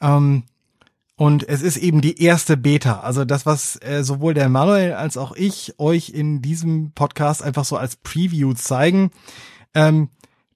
Ähm, 0.00 0.42
und 1.16 1.48
es 1.48 1.62
ist 1.62 1.78
eben 1.78 2.02
die 2.02 2.22
erste 2.22 2.56
Beta. 2.56 3.00
Also 3.00 3.24
das, 3.24 3.46
was 3.46 3.76
äh, 3.82 4.04
sowohl 4.04 4.34
der 4.34 4.50
Manuel 4.50 4.92
als 4.92 5.16
auch 5.16 5.32
ich 5.34 5.78
euch 5.78 6.10
in 6.10 6.42
diesem 6.42 6.92
Podcast 6.92 7.42
einfach 7.42 7.64
so 7.64 7.76
als 7.78 7.96
Preview 7.96 8.52
zeigen, 8.52 9.10
ähm, 9.74 10.10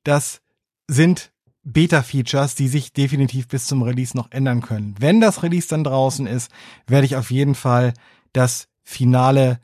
das 0.04 0.42
sind 0.86 1.32
Beta-Features, 1.62 2.54
die 2.54 2.68
sich 2.68 2.92
definitiv 2.92 3.48
bis 3.48 3.66
zum 3.66 3.82
Release 3.82 4.16
noch 4.16 4.30
ändern 4.32 4.60
können. 4.60 4.94
Wenn 4.98 5.20
das 5.20 5.42
Release 5.42 5.68
dann 5.68 5.84
draußen 5.84 6.26
ist, 6.26 6.50
werde 6.86 7.06
ich 7.06 7.16
auf 7.16 7.30
jeden 7.30 7.54
Fall 7.54 7.94
das 8.32 8.68
finale 8.82 9.60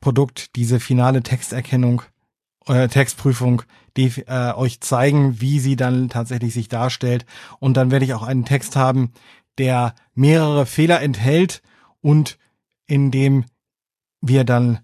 Produkt, 0.00 0.56
diese 0.56 0.80
finale 0.80 1.22
Texterkennung 1.22 2.02
äh, 2.66 2.88
Textprüfung 2.88 3.62
die, 3.96 4.12
äh, 4.26 4.52
euch 4.54 4.80
zeigen, 4.80 5.40
wie 5.40 5.58
sie 5.58 5.76
dann 5.76 6.08
tatsächlich 6.08 6.54
sich 6.54 6.68
darstellt. 6.68 7.26
Und 7.58 7.76
dann 7.76 7.90
werde 7.90 8.04
ich 8.04 8.14
auch 8.14 8.22
einen 8.22 8.44
Text 8.44 8.76
haben, 8.76 9.12
der 9.60 9.94
mehrere 10.14 10.64
Fehler 10.64 11.02
enthält 11.02 11.60
und 12.00 12.38
in 12.86 13.10
dem 13.10 13.44
wir 14.22 14.44
dann 14.44 14.80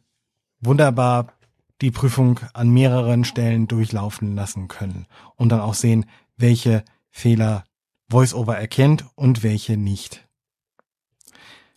wunderbar 0.60 1.32
die 1.80 1.90
Prüfung 1.90 2.40
an 2.52 2.68
mehreren 2.68 3.24
Stellen 3.24 3.68
durchlaufen 3.68 4.36
lassen 4.36 4.68
können 4.68 5.06
und 5.34 5.48
dann 5.48 5.60
auch 5.60 5.72
sehen, 5.72 6.04
welche 6.36 6.84
Fehler 7.10 7.64
VoiceOver 8.08 8.56
erkennt 8.56 9.06
und 9.14 9.42
welche 9.42 9.78
nicht. 9.78 10.28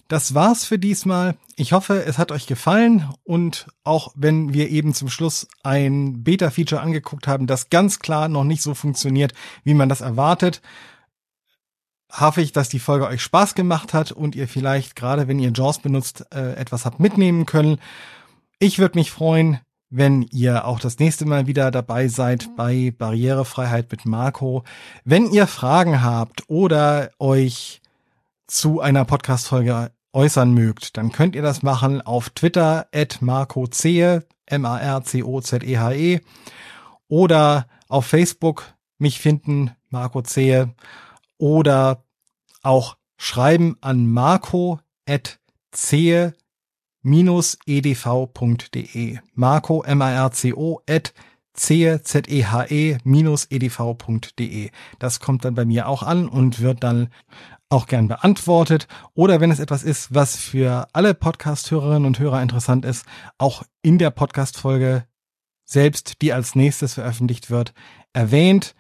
Das 0.09 0.33
war's 0.33 0.65
für 0.65 0.77
diesmal. 0.77 1.37
Ich 1.55 1.71
hoffe, 1.71 2.03
es 2.03 2.17
hat 2.17 2.33
euch 2.33 2.47
gefallen 2.47 3.07
und 3.23 3.67
auch 3.85 4.11
wenn 4.15 4.53
wir 4.53 4.69
eben 4.69 4.93
zum 4.93 5.07
Schluss 5.07 5.47
ein 5.63 6.23
Beta-Feature 6.23 6.81
angeguckt 6.81 7.27
haben, 7.27 7.47
das 7.47 7.69
ganz 7.69 7.99
klar 7.99 8.27
noch 8.27 8.43
nicht 8.43 8.61
so 8.61 8.73
funktioniert, 8.73 9.33
wie 9.63 9.73
man 9.73 9.87
das 9.87 10.01
erwartet, 10.01 10.61
hoffe 12.12 12.41
ich, 12.41 12.51
dass 12.51 12.70
die 12.70 12.80
Folge 12.80 13.07
euch 13.07 13.22
Spaß 13.22 13.55
gemacht 13.55 13.93
hat 13.93 14.12
und 14.12 14.36
ihr 14.36 14.47
vielleicht 14.47 14.95
gerade, 14.95 15.28
wenn 15.28 15.39
ihr 15.39 15.51
JAWS 15.51 15.80
benutzt, 15.80 16.26
äh, 16.34 16.53
etwas 16.53 16.86
habt 16.86 16.99
mitnehmen 16.99 17.45
können. 17.45 17.80
Ich 18.60 18.80
würde 18.80 18.97
mich 18.97 19.12
freuen, 19.12 19.60
wenn 19.89 20.24
ihr 20.24 20.66
auch 20.66 20.80
das 20.80 20.99
nächste 20.99 21.26
Mal 21.26 21.47
wieder 21.47 21.72
dabei 21.72 22.07
seid 22.07 22.55
bei 22.55 22.93
Barrierefreiheit 22.97 23.91
mit 23.91 24.05
Marco. 24.05 24.64
Wenn 25.03 25.32
ihr 25.32 25.47
Fragen 25.47 26.03
habt 26.03 26.43
oder 26.47 27.12
euch 27.20 27.82
zu 28.47 28.82
einer 28.82 29.05
Podcast-Folge 29.05 29.91
äußern 30.14 30.53
mögt, 30.53 30.97
dann 30.97 31.12
könnt 31.12 31.36
ihr 31.36 31.41
das 31.41 31.64
machen 31.64 32.01
auf 32.01 32.30
Twitter 32.30 32.88
at 32.93 33.22
marcozehe, 33.22 34.26
M-A-R-C-O-Z-E-H-E 34.47 36.16
-E, 36.18 36.22
oder 37.07 37.68
auf 37.88 38.05
Facebook 38.05 38.74
mich 38.97 39.20
finden, 39.20 39.72
Marco 39.89 40.22
Zehe, 40.22 40.74
oder 41.39 42.03
auch 42.61 42.97
schreiben 43.17 43.77
an 43.81 44.05
marco 44.11 44.79
at 45.07 45.39
zehe 45.71 46.35
edv.de. 47.65 49.17
Marco, 49.33 49.83
M-A-R-C-O, 49.83 50.81
at 50.87 51.13
zehe, 51.53 52.03
Z-E-H-E, 52.03 52.97
edv.de. 53.49 54.69
Das 54.99 55.19
kommt 55.19 55.45
dann 55.45 55.55
bei 55.55 55.65
mir 55.65 55.87
auch 55.87 56.03
an 56.03 56.27
und 56.27 56.59
wird 56.59 56.83
dann 56.83 57.09
auch 57.69 57.87
gern 57.87 58.07
beantwortet. 58.07 58.87
Oder 59.13 59.39
wenn 59.41 59.51
es 59.51 59.59
etwas 59.59 59.83
ist, 59.83 60.13
was 60.13 60.35
für 60.35 60.87
alle 60.93 61.13
Podcast-Hörerinnen 61.13 62.05
und 62.05 62.19
Hörer 62.19 62.41
interessant 62.41 62.85
ist, 62.85 63.05
auch 63.37 63.63
in 63.81 63.97
der 63.97 64.11
Podcast-Folge 64.11 65.05
selbst, 65.65 66.21
die 66.21 66.33
als 66.33 66.55
nächstes 66.55 66.95
veröffentlicht 66.95 67.49
wird, 67.51 67.73
erwähnt 68.11 68.75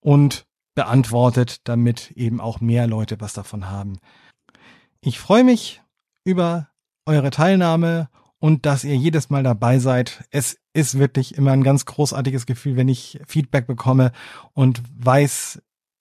und 0.00 0.46
beantwortet, 0.78 1.62
damit 1.64 2.12
eben 2.12 2.40
auch 2.40 2.60
mehr 2.60 2.86
Leute 2.86 3.20
was 3.20 3.32
davon 3.32 3.68
haben. 3.68 3.98
Ich 5.00 5.18
freue 5.18 5.42
mich 5.42 5.82
über 6.22 6.68
eure 7.04 7.30
Teilnahme 7.30 8.08
und 8.38 8.64
dass 8.64 8.84
ihr 8.84 8.94
jedes 8.94 9.28
Mal 9.28 9.42
dabei 9.42 9.80
seid. 9.80 10.22
Es 10.30 10.56
ist 10.74 10.96
wirklich 10.96 11.34
immer 11.36 11.50
ein 11.50 11.64
ganz 11.64 11.84
großartiges 11.84 12.46
Gefühl, 12.46 12.76
wenn 12.76 12.86
ich 12.86 13.18
Feedback 13.26 13.66
bekomme 13.66 14.12
und 14.54 14.80
weiß, 14.96 15.60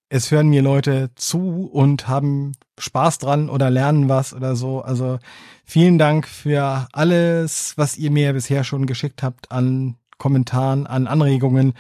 es 0.10 0.30
hören 0.30 0.50
mir 0.50 0.62
Leute 0.62 1.10
zu 1.16 1.68
und 1.74 2.08
haben 2.08 2.52
Spaß 2.78 3.18
dran 3.18 3.50
oder 3.50 3.72
lernen 3.72 4.10
was 4.10 4.32
oder 4.32 4.56
so. 4.56 4.84
Also 4.84 5.18
vielen 5.66 5.98
Dank 5.98 6.28
für 6.28 6.88
alles, 6.94 7.74
was 7.78 7.98
ihr 7.98 8.12
mir 8.12 8.34
bisher 8.34 8.64
schon 8.64 8.86
geschickt 8.86 9.24
habt 9.24 9.52
an 9.52 9.96
Kommentaren, 10.18 10.88
an 10.88 11.08
Anregungen. 11.08 11.74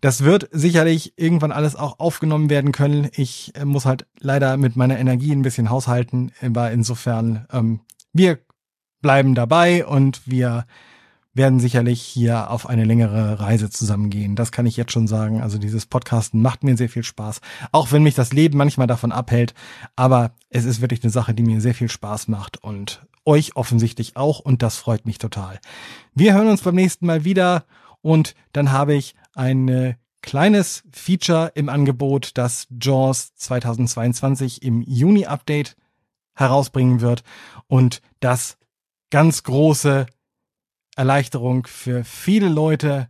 Das 0.00 0.24
wird 0.24 0.48
sicherlich 0.52 1.14
irgendwann 1.16 1.52
alles 1.52 1.76
auch 1.76 1.98
aufgenommen 1.98 2.50
werden 2.50 2.72
können. 2.72 3.08
Ich 3.14 3.52
äh, 3.56 3.64
muss 3.64 3.86
halt 3.86 4.06
leider 4.20 4.56
mit 4.56 4.76
meiner 4.76 4.98
Energie 4.98 5.32
ein 5.32 5.42
bisschen 5.42 5.70
haushalten, 5.70 6.32
aber 6.42 6.70
insofern, 6.70 7.46
ähm, 7.52 7.80
wir 8.12 8.38
bleiben 9.00 9.34
dabei 9.34 9.86
und 9.86 10.22
wir 10.26 10.66
werden 11.36 11.60
sicherlich 11.60 12.00
hier 12.00 12.50
auf 12.50 12.66
eine 12.68 12.84
längere 12.84 13.38
Reise 13.40 13.68
zusammengehen. 13.68 14.36
Das 14.36 14.52
kann 14.52 14.66
ich 14.66 14.76
jetzt 14.76 14.92
schon 14.92 15.06
sagen. 15.06 15.42
Also 15.42 15.58
dieses 15.58 15.86
Podcasten 15.86 16.40
macht 16.40 16.64
mir 16.64 16.76
sehr 16.76 16.88
viel 16.88 17.02
Spaß, 17.02 17.40
auch 17.72 17.92
wenn 17.92 18.02
mich 18.02 18.14
das 18.14 18.32
Leben 18.32 18.56
manchmal 18.56 18.86
davon 18.86 19.12
abhält. 19.12 19.54
Aber 19.96 20.32
es 20.48 20.64
ist 20.64 20.80
wirklich 20.80 21.02
eine 21.02 21.12
Sache, 21.12 21.34
die 21.34 21.42
mir 21.42 21.60
sehr 21.60 21.74
viel 21.74 21.90
Spaß 21.90 22.28
macht 22.28 22.62
und 22.62 23.06
euch 23.24 23.56
offensichtlich 23.56 24.16
auch 24.16 24.40
und 24.40 24.62
das 24.62 24.76
freut 24.76 25.04
mich 25.04 25.18
total. 25.18 25.58
Wir 26.14 26.32
hören 26.32 26.48
uns 26.48 26.62
beim 26.62 26.74
nächsten 26.74 27.06
Mal 27.06 27.24
wieder 27.24 27.64
und 28.00 28.34
dann 28.52 28.72
habe 28.72 28.94
ich 28.94 29.14
ein 29.34 29.96
kleines 30.22 30.84
Feature 30.90 31.52
im 31.54 31.68
Angebot, 31.68 32.30
das 32.34 32.66
JAWS 32.70 33.34
2022 33.34 34.62
im 34.62 34.82
Juni 34.82 35.26
Update 35.26 35.76
herausbringen 36.34 37.00
wird 37.00 37.22
und 37.66 38.00
das 38.20 38.56
ganz 39.10 39.42
große 39.42 40.06
Erleichterung 40.96 41.66
für 41.66 42.02
viele 42.04 42.48
Leute 42.48 43.08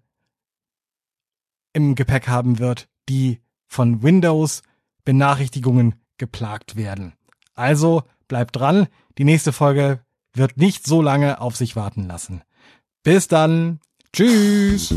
im 1.73 1.95
Gepäck 1.95 2.29
haben 2.29 2.59
wird, 2.59 2.89
die 3.09 3.41
von 3.67 4.03
Windows 4.03 4.63
Benachrichtigungen 5.05 5.95
geplagt 6.19 6.77
werden. 6.77 7.15
Also 7.55 8.03
bleibt 8.29 8.57
dran, 8.57 8.89
die 9.19 9.25
nächste 9.25 9.53
Folge 9.53 10.05
wird 10.35 10.57
nicht 10.57 10.85
so 10.85 11.01
lange 11.01 11.41
auf 11.41 11.57
sich 11.57 11.77
warten 11.77 12.07
lassen. 12.07 12.43
Bis 13.03 13.29
dann, 13.29 13.81
tschüss! 14.13 14.93